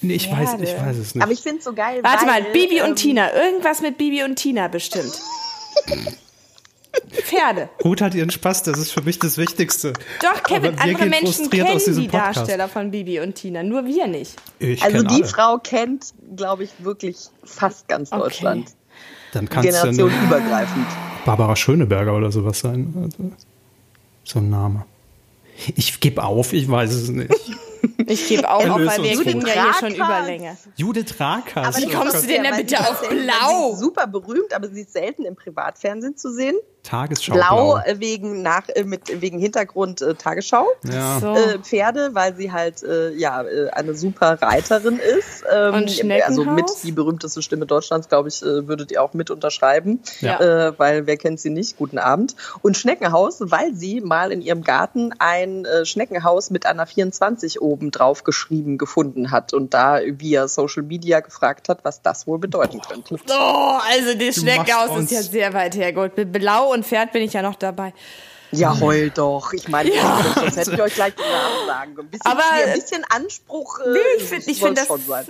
nee, 0.00 0.14
ich 0.14 0.32
weiß, 0.32 0.54
ich 0.60 0.76
weiß 0.76 0.96
es 0.96 1.14
nicht. 1.14 1.22
Aber 1.22 1.30
ich 1.30 1.42
finde 1.42 1.58
es 1.58 1.64
so 1.64 1.74
geil. 1.74 2.00
Warte 2.02 2.26
weil, 2.26 2.42
mal, 2.42 2.52
Bibi 2.52 2.78
ähm, 2.78 2.86
und 2.86 2.96
Tina. 2.96 3.32
Irgendwas 3.36 3.82
mit 3.82 3.98
Bibi 3.98 4.24
und 4.24 4.34
Tina 4.34 4.66
bestimmt. 4.66 5.12
Pferde. 7.10 7.68
Ruth 7.84 8.00
hat 8.00 8.14
ihren 8.14 8.30
Spaß, 8.30 8.64
das 8.64 8.78
ist 8.78 8.92
für 8.92 9.02
mich 9.02 9.18
das 9.18 9.38
Wichtigste. 9.38 9.92
Doch, 10.20 10.42
Kevin, 10.42 10.78
andere 10.78 11.06
Menschen 11.06 11.48
kennen 11.50 11.78
die 11.78 12.08
Podcast. 12.08 12.38
Darsteller 12.38 12.68
von 12.68 12.90
Bibi 12.90 13.20
und 13.20 13.34
Tina, 13.34 13.62
nur 13.62 13.86
wir 13.86 14.06
nicht. 14.06 14.34
Ich 14.58 14.82
Also 14.82 15.02
die 15.02 15.14
alle. 15.14 15.24
Frau 15.26 15.58
kennt, 15.58 16.12
glaube 16.36 16.64
ich, 16.64 16.70
wirklich 16.78 17.16
fast 17.44 17.88
ganz 17.88 18.12
Okay. 18.12 18.20
Deutschland. 18.22 18.70
Dann 19.32 19.48
kann 19.48 19.66
es 19.66 19.74
ja 19.74 19.82
Generation 19.82 20.10
eine 20.10 20.26
übergreifend. 20.26 20.86
Barbara 21.24 21.56
Schöneberger 21.56 22.14
oder 22.14 22.30
sowas 22.30 22.60
sein. 22.60 23.12
So 24.24 24.38
ein 24.40 24.50
Name. 24.50 24.84
Ich 25.76 26.00
gebe 26.00 26.22
auf, 26.22 26.52
ich 26.52 26.68
weiß 26.68 26.92
es 26.92 27.08
nicht. 27.08 27.30
Ich 28.06 28.28
gebe 28.28 28.48
auch 28.50 28.68
auf, 28.68 28.80
weil 28.80 29.02
wir 29.02 29.22
kriegen 29.22 29.46
ja 29.46 29.52
hier 29.52 29.74
schon. 29.74 29.94
Überlänge. 29.94 30.56
Judith 30.76 31.14
Rakas. 31.18 31.78
Wie 31.78 31.88
kommst 31.88 32.22
du 32.22 32.26
denn 32.26 32.44
ja, 32.44 32.50
da 32.50 32.56
bitte 32.56 32.80
auf 32.80 33.08
Blau? 33.08 33.68
Sie 33.68 33.72
ist 33.72 33.80
super 33.80 34.06
berühmt, 34.06 34.54
aber 34.54 34.68
sie 34.68 34.82
ist 34.82 34.92
selten 34.92 35.24
im 35.24 35.36
Privatfernsehen 35.36 36.16
zu 36.16 36.32
sehen. 36.32 36.56
Tagesschau. 36.82 37.34
Blau 37.34 37.78
äh, 37.78 38.00
wegen 38.00 38.42
nach 38.42 38.68
äh, 38.68 38.82
mit 38.82 39.20
wegen 39.20 39.38
Hintergrund 39.38 40.02
äh, 40.02 40.14
Tagesschau. 40.14 40.66
Ja. 40.82 41.20
So. 41.20 41.34
Äh, 41.34 41.58
Pferde, 41.60 42.10
weil 42.12 42.34
sie 42.34 42.50
halt 42.50 42.82
äh, 42.82 43.12
ja 43.12 43.42
äh, 43.42 43.70
eine 43.70 43.94
super 43.94 44.42
Reiterin 44.42 44.98
ist. 44.98 45.44
Ähm, 45.52 45.74
Und 45.74 45.90
Schneckenhaus? 45.90 46.38
Also 46.38 46.44
mit 46.44 46.66
die 46.82 46.92
berühmteste 46.92 47.40
Stimme 47.40 47.66
Deutschlands, 47.66 48.08
glaube 48.08 48.28
ich, 48.28 48.42
äh, 48.42 48.66
würdet 48.66 48.90
ihr 48.90 49.02
auch 49.02 49.14
mit 49.14 49.30
unterschreiben. 49.30 50.00
Ja. 50.20 50.40
Äh, 50.40 50.78
weil 50.78 51.06
wer 51.06 51.16
kennt 51.16 51.38
sie 51.38 51.50
nicht? 51.50 51.76
Guten 51.76 51.98
Abend. 51.98 52.34
Und 52.62 52.76
Schneckenhaus, 52.76 53.38
weil 53.40 53.74
sie 53.74 54.00
mal 54.00 54.32
in 54.32 54.42
ihrem 54.42 54.64
Garten 54.64 55.14
ein 55.18 55.64
äh, 55.64 55.84
Schneckenhaus 55.84 56.50
mit 56.50 56.66
einer 56.66 56.86
24 56.86 57.62
oben 57.62 57.71
drauf 57.76 58.24
geschrieben 58.24 58.78
gefunden 58.78 59.30
hat 59.30 59.52
und 59.52 59.74
da 59.74 60.00
via 60.04 60.48
Social 60.48 60.82
Media 60.82 61.20
gefragt 61.20 61.68
hat, 61.68 61.84
was 61.84 62.02
das 62.02 62.26
wohl 62.26 62.38
bedeuten 62.38 62.80
könnte. 62.80 63.16
Oh, 63.30 63.78
also 63.90 64.14
die 64.14 64.32
uns- 64.98 65.10
ist 65.10 65.12
ja 65.12 65.22
sehr 65.22 65.52
weit 65.54 65.76
hergeholt. 65.76 66.16
Mit 66.16 66.32
Blau 66.32 66.72
und 66.72 66.84
Pferd 66.84 67.12
bin 67.12 67.22
ich 67.22 67.32
ja 67.32 67.42
noch 67.42 67.56
dabei. 67.56 67.92
Ja, 68.52 68.78
heul 68.80 69.10
doch. 69.10 69.52
Ich 69.54 69.66
meine, 69.68 69.94
Ja. 69.94 70.22
sonst 70.34 70.56
hätte 70.56 70.72
ich 70.74 70.82
euch 70.82 70.94
gleich 70.94 71.14
den 71.14 71.24
Namen 71.24 71.66
sagen. 71.66 71.96
Ein 71.98 72.06
bisschen, 72.08 72.26
Aber- 72.30 72.42
ein 72.66 72.74
bisschen 72.74 73.04
Anspruch 73.08 73.78
äh, 73.80 73.90
Nee, 73.92 73.98
ich 74.18 74.24
find- 74.24 74.46
ich 74.46 74.60
find 74.62 74.76
das- 74.78 74.86
schon 74.86 75.00
sein. 75.06 75.24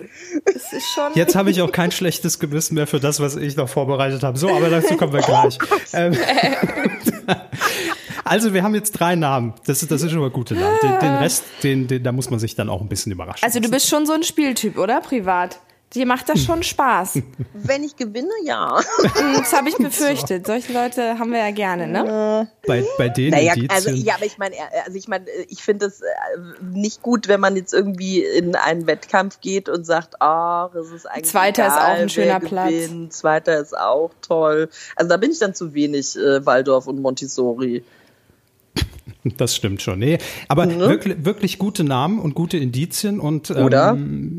Das 0.45 0.73
ist 0.73 0.93
schon. 0.95 1.13
Jetzt 1.15 1.37
habe 1.37 1.51
ich 1.51 1.63
auch 1.63 1.71
kein 1.73 1.93
schlechtes 1.93 2.39
Gewissen 2.41 2.75
mehr 2.75 2.87
für 2.87 2.99
das, 3.01 3.21
was 3.21 3.37
ich 3.37 3.57
noch 3.57 3.69
vorbereitet 3.69 4.23
habe. 4.23 4.37
So, 4.39 4.49
aber 4.51 4.71
dazu 4.71 4.97
kommen 4.97 5.13
wir 5.13 5.21
gleich. 5.23 5.57
ähm, 5.93 6.17
also, 8.25 8.55
wir 8.55 8.63
haben 8.63 8.75
jetzt 8.75 8.93
drei 8.93 9.15
Namen. 9.15 9.55
Das 9.67 9.83
ist, 9.83 9.91
das 9.91 10.03
ist 10.03 10.11
schon 10.11 10.21
mal 10.21 10.31
gute 10.31 10.55
Namen. 10.55 10.79
Den, 10.83 10.99
den 10.99 11.15
Rest, 11.17 11.45
den, 11.63 11.87
den, 11.87 12.03
da 12.03 12.13
muss 12.13 12.31
man 12.31 12.39
sich 12.39 12.55
dann 12.57 12.69
auch 12.69 12.81
ein 12.81 12.89
bisschen 12.89 13.13
überraschen. 13.13 13.45
Also 13.45 13.61
du 13.61 13.69
bist 13.71 13.89
schon 13.89 14.07
so 14.07 14.13
ein 14.13 14.23
Spieltyp, 14.23 14.79
oder? 14.79 15.01
Privat. 15.01 15.61
Dir 15.95 16.07
macht 16.07 16.29
das 16.29 16.43
schon 16.43 16.63
Spaß. 16.63 17.19
Wenn 17.53 17.85
ich 17.85 17.97
gewinne, 17.97 18.31
ja. 18.45 18.81
Das 19.37 19.53
habe 19.53 19.69
ich 19.69 19.77
befürchtet. 19.79 20.47
Solche 20.47 20.73
Leute 20.73 21.19
haben 21.19 21.31
wir 21.33 21.41
ja 21.41 21.51
gerne, 21.51 21.87
ne? 21.87 22.49
bei, 22.67 22.85
bei 22.97 23.09
den 23.09 23.31
Naja, 23.31 23.55
also 23.69 23.91
ja, 23.91 24.15
aber 24.15 24.25
ich 24.25 24.39
meine, 24.39 24.57
also 24.85 24.97
ich 24.97 25.09
meine, 25.09 25.27
ich 25.49 25.63
finde 25.63 25.87
es 25.87 26.01
äh, 26.01 26.07
nicht 26.63 27.03
gut, 27.03 27.29
wenn 27.29 27.41
man 27.41 27.57
jetzt 27.57 27.75
irgendwie 27.75 28.23
in 28.25 28.57
einen 28.57 28.87
Wettkampf 28.87 29.41
geht 29.41 29.69
und 29.69 29.85
sagt, 29.85 30.15
ach, 30.21 30.75
es 30.75 30.91
ist 30.91 31.07
eigentlich 31.07 31.31
Zweiter 31.31 31.67
ist 31.67 31.75
egal, 31.75 31.97
auch 31.97 32.01
ein 32.01 32.09
schöner 32.09 32.41
wer 32.41 32.49
Platz. 32.49 32.71
gewinnt. 32.71 33.13
Zweiter 33.13 33.61
ist 33.61 33.77
auch 33.77 34.11
toll. 34.23 34.69
Also 34.97 35.09
da 35.09 35.17
bin 35.17 35.31
ich 35.31 35.39
dann 35.41 35.55
zu 35.55 35.75
wenig 35.75 36.17
äh, 36.17 36.45
Waldorf 36.47 36.87
und 36.87 37.01
Montessori. 37.03 37.85
Das 39.39 39.55
stimmt 39.55 39.81
schon. 39.83 40.01
Nee, 40.01 40.19
aber 40.49 40.69
wirklich, 40.69 41.25
wirklich 41.25 41.59
gute 41.59 41.85
Namen 41.85 42.19
und 42.19 42.35
gute 42.35 42.57
Indizien 42.57 43.21
und 43.21 43.51
ähm, 43.51 43.65
Oder? 43.65 43.97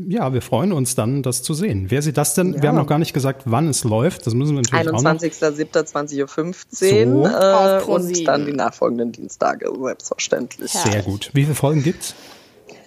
ja, 0.08 0.34
wir 0.34 0.42
freuen 0.42 0.72
uns 0.72 0.94
dann, 0.94 1.22
das 1.22 1.42
zu 1.42 1.54
sehen. 1.54 1.86
Wer 1.88 2.02
sieht 2.02 2.18
das 2.18 2.34
denn? 2.34 2.60
Wir 2.60 2.68
haben 2.68 2.76
noch 2.76 2.86
gar 2.86 2.98
nicht 2.98 3.14
gesagt, 3.14 3.42
wann 3.46 3.68
es 3.68 3.84
läuft. 3.84 4.26
Das 4.26 4.34
müssen 4.34 4.54
wir 4.54 4.62
natürlich 4.62 4.88
auch 4.88 5.02
noch. 5.02 5.10
21.07.20.15 5.20 6.54
So. 6.68 7.10
Uhr 7.12 7.30
äh, 7.30 7.78
Auf 7.78 7.88
und 7.88 8.28
dann 8.28 8.44
die 8.44 8.52
nachfolgenden 8.52 9.12
Dienstage, 9.12 9.72
selbstverständlich. 9.82 10.74
Ja. 10.74 10.80
Sehr 10.80 11.02
gut. 11.02 11.30
Wie 11.32 11.44
viele 11.44 11.54
Folgen 11.54 11.82
gibt's? 11.82 12.14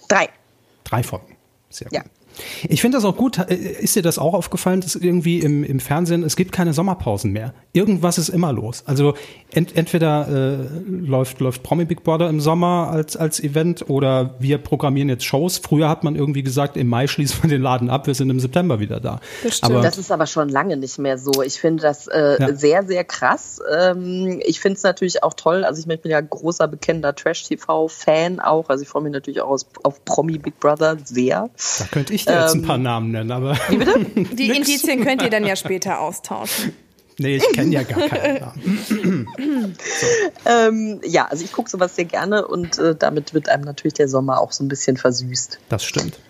Drei. 0.08 0.28
Drei 0.84 1.02
Folgen. 1.02 1.36
Sehr 1.68 1.88
gut. 1.88 1.96
Ja. 1.96 2.04
Ich 2.68 2.80
finde 2.80 2.98
das 2.98 3.04
auch 3.04 3.16
gut. 3.16 3.38
Äh, 3.38 3.54
ist 3.54 3.96
dir 3.96 4.02
das 4.02 4.18
auch 4.18 4.34
aufgefallen, 4.34 4.80
dass 4.80 4.94
irgendwie 4.94 5.40
im, 5.40 5.64
im 5.64 5.80
Fernsehen, 5.80 6.22
es 6.22 6.36
gibt 6.36 6.52
keine 6.52 6.72
Sommerpausen 6.72 7.32
mehr. 7.32 7.54
Irgendwas 7.72 8.18
ist 8.18 8.28
immer 8.28 8.52
los. 8.52 8.82
Also 8.86 9.14
ent, 9.52 9.76
entweder 9.76 10.28
äh, 10.28 10.66
läuft, 10.88 11.40
läuft 11.40 11.62
Promi 11.62 11.84
Big 11.84 12.04
Brother 12.04 12.28
im 12.28 12.40
Sommer 12.40 12.88
als, 12.90 13.16
als 13.16 13.40
Event 13.40 13.88
oder 13.88 14.34
wir 14.38 14.58
programmieren 14.58 15.08
jetzt 15.08 15.24
Shows. 15.24 15.58
Früher 15.58 15.88
hat 15.88 16.04
man 16.04 16.16
irgendwie 16.16 16.42
gesagt, 16.42 16.76
im 16.76 16.88
Mai 16.88 17.06
schließt 17.06 17.40
man 17.40 17.50
den 17.50 17.62
Laden 17.62 17.90
ab, 17.90 18.06
wir 18.06 18.14
sind 18.14 18.30
im 18.30 18.40
September 18.40 18.80
wieder 18.80 19.00
da. 19.00 19.20
Das, 19.42 19.62
aber, 19.62 19.82
das 19.82 19.98
ist 19.98 20.10
aber 20.10 20.26
schon 20.26 20.48
lange 20.48 20.76
nicht 20.76 20.98
mehr 20.98 21.18
so. 21.18 21.42
Ich 21.42 21.60
finde 21.60 21.82
das 21.82 22.06
äh, 22.06 22.36
ja. 22.40 22.54
sehr, 22.54 22.84
sehr 22.84 23.04
krass. 23.04 23.60
Ähm, 23.76 24.40
ich 24.44 24.60
finde 24.60 24.76
es 24.76 24.82
natürlich 24.82 25.22
auch 25.22 25.34
toll. 25.34 25.64
Also 25.64 25.80
ich, 25.80 25.88
ich 25.88 26.00
bin 26.00 26.10
ja 26.10 26.20
großer, 26.20 26.68
bekennender 26.68 27.14
Trash-TV-Fan 27.14 28.40
auch. 28.40 28.68
Also 28.68 28.82
ich 28.82 28.88
freue 28.88 29.02
mich 29.02 29.12
natürlich 29.12 29.40
auch 29.40 29.58
auf 29.82 30.04
Promi 30.04 30.38
Big 30.38 30.60
Brother 30.60 30.96
sehr. 31.04 31.50
Da 31.78 31.84
könnte 31.90 32.14
ich 32.14 32.24
dir 32.28 32.40
jetzt 32.40 32.54
ein 32.54 32.62
paar 32.62 32.76
ähm, 32.76 32.82
Namen 32.82 33.10
nennen, 33.10 33.30
aber. 33.30 33.58
Wie 33.68 33.76
bitte? 33.76 34.04
Die 34.34 34.48
Indizien 34.50 35.04
könnt 35.04 35.22
ihr 35.22 35.30
dann 35.30 35.44
ja 35.44 35.56
später 35.56 36.00
austauschen. 36.00 36.72
Nee, 37.20 37.34
ich 37.34 37.52
kenne 37.52 37.72
ja 37.72 37.82
gar 37.82 38.08
keinen 38.08 38.40
Namen. 38.86 39.76
so. 39.76 40.48
ähm, 40.48 41.00
ja, 41.04 41.26
also 41.26 41.44
ich 41.44 41.50
gucke 41.50 41.68
sowas 41.68 41.96
sehr 41.96 42.04
gerne 42.04 42.46
und 42.46 42.78
äh, 42.78 42.94
damit 42.94 43.34
wird 43.34 43.48
einem 43.48 43.64
natürlich 43.64 43.94
der 43.94 44.06
Sommer 44.06 44.40
auch 44.40 44.52
so 44.52 44.62
ein 44.62 44.68
bisschen 44.68 44.96
versüßt. 44.96 45.58
Das 45.68 45.84
stimmt. 45.84 46.20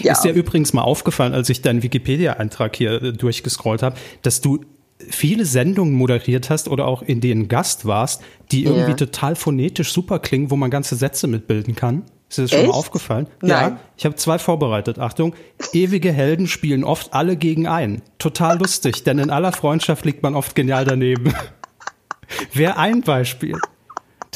Ja. 0.00 0.12
Ist 0.12 0.22
dir 0.22 0.32
übrigens 0.32 0.72
mal 0.72 0.82
aufgefallen, 0.82 1.34
als 1.34 1.48
ich 1.48 1.62
deinen 1.62 1.82
Wikipedia-Eintrag 1.82 2.76
hier 2.76 3.02
äh, 3.02 3.12
durchgescrollt 3.12 3.82
habe, 3.82 3.96
dass 4.22 4.40
du 4.40 4.60
viele 4.98 5.44
Sendungen 5.44 5.94
moderiert 5.94 6.48
hast 6.48 6.68
oder 6.68 6.86
auch 6.86 7.02
in 7.02 7.20
denen 7.20 7.48
Gast 7.48 7.84
warst, 7.84 8.22
die 8.50 8.64
irgendwie 8.64 8.90
ja. 8.90 8.96
total 8.96 9.36
phonetisch 9.36 9.92
super 9.92 10.18
klingen, 10.18 10.50
wo 10.50 10.56
man 10.56 10.70
ganze 10.70 10.96
Sätze 10.96 11.26
mitbilden 11.26 11.74
kann? 11.74 12.04
Ist 12.28 12.38
dir 12.38 12.42
das 12.42 12.50
schon 12.50 12.66
mal 12.66 12.72
aufgefallen? 12.72 13.28
Nein. 13.40 13.72
Ja, 13.72 13.80
ich 13.96 14.04
habe 14.04 14.16
zwei 14.16 14.38
vorbereitet. 14.38 14.98
Achtung, 14.98 15.34
ewige 15.72 16.12
Helden 16.12 16.48
spielen 16.48 16.82
oft 16.82 17.14
alle 17.14 17.36
gegen 17.36 17.68
einen. 17.68 18.02
Total 18.18 18.58
lustig, 18.58 19.04
denn 19.04 19.18
in 19.18 19.30
aller 19.30 19.52
Freundschaft 19.52 20.04
liegt 20.04 20.22
man 20.22 20.34
oft 20.34 20.54
genial 20.54 20.84
daneben. 20.84 21.32
Wäre 22.52 22.76
ein 22.76 23.02
Beispiel. 23.02 23.58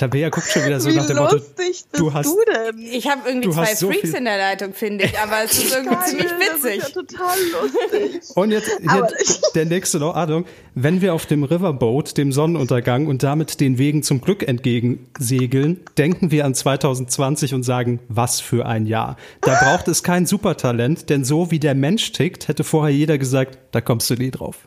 Tabea 0.01 0.31
guckt 0.31 0.51
schon 0.51 0.65
wieder 0.65 0.81
so 0.81 0.89
Wie 0.89 0.97
nach 0.97 1.07
dem 1.07 1.19
Motto, 1.19 1.37
bist 1.57 1.89
du 1.93 2.15
hast, 2.15 2.25
du 2.25 2.39
denn? 2.47 2.81
Ich 2.81 3.07
habe 3.07 3.29
irgendwie 3.29 3.51
zwei 3.51 3.75
so 3.75 3.89
Freaks 3.89 4.15
in 4.15 4.25
der 4.25 4.39
Leitung, 4.39 4.73
finde 4.73 5.05
ich, 5.05 5.19
aber 5.19 5.45
es 5.45 5.53
ist 5.59 5.75
irgendwie 5.75 5.95
Geil, 5.95 6.07
ziemlich 6.07 6.31
witzig. 6.31 6.79
Das 6.79 6.89
ist 6.89 6.97
ja 6.97 7.03
total 7.03 7.39
lustig. 7.53 8.23
Und 8.35 8.51
jetzt, 8.51 8.71
jetzt 8.81 9.51
der 9.55 9.67
nächste 9.67 9.99
noch, 9.99 10.17
Achtung, 10.17 10.47
wenn 10.75 11.03
wir 11.03 11.13
auf 11.13 11.27
dem 11.27 11.45
Riverboat 11.45 12.17
dem 12.17 12.33
Sonnenuntergang 12.33 13.09
und 13.09 13.23
damit 13.23 13.61
den 13.61 13.77
Wegen 13.77 14.03
zum 14.03 14.23
Glück 14.23 14.49
entgegensegeln, 14.49 15.81
denken 15.99 16.31
wir 16.31 16.47
an 16.47 16.55
2020 16.55 17.53
und 17.53 17.63
sagen, 17.63 18.01
was 18.09 18.41
für 18.41 18.65
ein 18.65 18.87
Jahr. 18.87 19.19
Da 19.43 19.55
braucht 19.61 19.87
es 19.89 20.03
kein 20.03 20.25
Supertalent, 20.25 21.11
denn 21.11 21.25
so 21.25 21.51
wie 21.51 21.59
der 21.59 21.75
Mensch 21.75 22.13
tickt, 22.13 22.49
hätte 22.49 22.65
vorher 22.65 22.95
jeder 22.97 23.19
gesagt, 23.19 23.59
da 23.73 23.83
kommst 23.83 24.09
du 24.09 24.15
nie 24.15 24.31
drauf 24.31 24.67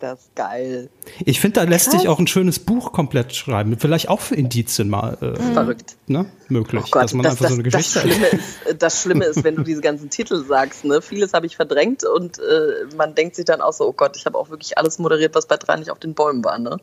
das 0.00 0.30
geil. 0.34 0.88
Ich 1.24 1.40
finde, 1.40 1.60
da 1.60 1.66
lässt 1.66 1.90
sich 1.90 2.08
auch 2.08 2.18
ein 2.18 2.26
schönes 2.26 2.58
Buch 2.58 2.92
komplett 2.92 3.34
schreiben. 3.34 3.76
Vielleicht 3.78 4.08
auch 4.08 4.20
für 4.20 4.34
Indizien 4.34 4.88
mal. 4.88 5.16
Äh, 5.20 5.36
Verrückt. 5.52 5.96
Ne, 6.06 6.26
möglich. 6.48 6.82
Oh 6.86 6.90
Gott, 6.90 7.04
dass 7.04 7.14
man 7.14 7.24
das, 7.24 7.32
einfach 7.32 7.44
das, 7.44 7.50
so 7.50 7.54
eine 7.54 7.62
Geschichte 7.62 8.00
das 8.00 8.10
Schlimme, 8.10 8.26
ist, 8.26 8.82
das 8.82 9.02
Schlimme 9.02 9.24
ist, 9.26 9.44
wenn 9.44 9.56
du 9.56 9.62
diese 9.62 9.80
ganzen 9.80 10.10
Titel 10.10 10.44
sagst. 10.44 10.84
Ne? 10.84 11.02
Vieles 11.02 11.32
habe 11.32 11.46
ich 11.46 11.56
verdrängt 11.56 12.04
und 12.04 12.38
äh, 12.38 12.94
man 12.96 13.14
denkt 13.14 13.36
sich 13.36 13.44
dann 13.44 13.60
auch 13.60 13.72
so, 13.72 13.86
oh 13.86 13.92
Gott, 13.92 14.16
ich 14.16 14.26
habe 14.26 14.36
auch 14.38 14.50
wirklich 14.50 14.78
alles 14.78 14.98
moderiert, 14.98 15.34
was 15.34 15.46
bei 15.46 15.56
drei 15.56 15.76
nicht 15.76 15.90
auf 15.90 15.98
den 15.98 16.14
Bäumen 16.14 16.42
war. 16.44 16.58
Ne? 16.58 16.78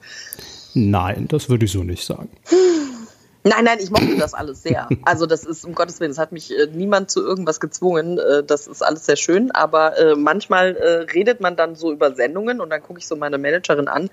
Nein, 0.73 1.27
das 1.27 1.49
würde 1.49 1.65
ich 1.65 1.71
so 1.71 1.83
nicht 1.83 2.05
sagen. 2.05 2.29
Nein, 3.47 3.63
nein, 3.65 3.77
ich 3.81 3.89
mochte 3.89 4.17
das 4.17 4.33
alles 4.33 4.63
sehr. 4.63 4.87
Also 5.03 5.25
das 5.25 5.43
ist, 5.43 5.65
um 5.65 5.73
Gottes 5.73 5.99
Willen, 5.99 6.11
es 6.11 6.17
hat 6.17 6.31
mich 6.31 6.51
äh, 6.51 6.67
niemand 6.71 7.11
zu 7.11 7.23
irgendwas 7.23 7.59
gezwungen. 7.59 8.17
Äh, 8.17 8.43
das 8.43 8.67
ist 8.67 8.81
alles 8.81 9.05
sehr 9.05 9.15
schön. 9.15 9.51
Aber 9.51 9.97
äh, 9.97 10.15
manchmal 10.15 10.75
äh, 10.75 11.11
redet 11.11 11.39
man 11.39 11.55
dann 11.55 11.75
so 11.75 11.91
über 11.91 12.13
Sendungen 12.15 12.61
und 12.61 12.69
dann 12.69 12.81
gucke 12.81 12.99
ich 12.99 13.07
so 13.07 13.15
meine 13.15 13.37
Managerin 13.37 13.87
an. 13.87 14.09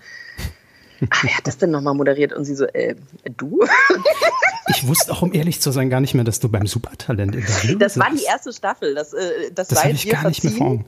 Ah, 1.10 1.18
wer 1.22 1.36
hat 1.36 1.46
das 1.46 1.58
denn 1.58 1.70
nochmal 1.70 1.94
moderiert? 1.94 2.32
Und 2.32 2.44
sie 2.44 2.54
so, 2.54 2.64
äh, 2.64 2.94
du? 3.36 3.60
Ich 4.68 4.86
wusste 4.86 5.12
auch, 5.12 5.20
um 5.20 5.34
ehrlich 5.34 5.60
zu 5.60 5.70
sein, 5.72 5.90
gar 5.90 6.00
nicht 6.00 6.14
mehr, 6.14 6.24
dass 6.24 6.40
du 6.40 6.48
beim 6.48 6.66
Supertalent 6.66 7.34
interviewst. 7.34 7.82
Das 7.82 7.98
war 7.98 8.10
die 8.10 8.24
erste 8.24 8.50
Staffel. 8.52 8.94
Das, 8.94 9.12
äh, 9.12 9.50
das, 9.54 9.68
das 9.68 9.80
sei 9.80 9.90
ich 9.90 10.08
gar 10.08 10.26
nicht 10.26 10.42
mehr 10.42 10.54
vor. 10.54 10.84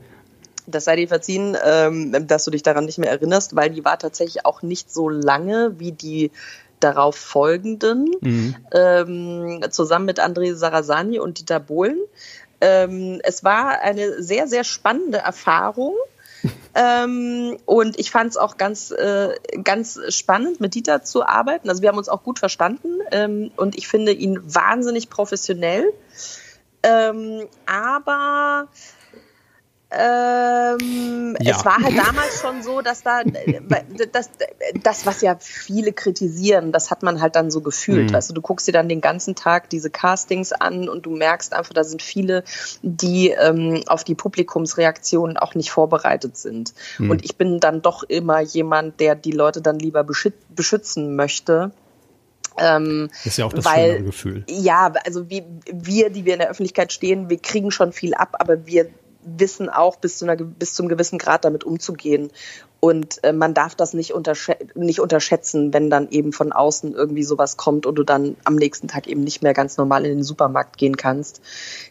Das 0.65 0.85
sei 0.85 0.95
dir 0.95 1.07
verziehen, 1.07 1.55
ähm, 1.63 2.27
dass 2.27 2.43
du 2.43 2.51
dich 2.51 2.63
daran 2.63 2.85
nicht 2.85 2.97
mehr 2.97 3.11
erinnerst, 3.11 3.55
weil 3.55 3.69
die 3.69 3.85
war 3.85 3.99
tatsächlich 3.99 4.45
auch 4.45 4.63
nicht 4.63 4.91
so 4.91 5.09
lange 5.09 5.75
wie 5.77 5.91
die 5.91 6.31
darauf 6.79 7.15
folgenden, 7.15 8.11
mhm. 8.21 8.55
ähm, 8.71 9.61
zusammen 9.71 10.05
mit 10.05 10.19
André 10.19 10.55
Sarasani 10.55 11.19
und 11.19 11.39
Dieter 11.39 11.59
Bohlen. 11.59 11.99
Ähm, 12.61 13.19
es 13.23 13.43
war 13.43 13.81
eine 13.81 14.21
sehr, 14.21 14.47
sehr 14.47 14.63
spannende 14.63 15.19
Erfahrung. 15.19 15.95
ähm, 16.75 17.57
und 17.65 17.99
ich 17.99 18.11
fand 18.11 18.29
es 18.31 18.37
auch 18.37 18.57
ganz, 18.57 18.91
äh, 18.91 19.35
ganz 19.63 19.99
spannend, 20.09 20.59
mit 20.59 20.75
Dieter 20.75 21.03
zu 21.03 21.25
arbeiten. 21.25 21.69
Also 21.69 21.81
wir 21.81 21.89
haben 21.89 21.97
uns 21.97 22.09
auch 22.09 22.23
gut 22.23 22.39
verstanden 22.39 22.99
ähm, 23.11 23.51
und 23.55 23.75
ich 23.75 23.87
finde 23.87 24.11
ihn 24.11 24.39
wahnsinnig 24.43 25.09
professionell. 25.09 25.91
Ähm, 26.83 27.47
aber 27.65 28.67
ähm, 29.89 31.37
ja. 31.39 31.57
Es 31.57 31.63
war 31.63 31.77
halt 31.77 31.97
damals 31.97 32.41
schon 32.41 32.61
so, 32.61 32.81
dass 32.81 33.03
da 33.03 33.21
das, 34.11 34.29
das, 34.83 35.05
was 35.05 35.21
ja 35.21 35.37
viele 35.39 35.93
kritisieren, 35.93 36.73
das 36.73 36.91
hat 36.91 37.03
man 37.03 37.21
halt 37.21 37.37
dann 37.37 37.49
so 37.51 37.61
gefühlt. 37.61 38.09
Mhm. 38.09 38.15
Also 38.15 38.33
du 38.33 38.41
guckst 38.41 38.67
dir 38.67 38.73
dann 38.73 38.89
den 38.89 38.99
ganzen 38.99 39.35
Tag 39.35 39.69
diese 39.69 39.89
Castings 39.89 40.51
an 40.51 40.89
und 40.89 41.05
du 41.05 41.15
merkst 41.15 41.53
einfach, 41.53 41.73
da 41.73 41.85
sind 41.85 42.01
viele, 42.01 42.43
die 42.81 43.29
ähm, 43.29 43.81
auf 43.87 44.03
die 44.03 44.15
Publikumsreaktionen 44.15 45.37
auch 45.37 45.55
nicht 45.55 45.71
vorbereitet 45.71 46.35
sind. 46.35 46.73
Mhm. 46.97 47.11
Und 47.11 47.23
ich 47.23 47.37
bin 47.37 47.61
dann 47.61 47.81
doch 47.81 48.03
immer 48.03 48.41
jemand, 48.41 48.99
der 48.99 49.15
die 49.15 49.31
Leute 49.31 49.61
dann 49.61 49.79
lieber 49.79 50.03
beschützen 50.03 51.15
möchte. 51.15 51.71
Ähm, 52.57 53.07
das 53.23 53.25
ist 53.25 53.37
ja 53.37 53.45
auch 53.45 53.53
das 53.53 53.63
weil, 53.63 54.03
Gefühl. 54.03 54.43
Ja, 54.49 54.91
also 55.05 55.29
wie, 55.29 55.43
wir, 55.71 56.09
die 56.09 56.25
wir 56.25 56.33
in 56.33 56.39
der 56.39 56.49
Öffentlichkeit 56.49 56.91
stehen, 56.91 57.29
wir 57.29 57.37
kriegen 57.37 57.71
schon 57.71 57.93
viel 57.93 58.13
ab, 58.13 58.35
aber 58.39 58.65
wir 58.65 58.89
wissen 59.37 59.69
auch 59.69 59.97
bis, 59.97 60.17
zu 60.17 60.25
einer, 60.25 60.35
bis 60.35 60.73
zum 60.73 60.87
gewissen 60.87 61.17
Grad 61.17 61.45
damit 61.45 61.63
umzugehen. 61.63 62.31
Und 62.79 63.23
äh, 63.23 63.33
man 63.33 63.53
darf 63.53 63.73
das 63.75 63.93
nicht, 63.93 64.13
untersch 64.13 64.51
nicht 64.75 64.99
unterschätzen, 64.99 65.73
wenn 65.73 65.89
dann 65.89 66.09
eben 66.09 66.31
von 66.31 66.51
außen 66.51 66.93
irgendwie 66.93 67.23
sowas 67.23 67.57
kommt 67.57 67.85
und 67.85 67.95
du 67.95 68.03
dann 68.03 68.35
am 68.43 68.55
nächsten 68.55 68.87
Tag 68.87 69.07
eben 69.07 69.23
nicht 69.23 69.41
mehr 69.41 69.53
ganz 69.53 69.77
normal 69.77 70.05
in 70.05 70.17
den 70.17 70.23
Supermarkt 70.23 70.77
gehen 70.77 70.95
kannst. 70.95 71.41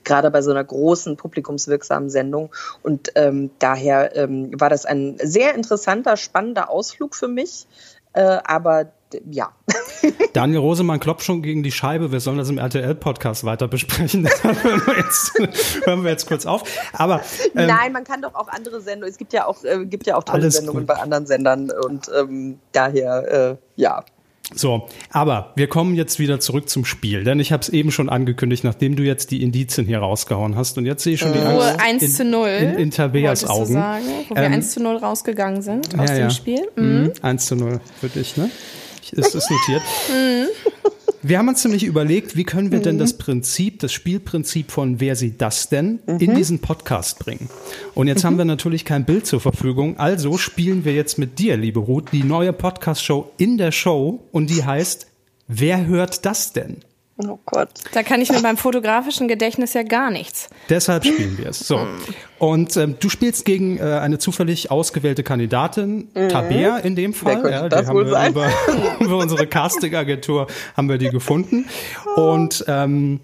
Gerade 0.04 0.30
bei 0.30 0.42
so 0.42 0.52
einer 0.52 0.64
großen 0.64 1.16
publikumswirksamen 1.16 2.08
Sendung. 2.08 2.50
Und 2.82 3.12
ähm, 3.16 3.50
daher 3.58 4.14
ähm, 4.16 4.52
war 4.60 4.70
das 4.70 4.86
ein 4.86 5.18
sehr 5.22 5.54
interessanter, 5.54 6.16
spannender 6.16 6.70
Ausflug 6.70 7.16
für 7.16 7.28
mich. 7.28 7.66
Äh, 8.12 8.38
aber 8.44 8.92
ja. 9.30 9.52
Daniel 10.32 10.58
Rosemann 10.58 11.00
klopft 11.00 11.24
schon 11.24 11.42
gegen 11.42 11.62
die 11.62 11.72
Scheibe. 11.72 12.12
Wir 12.12 12.20
sollen 12.20 12.38
das 12.38 12.50
im 12.50 12.58
RTL-Podcast 12.58 13.44
weiter 13.44 13.68
besprechen. 13.68 14.26
Das 14.36 14.42
hören 14.42 14.82
wir, 14.86 14.96
jetzt, 14.96 15.32
hören 15.86 16.04
wir 16.04 16.10
jetzt 16.10 16.26
kurz 16.26 16.46
auf. 16.46 16.62
Aber 16.92 17.20
ähm, 17.54 17.66
nein, 17.66 17.92
man 17.92 18.04
kann 18.04 18.22
doch 18.22 18.34
auch 18.34 18.48
andere 18.48 18.80
Sendungen. 18.80 19.10
Es 19.10 19.18
gibt 19.18 19.32
ja 19.32 19.46
auch 19.46 19.62
äh, 19.64 19.84
gibt 19.84 20.06
ja 20.06 20.16
auch 20.16 20.24
tolle 20.24 20.50
Sendungen 20.50 20.86
gut. 20.86 20.88
bei 20.88 21.00
anderen 21.00 21.26
Sendern 21.26 21.70
und 21.70 22.10
ähm, 22.18 22.58
daher 22.72 23.50
äh, 23.52 23.56
ja. 23.76 24.04
So, 24.54 24.86
aber 25.10 25.52
wir 25.56 25.66
kommen 25.66 25.96
jetzt 25.96 26.20
wieder 26.20 26.38
zurück 26.38 26.68
zum 26.68 26.84
Spiel, 26.84 27.24
denn 27.24 27.40
ich 27.40 27.50
habe 27.50 27.62
es 27.62 27.68
eben 27.68 27.90
schon 27.90 28.08
angekündigt, 28.08 28.62
nachdem 28.62 28.94
du 28.94 29.02
jetzt 29.02 29.32
die 29.32 29.42
Indizien 29.42 29.86
hier 29.86 29.98
rausgehauen 29.98 30.54
hast 30.54 30.78
und 30.78 30.86
jetzt 30.86 31.02
sehe 31.02 31.14
ich 31.14 31.20
schon 31.20 31.32
die 31.32 31.40
Angst 31.40 31.80
1 31.80 32.02
in, 32.02 32.10
zu 32.10 32.24
0 32.24 32.48
in, 32.48 32.74
in 32.76 32.90
Tabeas 32.92 33.44
Augen. 33.44 33.72
Sagen, 33.72 34.04
wo 34.28 34.36
wir 34.36 34.42
ähm, 34.44 34.52
1 34.52 34.70
zu 34.70 34.80
0 34.80 34.96
rausgegangen 34.98 35.62
sind 35.62 35.98
aus 35.98 36.10
ja, 36.10 36.18
dem 36.18 36.30
Spiel. 36.30 36.68
Mhm. 36.76 37.12
1 37.22 37.46
zu 37.46 37.56
0 37.56 37.80
für 38.00 38.08
dich, 38.08 38.36
ne? 38.36 38.48
Es 39.12 39.34
ist 39.34 39.50
notiert. 39.50 39.82
Mhm. 40.08 40.46
Wir 41.22 41.38
haben 41.38 41.48
uns 41.48 41.64
nämlich 41.64 41.82
überlegt, 41.82 42.36
wie 42.36 42.44
können 42.44 42.70
wir 42.70 42.78
denn 42.78 42.96
mhm. 42.96 43.00
das 43.00 43.14
Prinzip, 43.14 43.80
das 43.80 43.92
Spielprinzip 43.92 44.70
von 44.70 45.00
Wer 45.00 45.16
sieht 45.16 45.40
das 45.40 45.68
denn 45.68 45.98
in 46.06 46.30
mhm. 46.30 46.36
diesen 46.36 46.58
Podcast 46.60 47.18
bringen? 47.18 47.48
Und 47.94 48.06
jetzt 48.06 48.22
haben 48.22 48.38
wir 48.38 48.44
natürlich 48.44 48.84
kein 48.84 49.04
Bild 49.04 49.26
zur 49.26 49.40
Verfügung, 49.40 49.98
also 49.98 50.38
spielen 50.38 50.84
wir 50.84 50.94
jetzt 50.94 51.18
mit 51.18 51.40
dir, 51.40 51.56
liebe 51.56 51.80
Ruth, 51.80 52.12
die 52.12 52.22
neue 52.22 52.52
Podcast-Show 52.52 53.32
in 53.38 53.58
der 53.58 53.72
Show 53.72 54.22
und 54.30 54.50
die 54.50 54.64
heißt 54.64 55.08
Wer 55.48 55.86
hört 55.86 56.24
das 56.26 56.52
denn? 56.52 56.78
Oh 57.18 57.38
Gott. 57.46 57.70
Da 57.92 58.02
kann 58.02 58.20
ich 58.20 58.30
mit 58.30 58.42
meinem 58.42 58.58
fotografischen 58.58 59.26
Gedächtnis 59.26 59.72
ja 59.72 59.82
gar 59.82 60.10
nichts. 60.10 60.50
Deshalb 60.68 61.06
spielen 61.06 61.38
wir 61.38 61.46
es. 61.46 61.60
So. 61.60 61.86
Und 62.38 62.76
ähm, 62.76 62.96
du 63.00 63.08
spielst 63.08 63.46
gegen 63.46 63.78
äh, 63.78 63.82
eine 63.82 64.18
zufällig 64.18 64.70
ausgewählte 64.70 65.22
Kandidatin, 65.22 66.08
mhm. 66.14 66.28
Tabea 66.28 66.76
in 66.78 66.94
dem 66.94 67.14
Fall. 67.14 67.50
Ja, 67.50 67.68
das 67.70 67.88
wohl 67.88 68.06
sein? 68.08 68.32
Über, 68.32 68.50
über 69.00 69.16
unsere 69.16 69.46
Casting-Agentur 69.46 70.46
haben 70.76 70.90
wir 70.90 70.98
die 70.98 71.08
gefunden. 71.08 71.66
Und 72.16 72.64
ähm, 72.68 73.20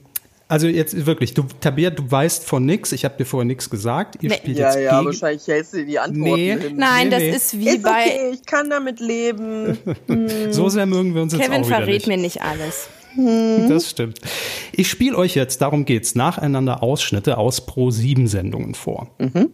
also 0.48 0.66
jetzt 0.66 1.06
wirklich, 1.06 1.34
du, 1.34 1.44
Tabea, 1.60 1.90
du 1.90 2.10
weißt 2.10 2.46
von 2.46 2.64
nix. 2.64 2.92
Ich 2.92 3.04
habe 3.04 3.16
dir 3.18 3.26
vorher 3.26 3.46
nichts 3.46 3.68
gesagt. 3.68 4.22
Ihr 4.22 4.30
nee. 4.30 4.36
spielt 4.36 4.58
ja, 4.58 4.66
jetzt 4.68 4.82
ja, 4.82 4.98
gegen. 4.98 5.06
wahrscheinlich 5.06 5.46
hältst 5.46 5.74
du 5.74 5.84
die 5.84 5.98
Antworten 5.98 6.34
nee. 6.34 6.58
hin. 6.58 6.76
Nein, 6.76 7.08
nee, 7.08 7.30
das 7.30 7.42
ist 7.42 7.58
wie 7.58 7.68
ist 7.68 7.82
bei. 7.82 8.06
Okay, 8.06 8.30
ich 8.32 8.46
kann 8.46 8.70
damit 8.70 9.00
leben. 9.00 9.76
so 10.50 10.70
sehr 10.70 10.86
mögen 10.86 11.14
wir 11.14 11.22
uns 11.22 11.34
Kevin 11.34 11.52
jetzt 11.52 11.64
auch 11.64 11.68
verrät 11.68 11.92
nicht. 11.92 12.06
mir 12.06 12.16
nicht 12.16 12.42
alles. 12.42 12.88
Hm. 13.14 13.68
Das 13.68 13.90
stimmt. 13.90 14.20
Ich 14.72 14.88
spiele 14.88 15.16
euch 15.16 15.34
jetzt, 15.34 15.60
darum 15.60 15.84
geht's, 15.84 16.14
nacheinander 16.14 16.82
Ausschnitte 16.82 17.38
aus 17.38 17.66
Pro 17.66 17.90
7 17.90 18.26
Sendungen 18.26 18.74
vor. 18.74 19.08
Mhm. 19.18 19.50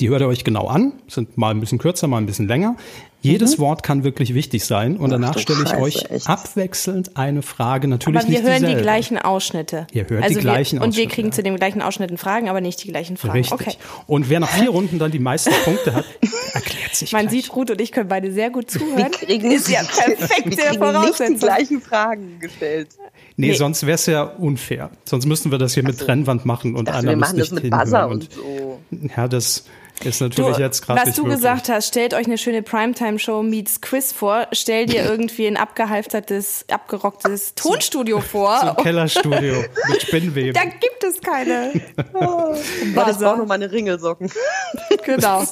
Die 0.00 0.08
hört 0.08 0.20
ihr 0.20 0.28
euch 0.28 0.44
genau 0.44 0.68
an, 0.68 0.92
sind 1.08 1.36
mal 1.36 1.50
ein 1.50 1.60
bisschen 1.60 1.78
kürzer, 1.78 2.06
mal 2.06 2.18
ein 2.18 2.26
bisschen 2.26 2.48
länger. 2.48 2.76
Jedes 3.22 3.56
mhm. 3.56 3.62
Wort 3.62 3.82
kann 3.84 4.02
wirklich 4.02 4.34
wichtig 4.34 4.64
sein 4.64 4.96
und 4.96 5.10
danach 5.10 5.38
stelle 5.38 5.62
ich 5.64 5.74
euch 5.76 6.10
echt. 6.10 6.28
abwechselnd 6.28 7.16
eine 7.16 7.42
Frage. 7.42 7.86
Natürlich 7.86 8.20
aber 8.20 8.28
wir 8.28 8.38
nicht 8.38 8.48
hören 8.48 8.54
dieselbe. 8.56 8.76
die 8.76 8.82
gleichen 8.82 9.18
Ausschnitte. 9.18 9.86
Ihr 9.92 10.08
hört 10.08 10.24
also 10.24 10.34
die 10.34 10.40
gleichen 10.40 10.80
wir, 10.80 10.84
Und 10.84 10.96
wir 10.96 11.06
kriegen 11.06 11.28
ja. 11.28 11.32
zu 11.32 11.42
den 11.44 11.54
gleichen 11.54 11.82
Ausschnitten 11.82 12.18
Fragen, 12.18 12.48
aber 12.48 12.60
nicht 12.60 12.82
die 12.82 12.88
gleichen 12.88 13.16
Fragen. 13.16 13.38
Richtig. 13.38 13.52
Okay. 13.52 13.76
Und 14.08 14.28
wer 14.28 14.40
nach 14.40 14.48
vier 14.48 14.70
Runden 14.70 14.98
dann 14.98 15.12
die 15.12 15.20
meisten 15.20 15.52
Punkte 15.64 15.94
hat, 15.94 16.04
erklärt 16.52 16.96
sich 16.96 17.12
Man 17.12 17.28
gleich. 17.28 17.44
sieht, 17.44 17.54
Ruth 17.54 17.70
und 17.70 17.80
ich 17.80 17.92
können 17.92 18.08
beide 18.08 18.32
sehr 18.32 18.50
gut 18.50 18.68
zuhören. 18.68 19.12
Wir 19.20 19.28
kriegen 19.28 19.52
ist 19.52 19.68
ja 19.68 19.82
perfekte 19.84 20.78
Voraussetzung. 20.78 21.28
nicht 21.28 21.42
die 21.42 21.46
gleichen 21.46 21.80
Fragen 21.80 22.40
gestellt. 22.40 22.88
Nee, 23.36 23.48
nee. 23.48 23.54
sonst 23.54 23.86
wäre 23.86 23.94
es 23.94 24.06
ja 24.06 24.24
unfair. 24.24 24.90
Sonst 25.04 25.26
müssten 25.26 25.52
wir 25.52 25.58
das 25.58 25.74
hier 25.74 25.84
mit 25.84 25.92
also, 25.92 26.06
Trennwand 26.06 26.44
machen 26.44 26.74
und 26.74 26.88
dachte, 26.88 26.98
einer 26.98 27.10
wir 27.10 27.16
machen 27.16 27.38
das 27.38 27.52
mit 27.52 27.70
Buzzer 27.70 28.08
und, 28.08 28.14
und 28.14 28.32
so. 28.32 28.80
Ja, 29.16 29.28
das 29.28 29.64
ist 30.04 30.20
natürlich 30.20 30.56
du, 30.56 30.62
jetzt 30.62 30.84
gerade 30.84 31.06
Was 31.06 31.14
du 31.14 31.22
möglich. 31.22 31.38
gesagt 31.38 31.68
hast, 31.68 31.88
stellt 31.88 32.14
euch 32.14 32.26
eine 32.26 32.38
schöne 32.38 32.62
Primetime-Show 32.62 33.42
meets 33.42 33.80
Quiz 33.80 34.12
vor. 34.12 34.48
Stell 34.52 34.86
dir 34.86 35.04
irgendwie 35.08 35.46
ein 35.46 35.56
abgehalftertes, 35.56 36.64
abgerocktes 36.68 37.54
Tonstudio 37.54 38.20
vor. 38.20 38.58
So 38.60 38.68
ein 38.68 38.76
Kellerstudio 38.76 39.64
mit 39.88 40.02
Spinnweben. 40.06 40.54
Da 40.54 40.64
gibt 40.64 41.04
es 41.04 41.20
keine. 41.20 41.72
Oh, 42.14 42.54
das 42.94 43.18
braucht 43.18 43.38
nur 43.38 43.46
meine 43.46 43.70
Ringelsocken. 43.70 44.30
genau. 45.04 45.44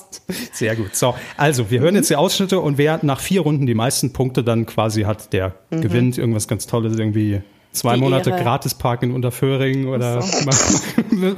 Sehr 0.52 0.76
gut. 0.76 0.96
So, 0.96 1.14
also 1.36 1.70
wir 1.70 1.80
hören 1.80 1.94
jetzt 1.94 2.10
die 2.10 2.16
Ausschnitte 2.16 2.60
und 2.60 2.78
wer 2.78 2.98
nach 3.02 3.20
vier 3.20 3.42
Runden 3.42 3.66
die 3.66 3.74
meisten 3.74 4.12
Punkte 4.12 4.42
dann 4.42 4.66
quasi 4.66 5.02
hat, 5.02 5.32
der 5.32 5.54
mhm. 5.70 5.80
gewinnt 5.80 6.18
irgendwas 6.18 6.48
ganz 6.48 6.66
Tolles 6.66 6.98
irgendwie 6.98 7.42
Zwei 7.72 7.94
die 7.94 8.00
Monate 8.00 8.30
Ehre. 8.30 8.42
gratis 8.42 8.74
parken 8.74 9.10
in 9.10 9.14
Unterföhring 9.14 9.86
oder 9.86 10.22
so. 10.22 10.48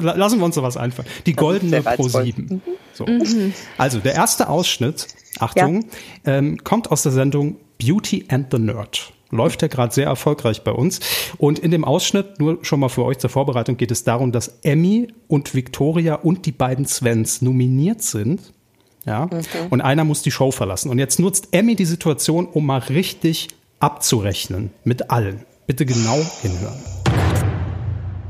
lassen 0.01 0.39
wir 0.39 0.45
uns 0.45 0.55
sowas 0.55 0.79
einfallen. 0.79 1.09
Die 1.27 1.35
goldene 1.35 1.83
Pro 1.83 2.09
7. 2.09 2.63
So. 2.95 3.07
Mhm. 3.07 3.53
Also 3.79 3.99
der 3.99 4.15
erste 4.15 4.49
Ausschnitt, 4.49 5.09
Achtung, 5.39 5.87
ja. 6.27 6.39
ähm, 6.39 6.59
kommt 6.65 6.91
aus 6.91 7.03
der 7.03 7.13
Sendung 7.13 7.57
Beauty 7.79 8.27
and 8.29 8.49
the 8.51 8.59
Nerd. 8.59 9.13
Läuft 9.31 9.63
ja 9.63 9.69
gerade 9.69 9.95
sehr 9.95 10.07
erfolgreich 10.07 10.63
bei 10.63 10.73
uns. 10.73 11.01
Und 11.39 11.59
in 11.59 11.71
dem 11.71 11.87
Ausschnitt, 11.87 12.39
nur 12.39 12.63
schon 12.65 12.81
mal 12.81 12.91
für 12.91 13.05
euch 13.05 13.17
zur 13.19 13.31
Vorbereitung, 13.31 13.79
geht 13.79 13.91
es 13.91 14.05
darum, 14.05 14.31
dass 14.31 14.59
Emmy 14.63 15.09
und 15.27 15.55
Victoria 15.55 16.17
und 16.17 16.45
die 16.45 16.53
beiden 16.53 16.85
Svens 16.85 17.41
nominiert 17.41 18.03
sind. 18.03 18.53
Ja. 19.07 19.27
Mhm. 19.27 19.41
Und 19.71 19.81
einer 19.81 20.05
muss 20.05 20.21
die 20.21 20.31
Show 20.31 20.51
verlassen. 20.51 20.91
Und 20.91 20.99
jetzt 20.99 21.19
nutzt 21.19 21.49
Emmy 21.53 21.77
die 21.77 21.87
Situation, 21.87 22.47
um 22.47 22.67
mal 22.67 22.79
richtig 22.79 23.49
abzurechnen 23.81 24.71
mit 24.85 25.11
allen. 25.11 25.45
Bitte 25.67 25.87
genau 25.87 26.21
hinhören. 26.43 26.79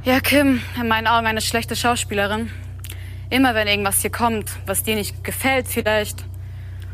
Ja, 0.04 0.20
Kim, 0.20 0.60
in 0.80 0.88
meinen 0.88 1.06
Augen 1.06 1.26
eine 1.26 1.40
schlechte 1.40 1.76
Schauspielerin. 1.76 2.50
Immer 3.33 3.55
wenn 3.55 3.66
irgendwas 3.66 4.03
hier 4.03 4.11
kommt, 4.11 4.51
was 4.66 4.83
dir 4.83 4.95
nicht 4.95 5.24
gefällt 5.24 5.66
vielleicht, 5.66 6.22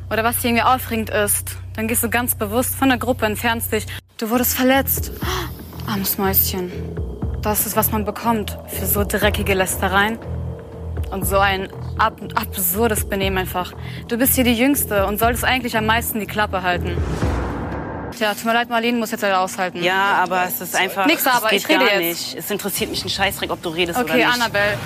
oder 0.09 0.23
was 0.23 0.39
dir 0.39 0.51
irgendwie 0.51 0.63
aufregend 0.63 1.11
ist, 1.11 1.57
dann 1.75 1.89
gehst 1.89 2.05
du 2.05 2.11
ganz 2.11 2.37
bewusst 2.37 2.77
von 2.77 2.91
der 2.91 2.99
Gruppe, 2.99 3.27
entfernst 3.27 3.73
dich. 3.73 3.87
Du 4.19 4.31
wurdest 4.31 4.55
verletzt. 4.55 5.11
Oh, 5.21 5.87
armes 5.91 6.17
Mäuschen. 6.17 6.71
Das 7.43 7.67
ist, 7.67 7.75
was 7.75 7.91
man 7.91 8.05
bekommt 8.05 8.57
für 8.69 8.87
so 8.87 9.03
dreckige 9.03 9.55
Lästereien. 9.55 10.21
Und 11.11 11.27
so 11.27 11.39
ein 11.39 11.71
ab 11.99 12.21
absurdes 12.37 13.09
Benehmen 13.09 13.39
einfach. 13.39 13.73
Du 14.07 14.17
bist 14.17 14.37
hier 14.37 14.45
die 14.45 14.55
Jüngste 14.55 15.07
und 15.07 15.19
solltest 15.19 15.45
eigentlich 15.45 15.77
am 15.77 15.87
meisten 15.87 16.21
die 16.21 16.27
Klappe 16.27 16.63
halten. 16.63 16.97
Tja, 18.17 18.33
tut 18.35 18.45
mir 18.45 18.53
leid, 18.55 18.69
Marlene 18.69 18.97
muss 18.97 19.11
jetzt 19.11 19.23
leider 19.23 19.41
aushalten. 19.41 19.83
Ja, 19.83 20.23
aber 20.23 20.45
es 20.45 20.61
ist 20.61 20.77
einfach. 20.77 21.07
Nix 21.07 21.27
aber, 21.27 21.53
ich 21.53 21.69
rede 21.69 21.85
jetzt. 21.85 21.99
Nicht. 21.99 22.39
Es 22.39 22.49
interessiert 22.53 22.91
mich 22.91 23.05
ein 23.05 23.09
Scheißdreck, 23.09 23.51
ob 23.51 23.61
du 23.61 23.71
redest 23.71 23.99
okay, 23.99 24.05
oder 24.05 24.15
nicht. 24.15 24.27
Okay, 24.27 24.35
Annabelle. 24.35 24.79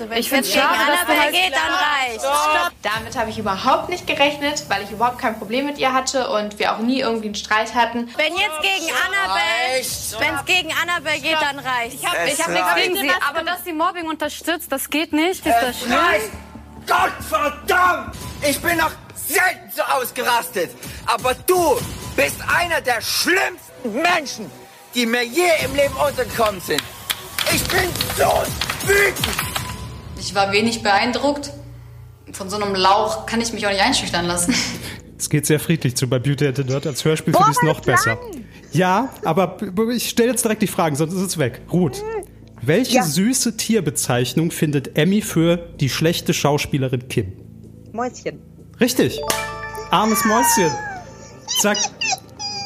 Also 0.00 0.10
wenn 0.10 0.18
ich 0.18 0.28
finde 0.30 0.48
es 0.48 0.54
schade, 0.54 0.78
dass 0.86 1.14
du 1.14 1.20
halt 1.20 1.32
geht, 1.32 1.52
dann 1.52 1.72
reicht. 1.72 2.20
Stopp. 2.20 2.72
Damit 2.82 3.16
habe 3.18 3.28
ich 3.28 3.38
überhaupt 3.38 3.90
nicht 3.90 4.06
gerechnet, 4.06 4.64
weil 4.68 4.82
ich 4.82 4.90
überhaupt 4.90 5.18
kein 5.18 5.38
Problem 5.38 5.66
mit 5.66 5.76
ihr 5.76 5.92
hatte 5.92 6.30
und 6.30 6.58
wir 6.58 6.72
auch 6.72 6.78
nie 6.78 7.00
irgendwie 7.00 7.26
einen 7.26 7.34
Streit 7.34 7.74
hatten. 7.74 8.08
Wenn 8.16 8.34
jetzt 8.34 8.62
gegen 8.62 8.90
Annabelle, 9.06 9.84
wenn 10.18 10.34
es 10.36 10.44
gegen 10.46 10.72
Annabelle 10.72 11.20
geht, 11.20 11.36
dann 11.38 11.58
reicht. 11.58 11.96
Ich 11.96 12.06
habe 12.06 12.16
hab 12.16 12.48
nichts 12.48 12.74
gegen 12.76 12.96
sie, 12.96 13.12
aber 13.28 13.42
dass 13.42 13.62
sie 13.64 13.74
Mobbing 13.74 14.06
unterstützt, 14.06 14.72
das 14.72 14.88
geht 14.88 15.12
nicht. 15.12 15.44
Ist 15.44 15.54
das 15.60 15.80
schlimm? 15.80 15.94
Gott 16.86 17.12
verdammt! 17.28 18.16
Ich 18.48 18.58
bin 18.62 18.78
noch 18.78 18.92
selten 19.14 19.70
so 19.70 19.82
ausgerastet. 19.82 20.70
Aber 21.04 21.34
du 21.34 21.78
bist 22.16 22.36
einer 22.48 22.80
der 22.80 23.02
schlimmsten 23.02 23.92
Menschen, 23.92 24.50
die 24.94 25.04
mir 25.04 25.24
je 25.24 25.50
im 25.62 25.74
Leben 25.74 25.94
untergekommen 25.94 26.60
sind. 26.62 26.82
Ich 27.52 27.62
bin 27.64 27.90
so 28.16 28.42
wütend. 28.86 29.49
Ich 30.20 30.34
war 30.34 30.52
wenig 30.52 30.82
beeindruckt. 30.82 31.52
Von 32.32 32.48
so 32.48 32.56
einem 32.56 32.74
Lauch 32.74 33.26
kann 33.26 33.40
ich 33.40 33.52
mich 33.52 33.66
auch 33.66 33.70
nicht 33.70 33.82
einschüchtern 33.82 34.26
lassen. 34.26 34.54
Es 35.18 35.28
geht 35.28 35.44
sehr 35.44 35.60
friedlich 35.60 35.96
zu 35.96 36.08
bei 36.08 36.18
Beauty 36.18 36.46
and 36.46 36.56
the 36.56 36.64
Nerd. 36.64 36.86
Als 36.86 37.04
Hörspiel 37.04 37.34
finde 37.34 37.50
ich 37.50 37.56
es 37.58 37.62
noch 37.62 37.80
besser. 37.80 38.18
Ja, 38.72 39.10
aber 39.22 39.58
ich 39.94 40.08
stelle 40.08 40.30
jetzt 40.30 40.44
direkt 40.44 40.62
die 40.62 40.66
Fragen, 40.66 40.96
sonst 40.96 41.12
ist 41.12 41.20
es 41.20 41.38
weg. 41.38 41.60
Ruth, 41.70 42.02
welche 42.62 42.96
ja. 42.96 43.02
süße 43.02 43.56
Tierbezeichnung 43.56 44.50
findet 44.50 44.96
Emmy 44.96 45.20
für 45.20 45.56
die 45.56 45.88
schlechte 45.90 46.32
Schauspielerin 46.32 47.08
Kim? 47.08 47.32
Mäuschen. 47.92 48.40
Richtig. 48.80 49.20
Armes 49.90 50.24
Mäuschen. 50.24 50.70
Zack. 51.60 51.76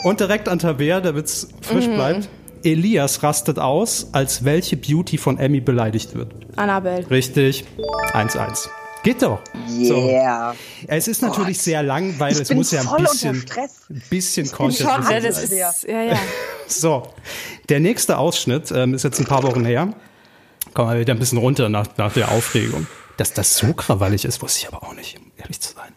Und 0.04 0.20
direkt 0.20 0.48
an 0.48 0.58
Tabea, 0.58 1.00
damit 1.00 1.26
es 1.26 1.48
frisch 1.62 1.86
mhm. 1.86 1.94
bleibt. 1.94 2.28
Elias 2.64 3.22
rastet 3.22 3.58
aus, 3.58 4.08
als 4.12 4.44
welche 4.44 4.76
Beauty 4.76 5.18
von 5.18 5.38
Emmy 5.38 5.60
beleidigt 5.60 6.14
wird. 6.14 6.32
Annabelle. 6.56 7.08
Richtig. 7.10 7.64
1-1. 8.12 8.68
Geht 9.04 9.20
doch. 9.20 9.40
Yeah. 9.68 10.52
So. 10.52 10.58
Es 10.86 11.08
ist 11.08 11.20
natürlich 11.20 11.58
Gott. 11.58 11.64
sehr 11.64 11.82
lang, 11.82 12.18
weil 12.18 12.32
ich 12.32 12.40
es 12.40 12.54
muss 12.54 12.70
ja 12.70 12.80
ein 12.80 13.04
bisschen, 13.04 13.44
ein 13.90 14.02
bisschen 14.08 14.50
Content 14.50 15.04
sein. 15.04 15.22
Das 15.22 15.42
ist, 15.44 15.52
ja, 15.52 16.02
ja. 16.02 16.18
So, 16.66 17.02
der 17.68 17.80
nächste 17.80 18.16
Ausschnitt 18.16 18.72
ähm, 18.74 18.94
ist 18.94 19.02
jetzt 19.02 19.20
ein 19.20 19.26
paar 19.26 19.42
Wochen 19.42 19.66
her. 19.66 19.92
Kommen 20.72 20.90
wir 20.90 21.00
wieder 21.00 21.12
ein 21.12 21.18
bisschen 21.18 21.36
runter 21.36 21.68
nach, 21.68 21.86
nach 21.98 22.14
der 22.14 22.30
Aufregung. 22.30 22.86
Dass 23.18 23.34
das 23.34 23.58
so 23.58 23.74
krawallig 23.74 24.24
ist, 24.24 24.40
wusste 24.40 24.60
ich 24.60 24.68
aber 24.72 24.82
auch 24.82 24.94
nicht, 24.94 25.18
um 25.18 25.30
ehrlich 25.36 25.60
zu 25.60 25.74
sein. 25.74 25.92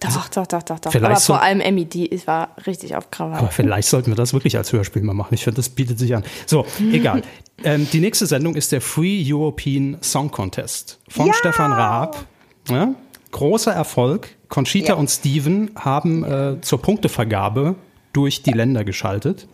Doch, 0.00 0.08
also, 0.08 0.20
doch, 0.34 0.46
doch, 0.46 0.62
doch, 0.62 0.78
doch. 0.78 0.94
Aber 0.94 1.16
vor 1.16 1.42
allem 1.42 1.60
Emmy, 1.60 1.84
die 1.84 2.10
war 2.26 2.56
richtig 2.66 2.96
auf 2.96 3.10
Krawall. 3.10 3.38
Aber 3.38 3.48
vielleicht 3.48 3.88
sollten 3.88 4.10
wir 4.10 4.16
das 4.16 4.32
wirklich 4.32 4.56
als 4.56 4.72
Hörspiel 4.72 5.02
mal 5.02 5.12
machen. 5.12 5.34
Ich 5.34 5.44
finde, 5.44 5.56
das 5.56 5.68
bietet 5.68 5.98
sich 5.98 6.14
an. 6.16 6.24
So, 6.46 6.64
egal. 6.92 7.22
ähm, 7.64 7.86
die 7.92 8.00
nächste 8.00 8.26
Sendung 8.26 8.54
ist 8.54 8.72
der 8.72 8.80
Free 8.80 9.22
European 9.26 9.98
Song 10.00 10.30
Contest 10.30 10.98
von 11.08 11.26
ja! 11.26 11.34
Stefan 11.34 11.72
Raab. 11.72 12.24
Ja? 12.68 12.94
Großer 13.30 13.72
Erfolg. 13.72 14.36
Conchita 14.48 14.88
ja. 14.88 14.94
und 14.94 15.08
Steven 15.08 15.70
haben 15.76 16.24
äh, 16.24 16.60
zur 16.62 16.80
Punktevergabe 16.80 17.76
durch 18.12 18.42
die 18.42 18.52
Länder 18.52 18.84
geschaltet. 18.84 19.46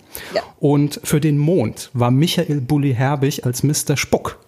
Und 0.59 1.01
für 1.05 1.21
den 1.21 1.37
Mond 1.37 1.91
war 1.93 2.11
Michael 2.11 2.61
Bulli-Herbig 2.61 3.45
als 3.45 3.63
Mr. 3.63 3.97
Spuck 3.97 4.39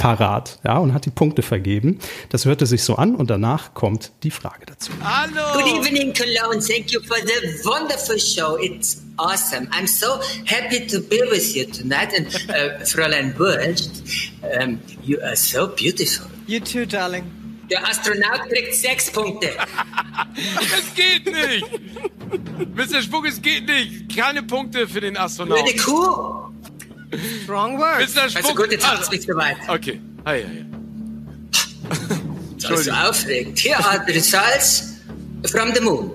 parat, 0.00 0.58
ja, 0.64 0.78
und 0.78 0.92
hat 0.94 1.06
die 1.06 1.10
Punkte 1.10 1.42
vergeben. 1.42 1.98
Das 2.30 2.44
hörte 2.44 2.66
sich 2.66 2.82
so 2.82 2.96
an 2.96 3.14
und 3.14 3.30
danach 3.30 3.74
kommt 3.74 4.12
die 4.22 4.30
Frage 4.30 4.66
dazu. 4.66 4.92
Hallo! 5.02 5.62
Good 5.62 5.86
evening, 5.86 6.12
Cologne. 6.12 6.60
Thank 6.60 6.92
you 6.92 7.00
for 7.02 7.16
the 7.16 7.64
wonderful 7.64 8.18
show. 8.18 8.56
It's 8.56 9.02
awesome. 9.16 9.68
I'm 9.70 9.86
so 9.86 10.20
happy 10.46 10.86
to 10.86 11.00
be 11.00 11.20
with 11.30 11.54
you 11.54 11.66
tonight. 11.66 12.12
And 12.16 12.26
uh, 12.48 12.84
Fräulein 12.84 13.38
Wurst, 13.38 14.02
um, 14.60 14.80
you 15.02 15.20
are 15.22 15.36
so 15.36 15.68
beautiful. 15.68 16.26
You 16.46 16.60
too, 16.60 16.86
darling. 16.86 17.24
Der 17.70 17.86
Astronaut 17.88 18.48
kriegt 18.50 18.74
sechs 18.74 19.10
Punkte. 19.10 19.50
Es 20.36 20.94
geht 20.94 21.26
nicht! 21.26 21.66
Mr. 22.74 23.02
Spuck, 23.02 23.26
es 23.26 23.40
geht 23.40 23.66
nicht. 23.66 24.16
Keine 24.16 24.42
Punkte 24.42 24.86
für 24.88 25.00
den 25.00 25.16
Astronauten. 25.16 25.64
Eine 25.64 25.76
Kuh! 25.76 26.43
Strong 27.42 27.78
words. 27.78 28.14
Mr. 28.14 28.28
Spuck. 28.28 28.44
Also 28.44 28.54
gut, 28.54 28.72
jetzt 28.72 28.88
also, 28.88 29.10
nicht 29.10 29.24
so 29.24 29.34
weit. 29.34 29.56
Okay. 29.68 30.00
Hi, 30.24 30.42
hi. 30.42 30.64
Das 32.60 32.80
ist 32.80 32.84
so 32.86 32.92
aufregend. 32.92 33.58
Here 33.58 33.76
are 33.76 34.02
the 34.06 34.12
results 34.12 34.94
from 35.50 35.74
the 35.74 35.80
moon. 35.80 36.12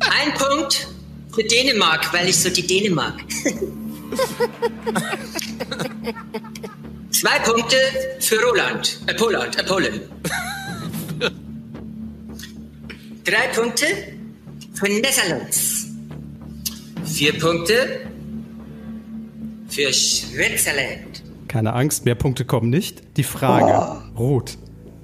Ein 0.00 0.34
Punkt 0.34 0.88
für 1.32 1.44
Dänemark, 1.44 2.12
weil 2.12 2.28
ich 2.28 2.36
so 2.36 2.50
die 2.50 2.66
Dänemark. 2.66 3.14
Zwei 7.10 7.38
Punkte 7.38 7.76
für 8.18 8.40
Roland, 8.42 8.98
äh, 9.06 9.14
Poland, 9.14 9.56
äh, 9.58 9.62
Polen. 9.62 10.00
Drei 13.24 13.48
Punkte 13.54 13.86
für 14.74 14.88
Netherlands. 14.88 15.86
Vier 17.04 17.38
Punkte 17.38 18.00
für 19.72 19.92
Switzerland. 19.92 21.22
Keine 21.48 21.72
Angst, 21.72 22.04
mehr 22.04 22.14
Punkte 22.14 22.44
kommen 22.44 22.68
nicht. 22.68 23.16
Die 23.16 23.22
Frage, 23.22 24.02
oh. 24.14 24.18
Ruth, 24.18 24.58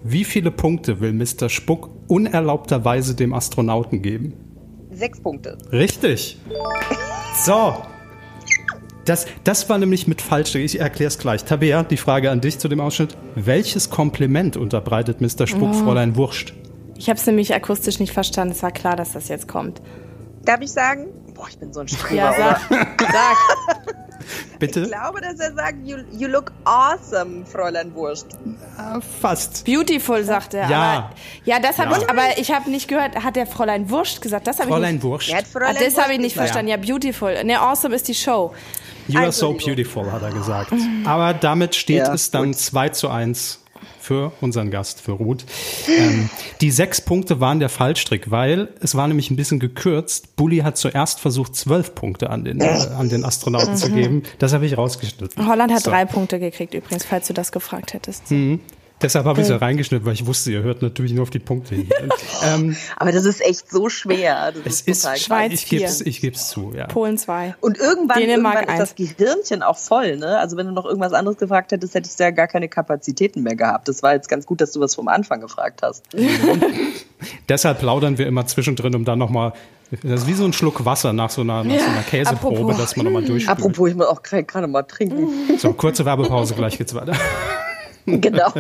wie 0.05 0.25
viele 0.25 0.51
Punkte 0.51 1.01
will 1.01 1.13
Mr. 1.13 1.49
Spuck 1.49 1.91
unerlaubterweise 2.09 3.15
dem 3.15 3.33
Astronauten 3.33 4.03
geben? 4.03 4.35
Sechs 4.93 5.21
Punkte. 5.21 5.57
Richtig. 5.73 6.39
So. 7.45 7.77
Das, 9.05 9.27
das 9.45 9.71
war 9.71 9.79
nämlich 9.79 10.07
mit 10.07 10.21
falsch. 10.21 10.55
Ich 10.55 10.81
erkläre 10.81 11.09
es 11.09 11.19
gleich. 11.19 11.45
Tabea, 11.45 11.83
die 11.83 11.97
Frage 11.97 12.31
an 12.31 12.43
dich 12.43 12.59
zu 12.59 12.69
dem 12.69 12.81
Ausschnitt. 12.81 13.17
Welches 13.35 13.89
Kompliment 13.89 14.59
unterbreitet 14.59 15.23
Mr. 15.23 15.47
Spuckfräulein 15.47 16.13
oh. 16.13 16.17
Wurscht? 16.17 16.53
Ich 16.97 17.09
habe 17.09 17.19
es 17.19 17.27
nämlich 17.27 17.55
akustisch 17.55 18.01
nicht 18.01 18.13
verstanden. 18.13 18.53
Es 18.53 18.63
war 18.63 18.73
klar, 18.73 18.97
dass 18.97 19.13
das 19.13 19.29
jetzt 19.29 19.49
kommt. 19.49 19.81
Darf 20.45 20.61
ich 20.61 20.71
sagen? 20.71 21.07
Boah, 21.35 21.47
ich 21.49 21.59
bin 21.59 21.73
so 21.73 21.81
ein 21.81 21.89
Streber. 21.89 22.15
Ja, 22.15 22.35
sag. 22.37 23.01
sag. 23.01 23.97
Bitte? 24.59 24.83
Ich 24.83 24.89
glaube, 24.89 25.21
dass 25.21 25.39
er 25.41 25.55
sagt, 25.55 25.87
you, 25.87 25.99
you 26.13 26.29
look 26.29 26.53
awesome, 26.65 27.45
Fräulein 27.47 27.95
Wurst. 27.95 28.27
Ja, 28.77 29.01
fast. 29.21 29.65
Beautiful, 29.65 30.23
sagt 30.25 30.55
er. 30.55 30.69
Ja. 30.69 30.81
Aber, 30.81 31.11
ja, 31.45 31.61
das 31.61 31.79
habe 31.79 31.93
ja. 31.93 31.99
ich, 31.99 32.11
aber 32.11 32.39
ich 32.39 32.53
habe 32.53 32.71
nicht 32.71 32.89
gehört, 32.89 33.23
hat 33.23 33.37
der 33.37 33.47
Fräulein 33.47 33.89
Wurst 33.91 34.21
gesagt? 34.21 34.47
Das 34.47 34.57
Fräulein 34.57 34.97
ich 34.97 35.03
nicht, 35.03 35.03
Wurst. 35.03 35.33
Ah, 35.33 35.43
Fräulein 35.45 35.77
das 35.79 35.99
habe 35.99 36.13
ich 36.13 36.21
nicht 36.21 36.37
verstanden. 36.37 36.69
Ja, 36.69 36.77
beautiful. 36.77 37.45
Ne, 37.45 37.61
awesome 37.61 37.95
ist 37.95 38.09
die 38.09 38.15
Show. 38.15 38.55
You 39.09 39.21
are 39.21 39.33
so 39.33 39.55
beautiful, 39.55 40.11
hat 40.13 40.23
er 40.23 40.31
gesagt. 40.31 40.73
Aber 41.05 41.33
damit 41.33 41.75
steht 41.75 42.07
ja, 42.07 42.13
es 42.13 42.31
dann 42.31 42.53
gut. 42.53 42.59
2 42.59 42.89
zu 42.91 43.09
1 43.09 43.61
für 44.09 44.33
unseren 44.41 44.71
Gast, 44.71 45.03
für 45.03 45.13
Ruth. 45.13 45.45
Ähm, 45.87 46.31
die 46.63 46.71
sechs 46.71 47.03
Punkte 47.03 47.41
waren 47.41 47.61
der 47.61 47.69
Fallstrick, 47.69 48.31
weil 48.31 48.71
es 48.81 48.95
war 48.95 49.07
nämlich 49.07 49.31
ein 49.31 49.37
bisschen 49.37 49.61
gekürzt. 49.61 50.35
Bully 50.35 50.59
hat 50.59 50.79
zuerst 50.79 51.21
versucht, 51.21 51.55
zwölf 51.55 51.95
Punkte 51.95 52.31
an 52.31 52.43
den, 52.43 52.63
äh, 52.63 52.65
an 52.65 53.11
den 53.11 53.23
Astronauten 53.23 53.73
mhm. 53.73 53.77
zu 53.77 53.91
geben. 53.91 54.23
Das 54.39 54.55
habe 54.55 54.65
ich 54.65 54.79
rausgeschnitten. 54.79 55.47
Holland 55.47 55.71
hat 55.73 55.83
so. 55.83 55.91
drei 55.91 56.07
Punkte 56.07 56.39
gekriegt 56.41 56.73
übrigens, 56.73 57.05
falls 57.05 57.27
du 57.27 57.35
das 57.35 57.53
gefragt 57.53 57.93
hättest. 57.93 58.31
Mhm. 58.31 58.61
Deshalb 59.01 59.27
habe 59.27 59.41
ich 59.41 59.45
es 59.45 59.51
ja 59.51 59.57
reingeschnitten, 59.57 60.05
weil 60.07 60.15
ich 60.15 60.27
wusste, 60.27 60.51
ihr 60.51 60.63
hört 60.63 60.83
natürlich 60.83 61.13
nur 61.13 61.23
auf 61.23 61.31
die 61.31 61.39
Punkte 61.39 61.77
hin. 61.77 61.89
ähm, 62.45 62.77
Aber 62.97 63.13
das 63.13 63.25
ist 63.25 63.41
echt 63.41 63.71
so 63.71 63.89
schwer. 63.89 64.53
Das 64.53 64.67
es 64.67 64.81
ist, 64.83 65.05
ist 65.07 65.23
Schweiz 65.25 65.53
ich 65.53 65.69
gebe 65.69 65.85
es 65.85 66.01
ich 66.01 66.21
geb's 66.21 66.49
zu. 66.49 66.73
Ja. 66.75 66.87
Polen 66.87 67.17
2. 67.17 67.55
Und 67.61 67.79
irgendwann, 67.79 68.21
irgendwann 68.21 68.65
ist 68.65 68.79
das 68.79 68.95
Gehirnchen 68.97 69.63
auch 69.63 69.79
voll. 69.79 70.17
Ne? 70.17 70.39
Also 70.39 70.57
wenn 70.57 70.67
du 70.67 70.73
noch 70.73 70.85
irgendwas 70.85 71.13
anderes 71.13 71.39
gefragt 71.39 71.71
hättest, 71.71 71.95
hättest 71.95 72.19
du 72.19 72.25
ja 72.25 72.31
gar 72.31 72.49
keine 72.49 72.69
Kapazitäten 72.69 73.43
mehr 73.43 73.57
gehabt. 73.57 73.89
Das 73.89 74.03
war 74.03 74.15
jetzt 74.15 74.29
ganz 74.29 74.47
gut, 74.47 74.61
dass 74.61 74.73
du 74.73 74.81
was 74.81 74.95
vom 74.95 75.09
Anfang 75.09 75.41
gefragt 75.41 75.83
hast. 75.83 76.05
Deshalb 77.49 77.79
plaudern 77.79 78.19
wir 78.19 78.27
immer 78.27 78.47
zwischendrin, 78.47 78.95
um 78.95 79.05
dann 79.05 79.19
nochmal 79.19 79.53
das 80.03 80.21
ist 80.21 80.27
wie 80.27 80.35
so 80.35 80.45
ein 80.45 80.53
Schluck 80.53 80.85
Wasser 80.85 81.15
nach 81.15 81.31
so 81.31 81.41
einer, 81.41 81.65
nach 81.65 81.79
so 81.79 81.87
einer 81.87 82.03
Käseprobe, 82.03 82.57
apropos. 82.57 82.77
dass 82.77 82.97
man 82.97 83.07
nochmal 83.07 83.25
durchspült. 83.25 83.59
Apropos, 83.59 83.89
ich 83.89 83.97
muss 83.97 84.07
auch 84.07 84.23
gerade 84.23 84.67
mal 84.67 84.83
trinken. 84.83 85.29
So, 85.57 85.73
kurze 85.73 86.05
Werbepause, 86.05 86.55
gleich 86.55 86.77
geht's 86.77 86.95
weiter. 86.95 87.15
Genau. 88.21 88.53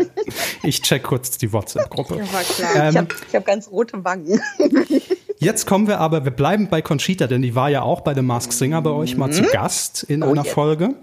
ich 0.62 0.82
check 0.82 1.04
kurz 1.04 1.38
die 1.38 1.52
WhatsApp-Gruppe. 1.52 2.16
Ja, 2.16 2.32
war 2.32 2.42
klar. 2.42 2.76
Ähm, 2.76 2.88
ich 2.90 2.96
habe 2.96 3.14
hab 3.34 3.44
ganz 3.46 3.70
rote 3.70 4.04
Wangen. 4.04 4.40
Jetzt 5.38 5.66
kommen 5.66 5.86
wir 5.86 6.00
aber, 6.00 6.24
wir 6.24 6.32
bleiben 6.32 6.68
bei 6.68 6.82
Conchita, 6.82 7.28
denn 7.28 7.42
die 7.42 7.54
war 7.54 7.70
ja 7.70 7.82
auch 7.82 8.00
bei 8.00 8.12
The 8.12 8.22
Mask 8.22 8.52
Singer 8.52 8.82
bei 8.82 8.90
euch 8.90 9.16
mal 9.16 9.30
zu 9.30 9.42
mhm. 9.42 9.48
Gast 9.52 10.02
in 10.02 10.24
oh, 10.24 10.30
einer 10.30 10.44
yeah. 10.44 10.52
Folge. 10.52 10.94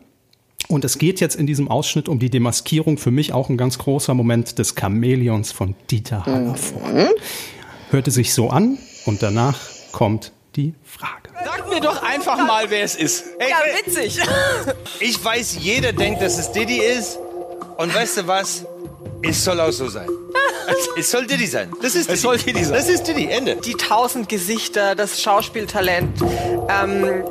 Und 0.68 0.84
es 0.84 0.98
geht 0.98 1.22
jetzt 1.22 1.36
in 1.36 1.48
diesem 1.48 1.70
Ausschnitt 1.70 2.10
um 2.10 2.20
die 2.20 2.30
Demaskierung, 2.30 2.98
für 2.98 3.12
mich 3.12 3.34
auch 3.34 3.50
ein 3.50 3.58
ganz 3.58 3.78
großer 3.78 4.14
Moment 4.14 4.58
des 4.58 4.76
Chamäleons 4.76 5.52
von 5.52 5.76
Dieter 5.90 6.26
Hallervorden. 6.26 7.04
Mhm. 7.04 7.10
Hörte 7.92 8.12
sich 8.12 8.34
so 8.34 8.50
an 8.50 8.78
und 9.06 9.24
danach 9.24 9.58
kommt 9.92 10.34
die 10.56 10.74
Frage. 10.84 11.30
Sag 11.44 11.70
mir 11.70 11.82
doch 11.82 12.02
einfach 12.02 12.38
mal, 12.38 12.70
wer 12.70 12.84
es 12.84 12.96
ist. 12.96 13.26
Hey, 13.40 13.52
ja, 13.52 13.58
witzig. 13.86 14.20
Ich 15.00 15.24
weiß, 15.24 15.58
jeder 15.62 15.94
denkt, 15.94 16.22
dass 16.22 16.40
es 16.40 16.52
Diddy 16.52 16.80
ist. 16.80 17.20
Und 17.78 17.94
weißt 17.94 18.18
du 18.18 18.28
was? 18.28 18.66
Es 19.22 19.44
soll 19.44 19.60
auch 19.60 19.72
so 19.72 19.90
sein. 19.90 20.10
Es 20.98 21.12
soll 21.12 21.28
Diddy 21.28 21.46
sein. 21.46 21.72
Das 21.82 21.94
ist 21.94 22.08
Diddy. 22.08 22.14
Es 22.14 22.22
soll 22.22 22.38
Diddy 22.38 22.64
sein. 22.64 22.74
Das 22.74 22.90
ist 22.90 23.04
Diddy. 23.04 23.28
Ende. 23.30 23.58
Die 23.58 23.76
tausend 23.76 24.30
Gesichter, 24.30 24.96
das 24.96 25.22
Schauspieltalent. 25.22 26.20
Ähm, 26.70 27.24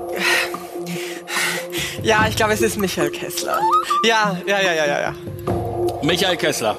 ja, 2.02 2.26
ich 2.28 2.36
glaube, 2.36 2.52
es 2.52 2.60
ist 2.60 2.76
Michael 2.78 3.10
Kessler. 3.10 3.58
Ja, 4.04 4.38
ja, 4.46 4.60
ja, 4.60 4.72
ja, 4.72 4.86
ja, 4.86 5.00
ja. 5.00 5.14
Michael 6.02 6.36
Kessler. 6.36 6.78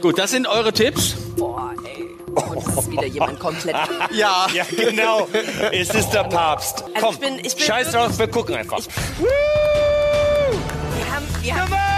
Gut, 0.00 0.18
das 0.18 0.32
sind 0.32 0.48
eure 0.48 0.72
Tipps. 0.72 1.14
Boah, 1.36 1.72
ey. 1.84 2.16
Und 2.34 2.58
es 2.58 2.76
ist 2.76 2.90
wieder 2.90 3.06
jemand 3.06 3.38
komplett. 3.38 3.76
ja. 4.10 4.46
Ja, 4.52 4.64
genau. 4.70 5.28
Es 5.70 5.90
ist 5.90 6.10
der 6.10 6.24
Papst. 6.24 6.82
Also 6.94 7.06
Komm, 7.06 7.14
ich 7.14 7.20
bin, 7.20 7.38
ich 7.44 7.54
bin 7.54 7.64
scheiß 7.64 7.92
drauf, 7.92 8.18
wir 8.18 8.28
gucken 8.28 8.56
einfach. 8.56 8.78
Ich, 8.78 8.88
wir 9.18 11.14
haben, 11.14 11.26
wir 11.42 11.54
haben 11.54 11.93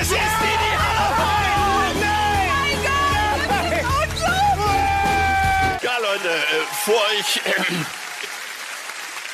es 0.00 0.06
ist 0.06 0.12
Didi 0.12 0.72
Hallervorden! 0.78 2.00
Nein! 2.00 2.48
Mein 2.56 3.70
Gott! 3.82 4.08
Unglaublich! 4.08 5.82
Ja, 5.82 5.98
Leute, 5.98 6.28
äh, 6.28 6.64
vor 6.84 7.02
euch... 7.18 7.36
Äh, 7.44 7.74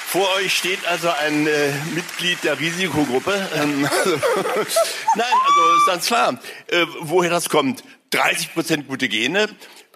vor 0.09 0.29
euch 0.37 0.55
steht 0.57 0.85
also 0.87 1.11
ein 1.11 1.47
äh, 1.47 1.73
Mitglied 1.95 2.43
der 2.43 2.59
Risikogruppe. 2.59 3.49
Ähm, 3.55 3.83
Nein, 3.83 3.91
also 5.47 5.77
ist 5.77 5.87
ganz 5.87 6.07
klar, 6.07 6.39
äh, 6.69 6.87
woher 7.01 7.31
das 7.31 7.49
kommt. 7.49 7.85
30 8.11 8.55
Prozent 8.55 8.89
gute 8.89 9.09
Gene, 9.09 9.49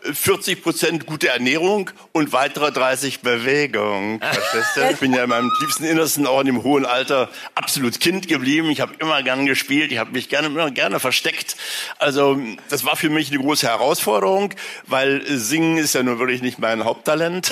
40 0.02 0.62
Prozent 0.62 1.06
gute 1.06 1.28
Ernährung 1.28 1.90
und 2.12 2.32
weitere 2.32 2.72
30 2.72 3.20
Bewegung. 3.20 4.20
Verstehst 4.32 4.76
du? 4.76 4.90
Ich 4.90 4.98
bin 4.98 5.12
ja 5.12 5.24
in 5.24 5.30
meinem 5.30 5.50
tiefsten 5.60 5.84
Innersten 5.84 6.26
auch 6.26 6.40
in 6.40 6.46
dem 6.46 6.62
hohen 6.62 6.86
Alter 6.86 7.28
absolut 7.54 8.00
Kind 8.00 8.28
geblieben. 8.28 8.70
Ich 8.70 8.80
habe 8.80 8.94
immer 8.98 9.22
gern 9.22 9.46
gespielt. 9.46 9.92
Ich 9.92 9.98
habe 9.98 10.12
mich 10.12 10.28
gerne 10.28 10.48
immer 10.48 10.70
gerne 10.70 11.00
versteckt. 11.00 11.56
Also 11.98 12.38
das 12.68 12.84
war 12.84 12.96
für 12.96 13.10
mich 13.10 13.30
eine 13.30 13.40
große 13.40 13.66
Herausforderung, 13.66 14.54
weil 14.86 15.22
Singen 15.26 15.76
ist 15.76 15.94
ja 15.94 16.02
nur 16.02 16.18
wirklich 16.18 16.42
nicht 16.42 16.58
mein 16.58 16.84
Haupttalent. 16.84 17.50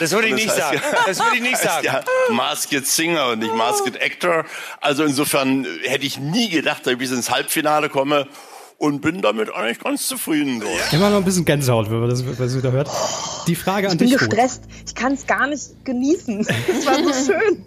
Das 0.00 0.12
würde 0.12 0.28
ich 0.28 0.34
nicht 0.34 0.50
sagen. 0.50 0.80
Ja, 0.82 0.98
das 1.06 1.18
würde 1.20 1.36
ich 1.36 1.42
nicht 1.42 1.58
sagen. 1.62 1.84
Ja, 1.86 2.02
Masked 2.30 2.86
Singer 2.86 3.28
und 3.28 3.40
nicht 3.40 3.54
Masked 3.54 4.00
Actor. 4.00 4.44
Also 4.80 5.04
insofern 5.04 5.66
hätte 5.84 6.06
ich 6.06 6.18
nie 6.18 6.48
gedacht, 6.48 6.86
dass 6.86 6.92
ich 6.92 6.98
bis 6.98 7.10
ins 7.10 7.30
Halbfinale 7.30 7.88
komme 7.88 8.26
und 8.84 9.00
bin 9.00 9.22
damit 9.22 9.50
eigentlich 9.54 9.78
ganz 9.78 10.06
zufrieden. 10.06 10.62
Immer 10.92 11.08
noch 11.08 11.16
ein 11.16 11.24
bisschen 11.24 11.46
Gänsehaut, 11.46 11.90
wenn 11.90 12.00
man 12.00 12.10
das, 12.10 12.26
wenn 12.26 12.36
das 12.36 12.54
wieder 12.54 12.70
hört. 12.70 12.90
Die 13.46 13.54
Frage 13.54 13.88
an 13.88 13.96
dich. 13.96 14.12
Ich 14.12 14.18
bin 14.18 14.28
gestresst. 14.28 14.64
Ich 14.86 14.94
kann 14.94 15.14
es 15.14 15.26
gar 15.26 15.46
nicht 15.46 15.84
genießen. 15.84 16.46
Das 16.46 16.86
war 16.86 16.96
so 16.96 17.32
schön. 17.32 17.64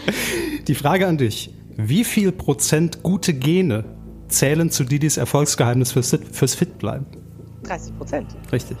Die 0.66 0.74
Frage 0.74 1.06
an 1.06 1.16
dich. 1.16 1.54
Wie 1.76 2.02
viel 2.02 2.32
Prozent 2.32 3.04
gute 3.04 3.34
Gene 3.34 3.84
zählen 4.26 4.68
zu 4.70 4.82
Didis 4.82 5.16
Erfolgsgeheimnis 5.16 5.92
fürs, 5.92 6.18
fürs 6.32 6.56
Fitbleiben? 6.56 7.06
30 7.62 7.96
Prozent. 7.96 8.26
Richtig. 8.50 8.76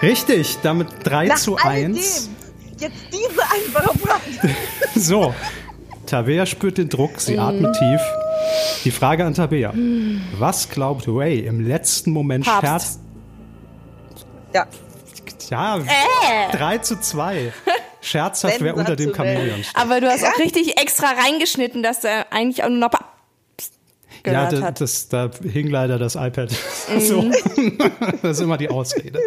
Richtig, 0.00 0.58
damit 0.62 0.88
3 1.02 1.26
Nach 1.26 1.36
zu 1.36 1.56
1. 1.56 2.30
Jetzt 2.78 2.94
diese 3.10 3.42
einfache 3.42 3.98
Frage. 3.98 4.54
so, 4.94 5.34
Tabea 6.06 6.46
spürt 6.46 6.78
den 6.78 6.88
Druck, 6.88 7.20
sie 7.20 7.38
atmet 7.38 7.76
tief. 7.76 8.00
Die 8.84 8.90
Frage 8.90 9.24
an 9.24 9.34
Tabea. 9.34 9.72
Was 10.38 10.68
glaubt 10.68 11.04
Ray 11.08 11.40
im 11.40 11.66
letzten 11.66 12.10
Moment 12.10 12.44
Papst. 12.44 12.62
scherzt? 12.62 13.00
Ja. 14.54 14.66
Ja, 15.50 15.78
äh. 15.78 16.56
3 16.56 16.78
zu 16.78 17.00
2. 17.00 17.52
Scherzhaft, 18.00 18.60
wer 18.60 18.76
unter 18.76 18.96
dem 18.96 19.12
Chamäleon 19.14 19.64
steht. 19.64 19.76
Aber 19.76 20.00
du 20.00 20.08
hast 20.08 20.24
auch 20.24 20.38
richtig 20.38 20.80
extra 20.80 21.08
reingeschnitten, 21.08 21.82
dass 21.82 22.04
er 22.04 22.32
eigentlich 22.32 22.62
auch 22.62 22.68
nur 22.68 22.78
noch 22.78 22.90
ja, 24.32 24.50
da, 24.50 24.70
das, 24.70 25.08
da 25.08 25.30
hing 25.42 25.68
leider 25.68 25.98
das 25.98 26.14
iPad. 26.14 26.50
Mhm. 26.86 27.00
So. 27.00 27.30
das 28.22 28.38
ist 28.38 28.40
immer 28.40 28.56
die 28.56 28.68
Ausrede. 28.68 29.18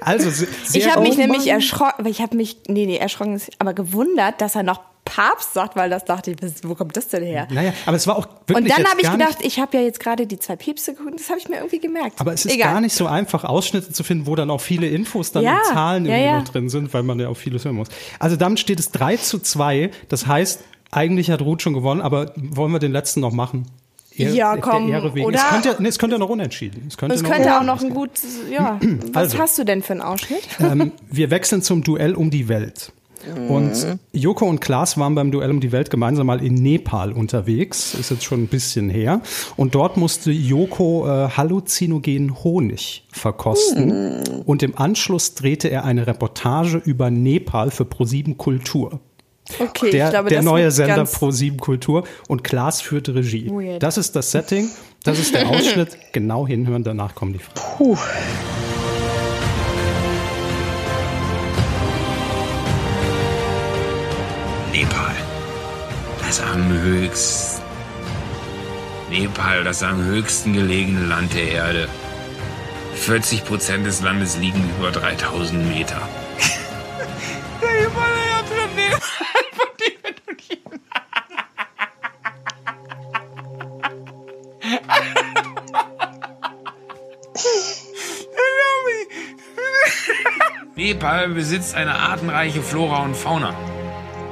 Also, 0.00 0.44
ich 0.72 0.90
habe 0.90 1.02
mich 1.02 1.16
nämlich 1.16 1.46
erschrocken, 1.46 2.04
ich 2.06 2.20
habe 2.20 2.36
mich, 2.36 2.56
nee, 2.66 2.84
nee, 2.84 2.96
erschrocken, 2.96 3.40
aber 3.60 3.74
gewundert, 3.74 4.40
dass 4.40 4.56
er 4.56 4.64
noch 4.64 4.80
Papst 5.06 5.54
sagt, 5.54 5.76
weil 5.76 5.88
das 5.88 6.04
dachte 6.04 6.32
ich, 6.32 6.36
wo 6.64 6.74
kommt 6.74 6.96
das 6.96 7.08
denn 7.08 7.22
her? 7.22 7.48
Naja, 7.50 7.72
aber 7.86 7.96
es 7.96 8.06
war 8.06 8.16
auch 8.16 8.26
wirklich. 8.46 8.56
Und 8.56 8.68
dann 8.68 8.86
habe 8.86 9.00
ich 9.00 9.10
gedacht, 9.10 9.38
ich 9.40 9.58
habe 9.58 9.78
ja 9.78 9.84
jetzt 9.84 10.00
gerade 10.00 10.26
die 10.26 10.38
zwei 10.38 10.56
Päpste 10.56 10.94
geguckt, 10.94 11.18
das 11.18 11.30
habe 11.30 11.38
ich 11.38 11.48
mir 11.48 11.56
irgendwie 11.56 11.78
gemerkt. 11.78 12.20
Aber 12.20 12.34
es 12.34 12.44
ist 12.44 12.52
Egal. 12.52 12.72
gar 12.72 12.80
nicht 12.82 12.94
so 12.94 13.06
einfach, 13.06 13.44
Ausschnitte 13.44 13.92
zu 13.92 14.04
finden, 14.04 14.26
wo 14.26 14.34
dann 14.34 14.50
auch 14.50 14.60
viele 14.60 14.88
Infos 14.88 15.32
dann 15.32 15.44
ja, 15.44 15.58
in 15.58 15.74
Zahlen 15.74 16.06
ja, 16.06 16.12
irgendwie 16.12 16.26
ja. 16.26 16.38
noch 16.40 16.48
drin 16.48 16.68
sind, 16.68 16.92
weil 16.92 17.04
man 17.04 17.18
ja 17.20 17.28
auch 17.28 17.36
vieles 17.36 17.64
hören 17.64 17.76
muss. 17.76 17.88
Also 18.18 18.36
damit 18.36 18.58
steht 18.58 18.80
es 18.80 18.90
3 18.90 19.16
zu 19.16 19.38
2. 19.38 19.90
Das 20.08 20.26
heißt, 20.26 20.62
eigentlich 20.90 21.30
hat 21.30 21.40
Ruth 21.40 21.62
schon 21.62 21.72
gewonnen, 21.72 22.00
aber 22.00 22.32
wollen 22.36 22.72
wir 22.72 22.80
den 22.80 22.92
letzten 22.92 23.20
noch 23.20 23.32
machen? 23.32 23.66
Ehr, 24.16 24.32
ja, 24.32 24.56
komm, 24.56 24.90
oder? 24.90 25.12
Es 25.34 25.48
könnte, 25.48 25.76
nee, 25.78 25.88
es 25.88 25.98
könnte 25.98 26.18
noch 26.18 26.30
unentschieden. 26.30 26.84
Es 26.88 26.96
könnte, 26.96 27.14
es 27.14 27.22
noch 27.22 27.30
könnte 27.30 27.58
auch 27.58 27.62
noch 27.62 27.82
ein 27.82 27.90
gut, 27.90 28.10
ja. 28.50 28.78
Was 29.12 29.16
also, 29.16 29.38
hast 29.38 29.58
du 29.58 29.64
denn 29.64 29.82
für 29.82 29.92
einen 29.92 30.02
Ausschnitt? 30.02 30.46
Ähm, 30.60 30.92
wir 31.10 31.30
wechseln 31.30 31.62
zum 31.62 31.82
Duell 31.82 32.14
um 32.14 32.30
die 32.30 32.48
Welt. 32.48 32.92
Und 33.48 33.98
Joko 34.12 34.46
und 34.46 34.60
Klaas 34.60 34.98
waren 34.98 35.14
beim 35.14 35.30
Duell 35.30 35.50
um 35.50 35.60
die 35.60 35.72
Welt 35.72 35.90
gemeinsam 35.90 36.26
mal 36.26 36.44
in 36.44 36.54
Nepal 36.54 37.12
unterwegs. 37.12 37.94
Ist 37.94 38.10
jetzt 38.10 38.24
schon 38.24 38.44
ein 38.44 38.46
bisschen 38.46 38.88
her. 38.88 39.20
Und 39.56 39.74
dort 39.74 39.96
musste 39.96 40.30
Joko 40.30 41.06
äh, 41.06 41.30
halluzinogenen 41.30 42.44
Honig 42.44 43.04
verkosten. 43.10 44.20
Mhm. 44.20 44.42
Und 44.44 44.62
im 44.62 44.78
Anschluss 44.78 45.34
drehte 45.34 45.68
er 45.68 45.84
eine 45.84 46.06
Reportage 46.06 46.80
über 46.84 47.10
Nepal 47.10 47.70
für 47.70 47.84
ProSieben 47.84 48.36
Kultur. 48.36 49.00
Okay, 49.58 49.90
der, 49.90 50.10
glaube, 50.10 50.28
der 50.28 50.42
neue 50.42 50.70
Sender 50.70 51.04
Pro 51.04 51.30
7 51.30 51.58
Kultur 51.58 52.04
und 52.28 52.42
Klaas 52.42 52.80
führt 52.80 53.08
Regie. 53.08 53.48
Weird. 53.48 53.82
Das 53.82 53.96
ist 53.96 54.16
das 54.16 54.30
Setting, 54.32 54.70
das 55.04 55.18
ist 55.18 55.34
der 55.34 55.48
Ausschnitt. 55.48 55.96
genau 56.12 56.46
hinhören, 56.46 56.82
danach 56.82 57.14
kommen 57.14 57.32
die 57.32 57.38
Fragen. 57.38 57.60
Puh. 57.76 57.96
Nepal. 64.72 65.14
Das 66.20 66.40
am 66.40 66.68
höchsten. 66.70 67.62
Nepal, 69.10 69.62
das 69.64 69.82
am 69.82 70.04
höchsten 70.04 70.52
gelegene 70.52 71.06
Land 71.06 71.32
der 71.34 71.48
Erde. 71.48 71.88
40 72.96 73.44
Prozent 73.44 73.86
des 73.86 74.02
Landes 74.02 74.36
liegen 74.36 74.62
über 74.78 74.90
3000 74.90 75.66
Meter. 75.68 76.00
der 77.60 77.68
Himalaya-Planet. 77.70 79.02
Nepal 90.76 91.28
besitzt 91.28 91.74
eine 91.74 91.94
artenreiche 91.94 92.62
Flora 92.62 93.02
und 93.02 93.16
Fauna. 93.16 93.54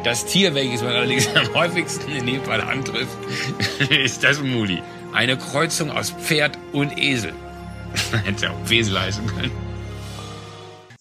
Das 0.05 0.27
Tier, 0.27 0.55
welches 0.55 0.83
man 0.83 0.93
allerdings 0.93 1.29
am 1.35 1.55
häufigsten 1.55 2.11
in 2.13 2.27
Nepal 2.27 2.61
antrifft, 2.61 3.17
ist 3.91 4.23
das 4.23 4.41
Muli. 4.41 4.83
Eine 5.15 5.39
Kreuzung 5.39 5.91
aus 5.91 6.11
Pferd 6.11 6.59
und 6.73 6.99
Esel. 6.99 7.33
Hätte 8.25 8.51
auch 8.51 8.69
Wesel 8.69 9.01
heißen 9.01 9.27
können. 9.27 9.53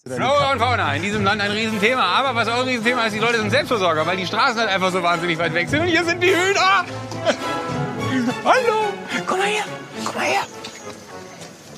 Flora 0.06 0.52
und 0.52 0.58
Fauna, 0.58 0.94
in 0.94 1.02
diesem 1.02 1.24
Land 1.24 1.40
ein 1.40 1.50
Riesenthema. 1.50 2.02
Aber 2.02 2.34
was 2.34 2.48
auch 2.48 2.60
ein 2.60 2.68
Riesenthema 2.68 3.06
ist, 3.06 3.14
die 3.14 3.20
Leute 3.20 3.38
sind 3.38 3.50
Selbstversorger, 3.50 4.06
weil 4.06 4.16
die 4.16 4.26
Straßen 4.26 4.60
halt 4.60 4.70
einfach 4.70 4.92
so 4.92 5.02
wahnsinnig 5.02 5.38
weit 5.38 5.54
weg 5.54 5.68
sind. 5.68 5.80
Und 5.80 5.88
hier 5.88 6.04
sind 6.04 6.22
die 6.22 6.28
Hühner. 6.28 6.84
Hallo, 8.44 8.92
komm 9.26 9.38
mal 9.38 9.48
her, 9.48 9.64
komm 10.04 10.14
mal 10.14 10.24
her. 10.24 10.42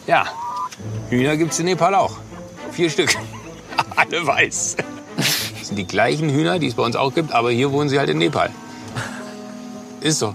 Ja, 0.07 0.27
Hühner 1.11 1.37
gibt's 1.37 1.59
in 1.59 1.67
Nepal 1.67 1.95
auch. 1.95 2.17
Vier 2.73 2.91
Stück. 2.91 3.15
Alle 3.97 4.27
weiß. 4.27 4.77
Das 5.17 5.69
sind 5.69 5.77
die 5.77 5.87
gleichen 5.87 6.31
Hühner, 6.31 6.59
die 6.59 6.67
es 6.67 6.75
bei 6.75 6.83
uns 6.83 6.97
auch 6.97 7.15
gibt, 7.15 7.33
aber 7.33 7.51
hier 7.51 7.73
wohnen 7.73 7.89
sie 7.89 7.99
halt 7.99 8.11
in 8.11 8.19
Nepal. 8.19 8.51
Ist 10.01 10.19
so. 10.19 10.35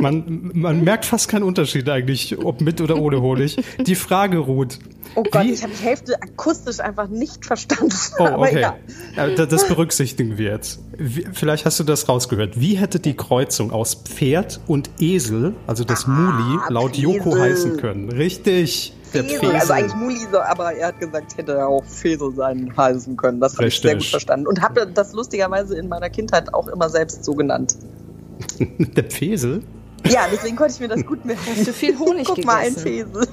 Man, 0.00 0.50
man 0.54 0.84
merkt 0.84 1.04
fast 1.04 1.28
keinen 1.28 1.42
Unterschied 1.42 1.88
eigentlich, 1.88 2.38
ob 2.38 2.60
mit 2.60 2.80
oder 2.80 2.96
ohne 2.96 3.20
Honig. 3.20 3.62
Die 3.86 3.94
Frage 3.94 4.38
ruht. 4.38 4.78
Oh 5.14 5.22
Gott, 5.30 5.44
Wie? 5.44 5.52
ich 5.52 5.62
habe 5.62 5.72
die 5.78 5.84
Hälfte 5.84 6.22
akustisch 6.22 6.80
einfach 6.80 7.06
nicht 7.08 7.44
verstanden. 7.44 7.94
Oh, 8.18 8.28
okay. 8.38 8.70
Das 9.36 9.68
berücksichtigen 9.68 10.38
wir 10.38 10.52
jetzt. 10.52 10.80
Vielleicht 11.32 11.66
hast 11.66 11.78
du 11.78 11.84
das 11.84 12.08
rausgehört. 12.08 12.58
Wie 12.58 12.78
hätte 12.78 12.98
die 12.98 13.14
Kreuzung 13.14 13.72
aus 13.72 13.94
Pferd 13.94 14.60
und 14.66 14.88
Esel, 15.00 15.54
also 15.66 15.84
das 15.84 16.06
ah, 16.06 16.10
Muli, 16.10 16.60
laut 16.70 16.92
Esel. 16.92 17.02
Joko 17.02 17.36
heißen 17.36 17.76
können? 17.76 18.10
Richtig. 18.10 18.94
Fesel. 19.12 19.52
Also 19.52 19.72
eigentlich 19.74 19.94
Muli, 19.94 20.18
aber 20.32 20.72
er 20.72 20.88
hat 20.88 21.00
gesagt, 21.00 21.36
hätte 21.36 21.66
auch 21.66 21.84
Fesel 21.84 22.34
sein 22.34 22.72
heißen 22.74 23.16
können. 23.16 23.40
Das 23.40 23.56
habe 23.58 23.68
ich 23.68 23.78
sehr 23.78 23.94
gut 23.94 24.04
verstanden. 24.04 24.46
Und 24.46 24.62
habe 24.62 24.86
das 24.86 25.12
lustigerweise 25.12 25.76
in 25.76 25.88
meiner 25.88 26.08
Kindheit 26.08 26.52
auch 26.54 26.68
immer 26.68 26.88
selbst 26.88 27.24
so 27.24 27.34
genannt. 27.34 27.76
Der 28.78 29.10
Fesel? 29.10 29.62
Ja, 30.10 30.26
deswegen 30.30 30.56
konnte 30.56 30.74
ich 30.74 30.80
mir 30.80 30.88
das 30.88 31.04
gut 31.06 31.24
merken. 31.24 31.42
Hast 31.46 31.66
du 31.66 31.72
viel 31.72 31.98
Honig 31.98 32.26
Guck 32.26 32.36
gegessen? 32.36 32.46
mal, 32.46 32.66
ein 32.66 32.76
Fesel. 32.76 33.26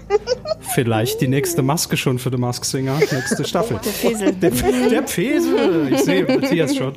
Vielleicht 0.74 1.20
die 1.22 1.28
nächste 1.28 1.62
Maske 1.62 1.98
schon 1.98 2.20
für 2.20 2.30
The 2.30 2.38
Mask 2.38 2.64
Singer, 2.64 3.00
nächste 3.00 3.44
Staffel. 3.44 3.80
Der 3.84 3.92
Fesel. 3.92 4.34
Der, 4.34 4.52
der 4.52 5.08
Fesel. 5.08 5.94
Ich 5.94 6.02
sehe 6.02 6.24
Matthias 6.24 6.76
schon. 6.76 6.94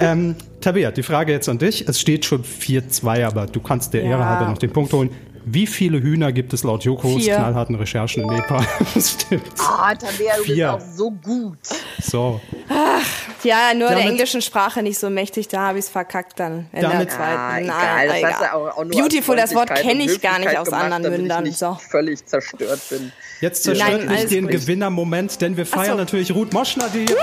Ähm, 0.00 0.36
Tabea, 0.60 0.90
die 0.90 1.02
Frage 1.02 1.32
jetzt 1.32 1.48
an 1.48 1.58
dich. 1.58 1.86
Es 1.86 2.00
steht 2.00 2.24
schon 2.24 2.42
4-2, 2.42 3.26
aber 3.26 3.46
du 3.46 3.60
kannst 3.60 3.92
der 3.92 4.02
ja. 4.02 4.12
Ehre 4.12 4.26
halber 4.26 4.50
noch 4.50 4.58
den 4.58 4.72
Punkt 4.72 4.92
holen. 4.92 5.10
Wie 5.46 5.66
viele 5.66 6.00
Hühner 6.00 6.32
gibt 6.32 6.52
es 6.52 6.64
laut 6.64 6.84
Jokos 6.84 7.22
Vier. 7.22 7.36
knallharten 7.36 7.74
Recherchen 7.74 8.22
in 8.22 8.30
Nepal? 8.30 8.66
Stimmt. 8.98 9.42
Ah, 9.58 9.92
oh, 9.92 9.94
Tabea, 9.94 10.36
du 10.38 10.42
Vier. 10.44 10.72
bist 10.72 10.86
auch 10.86 10.96
so 10.96 11.10
gut. 11.10 11.58
So. 12.02 12.40
Ach, 12.68 13.44
ja, 13.44 13.74
nur 13.74 13.88
Damit, 13.88 14.04
der 14.04 14.10
englischen 14.10 14.40
Sprache 14.40 14.82
nicht 14.82 14.98
so 14.98 15.10
mächtig, 15.10 15.48
da 15.48 15.68
habe 15.68 15.78
ich 15.78 15.84
es 15.84 15.90
verkackt 15.90 16.40
dann 16.40 16.66
in 16.72 16.80
Damit, 16.80 17.00
der 17.00 17.08
zweiten. 17.08 17.70
Ah, 17.70 18.04
egal, 18.04 18.08
das 18.08 18.16
egal. 18.16 18.50
Auch, 18.52 18.78
auch 18.78 18.84
Beautiful, 18.84 19.36
das 19.36 19.54
Wort 19.54 19.74
kenne 19.74 20.04
ich 20.04 20.20
gar 20.20 20.38
nicht 20.38 20.56
aus 20.56 20.68
gemacht, 20.68 20.92
anderen 20.92 21.10
Mündern. 21.10 21.46
Ich 21.46 21.58
so. 21.58 21.76
völlig 21.90 22.24
zerstört 22.24 22.80
bin. 22.88 23.12
Jetzt 23.40 23.64
zerstört 23.64 24.08
nicht 24.08 24.30
den 24.30 24.48
Gewinnermoment, 24.48 25.40
denn 25.42 25.56
wir 25.56 25.66
feiern 25.66 25.92
so. 25.92 25.96
natürlich 25.96 26.34
Ruth 26.34 26.52
Moschner, 26.54 26.88
die 26.88 27.06
4 27.06 27.16
zu 27.16 27.20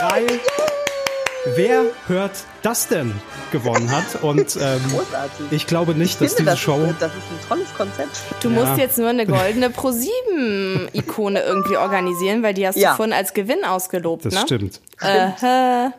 3 0.00 0.22
Wer 1.56 1.82
hört 2.06 2.32
das 2.62 2.88
denn 2.88 3.12
gewonnen 3.52 3.90
hat? 3.90 4.22
Und 4.22 4.58
ähm, 4.60 4.80
ich 5.50 5.66
glaube 5.66 5.94
nicht, 5.94 6.14
ich 6.14 6.18
dass 6.18 6.34
finde, 6.34 6.36
diese 6.36 6.44
das 6.50 6.58
Show. 6.58 6.82
Ist, 6.82 7.00
das 7.00 7.12
ist 7.12 7.22
ein 7.30 7.48
tolles 7.48 7.74
Konzept. 7.76 8.10
Du 8.42 8.50
ja. 8.50 8.54
musst 8.64 8.78
jetzt 8.78 8.98
nur 8.98 9.08
eine 9.08 9.26
goldene 9.26 9.70
Pro-7-Ikone 9.70 11.40
irgendwie 11.40 11.76
organisieren, 11.76 12.42
weil 12.42 12.54
die 12.54 12.66
hast 12.66 12.76
ja. 12.76 12.90
du 12.90 12.96
vorhin 12.96 13.12
als 13.12 13.34
Gewinn 13.34 13.64
ausgelobt. 13.64 14.24
Das 14.24 14.34
ne? 14.34 14.40
stimmt. 14.40 14.80
Äh, 15.00 15.30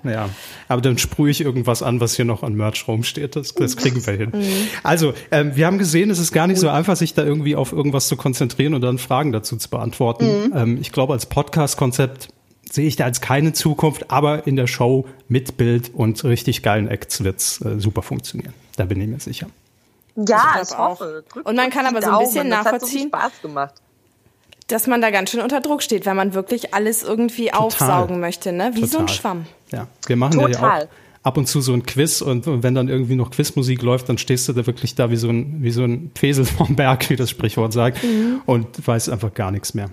ja, 0.10 0.30
aber 0.68 0.82
dann 0.82 0.98
sprühe 0.98 1.30
ich 1.30 1.42
irgendwas 1.42 1.84
an, 1.84 2.00
was 2.00 2.16
hier 2.16 2.26
noch 2.26 2.44
an 2.44 2.54
Merch 2.54 2.88
rumsteht. 2.88 3.36
Das, 3.36 3.54
das 3.54 3.78
kriegen 3.78 4.06
wir 4.06 4.14
hin. 4.14 4.32
Mhm. 4.34 4.68
Also, 4.82 5.14
ähm, 5.32 5.56
wir 5.56 5.66
haben 5.66 5.78
gesehen, 5.78 6.10
es 6.10 6.20
ist 6.20 6.32
gar 6.32 6.48
nicht 6.48 6.60
so 6.60 6.70
einfach, 6.70 6.96
sich 6.96 7.14
da 7.14 7.24
irgendwie 7.24 7.56
auf 7.56 7.74
irgendwas 7.74 8.08
zu 8.08 8.16
konzentrieren 8.16 8.74
und 8.74 8.82
dann 8.82 8.98
Fragen 8.98 9.32
dazu 9.32 9.58
zu 9.58 9.70
beantworten. 9.70 10.26
Mhm. 10.26 10.54
Ähm, 10.56 10.78
ich 10.82 10.92
glaube, 10.92 11.14
als 11.14 11.26
Podcast-Konzept 11.26 12.30
sehe 12.74 12.88
ich 12.88 12.96
da 12.96 13.04
als 13.04 13.22
keine 13.22 13.54
Zukunft, 13.54 14.10
aber 14.10 14.48
in 14.48 14.56
der 14.56 14.66
Show 14.66 15.06
mit 15.28 15.58
Bild 15.58 15.92
und 15.94 16.24
richtig 16.24 16.64
geilen 16.64 16.88
Acts 16.88 17.24
wird's 17.24 17.62
äh, 17.62 17.80
super 17.80 18.02
funktionieren. 18.02 18.54
Da 18.78 18.86
bin 18.86 19.00
ich 19.00 19.08
mir 19.08 19.20
sicher. 19.20 19.48
Ja, 20.16 20.56
ich, 20.56 20.72
ich 20.72 20.78
hoffe. 20.78 21.24
Drück 21.30 21.48
und 21.48 21.56
man 21.56 21.70
kann 21.70 21.86
aber 21.86 22.02
so 22.02 22.10
ein 22.10 22.20
bisschen 22.26 22.50
das 22.50 22.64
nachvollziehen. 22.64 23.12
Hat 23.14 23.22
so 23.22 23.30
Spaß 23.30 23.42
gemacht. 23.44 23.74
Dass 24.68 24.88
man 24.88 25.02
da 25.02 25.12
ganz 25.12 25.30
schön 25.30 25.42
unter 25.42 25.62
Druck 25.62 25.84
steht, 25.84 26.08
weil 26.08 26.16
man 26.16 26.34
wirklich 26.34 26.74
alles 26.74 27.04
irgendwie 27.04 27.48
Total. 27.48 27.60
aufsaugen 27.60 28.20
möchte, 28.20 28.52
ne? 28.52 28.72
Wie 28.74 28.82
Total. 28.82 28.90
so 28.90 28.98
ein 29.00 29.08
Schwamm. 29.08 29.46
Ja, 29.72 29.88
wir 30.08 30.16
machen 30.16 30.40
Total. 30.40 30.80
ja 30.80 30.86
auch 30.86 30.88
ab 31.22 31.38
und 31.38 31.48
zu 31.48 31.62
so 31.62 31.74
ein 31.74 31.86
Quiz 31.86 32.22
und, 32.22 32.48
und, 32.48 32.64
wenn 32.64 32.74
dann 32.74 32.90
irgendwie 32.90 33.16
noch 33.16 33.30
Quizmusik 33.30 33.84
läuft, 33.84 34.10
dann 34.10 34.18
stehst 34.18 34.48
du 34.50 34.54
da 34.54 34.66
wirklich 34.66 34.96
da 34.96 35.12
wie 35.12 35.16
so 35.16 35.30
ein, 35.30 35.62
wie 35.62 35.72
so 35.72 35.84
ein 35.84 36.10
Pesel 36.10 36.46
vom 36.58 36.76
Berg, 36.76 37.10
wie 37.12 37.16
das 37.16 37.30
Sprichwort 37.30 37.72
sagt, 37.72 38.04
mhm. 38.04 38.42
und 38.48 38.88
weißt 38.88 39.10
einfach 39.10 39.34
gar 39.34 39.52
nichts 39.52 39.76
mehr. 39.76 39.92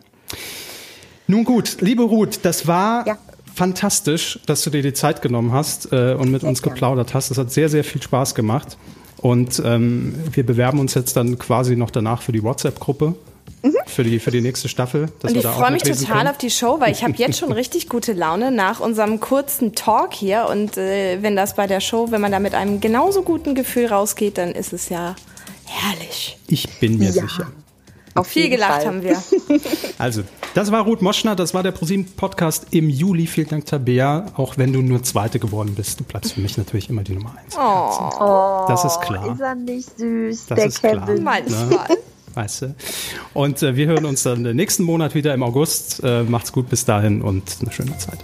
Nun 1.30 1.44
gut, 1.44 1.76
liebe 1.80 2.02
Ruth, 2.02 2.40
das 2.42 2.66
war 2.66 3.06
ja. 3.06 3.16
fantastisch, 3.54 4.40
dass 4.46 4.64
du 4.64 4.70
dir 4.70 4.82
die 4.82 4.94
Zeit 4.94 5.22
genommen 5.22 5.52
hast 5.52 5.92
äh, 5.92 6.14
und 6.14 6.32
mit 6.32 6.40
sehr 6.40 6.50
uns 6.50 6.60
geplaudert 6.60 7.14
hast. 7.14 7.30
Das 7.30 7.38
hat 7.38 7.52
sehr, 7.52 7.68
sehr 7.68 7.84
viel 7.84 8.02
Spaß 8.02 8.34
gemacht. 8.34 8.76
Und 9.18 9.62
ähm, 9.64 10.12
wir 10.32 10.44
bewerben 10.44 10.80
uns 10.80 10.94
jetzt 10.94 11.16
dann 11.16 11.38
quasi 11.38 11.76
noch 11.76 11.92
danach 11.92 12.22
für 12.22 12.32
die 12.32 12.42
WhatsApp-Gruppe. 12.42 13.14
Mhm. 13.62 13.76
Für, 13.86 14.02
die, 14.02 14.18
für 14.18 14.32
die 14.32 14.40
nächste 14.40 14.68
Staffel. 14.68 15.08
und 15.22 15.36
ich 15.36 15.46
freue 15.46 15.70
mich 15.70 15.84
total 15.84 16.16
können. 16.16 16.28
auf 16.28 16.38
die 16.38 16.50
Show, 16.50 16.80
weil 16.80 16.90
ich 16.90 17.04
habe 17.04 17.12
jetzt 17.16 17.38
schon 17.38 17.52
richtig 17.52 17.88
gute 17.88 18.12
Laune 18.12 18.50
nach 18.50 18.80
unserem 18.80 19.20
kurzen 19.20 19.76
Talk 19.76 20.14
hier. 20.14 20.48
Und 20.50 20.78
äh, 20.78 21.22
wenn 21.22 21.36
das 21.36 21.54
bei 21.54 21.68
der 21.68 21.80
Show, 21.80 22.10
wenn 22.10 22.20
man 22.20 22.32
da 22.32 22.40
mit 22.40 22.54
einem 22.54 22.80
genauso 22.80 23.22
guten 23.22 23.54
Gefühl 23.54 23.86
rausgeht, 23.86 24.36
dann 24.36 24.50
ist 24.50 24.72
es 24.72 24.88
ja 24.88 25.14
herrlich. 25.66 26.38
Ich 26.48 26.80
bin 26.80 26.98
mir 26.98 27.10
ja. 27.10 27.22
sicher. 27.22 27.46
Auf 28.14 28.26
viel 28.26 28.48
gelacht 28.48 28.82
Fall. 28.82 28.86
haben 28.86 29.02
wir. 29.02 29.22
Also, 29.98 30.22
das 30.54 30.72
war 30.72 30.82
Ruth 30.82 31.02
Moschner, 31.02 31.36
das 31.36 31.52
war 31.52 31.62
der 31.62 31.72
ProSieben 31.72 32.06
Podcast 32.16 32.68
im 32.70 32.88
Juli. 32.88 33.26
Vielen 33.26 33.48
Dank, 33.48 33.66
Tabea. 33.66 34.26
Auch 34.34 34.56
wenn 34.56 34.72
du 34.72 34.80
nur 34.80 35.02
Zweite 35.02 35.38
geworden 35.38 35.74
bist, 35.74 36.00
du 36.00 36.04
bleibst 36.04 36.32
für 36.32 36.40
mich 36.40 36.56
natürlich 36.56 36.88
immer 36.88 37.02
die 37.02 37.14
Nummer 37.14 37.34
eins. 37.36 37.54
Oh, 37.56 38.64
das 38.66 38.84
ist 38.84 39.00
klar. 39.02 39.32
Ist 39.32 39.40
er 39.40 39.54
nicht 39.54 39.98
süß, 39.98 40.46
das 40.46 40.56
der 40.56 40.66
ist 40.66 40.80
Kevin. 40.80 41.22
Klar. 41.22 41.40
Ne? 41.42 41.96
Weißt 42.34 42.62
du? 42.62 42.74
Und 43.34 43.62
äh, 43.62 43.76
wir 43.76 43.86
hören 43.86 44.06
uns 44.06 44.22
dann 44.22 44.42
nächsten 44.42 44.84
Monat 44.84 45.14
wieder 45.14 45.34
im 45.34 45.42
August. 45.42 46.02
Äh, 46.02 46.22
macht's 46.22 46.52
gut 46.52 46.70
bis 46.70 46.84
dahin 46.84 47.22
und 47.22 47.58
eine 47.60 47.72
schöne 47.72 47.98
Zeit. 47.98 48.18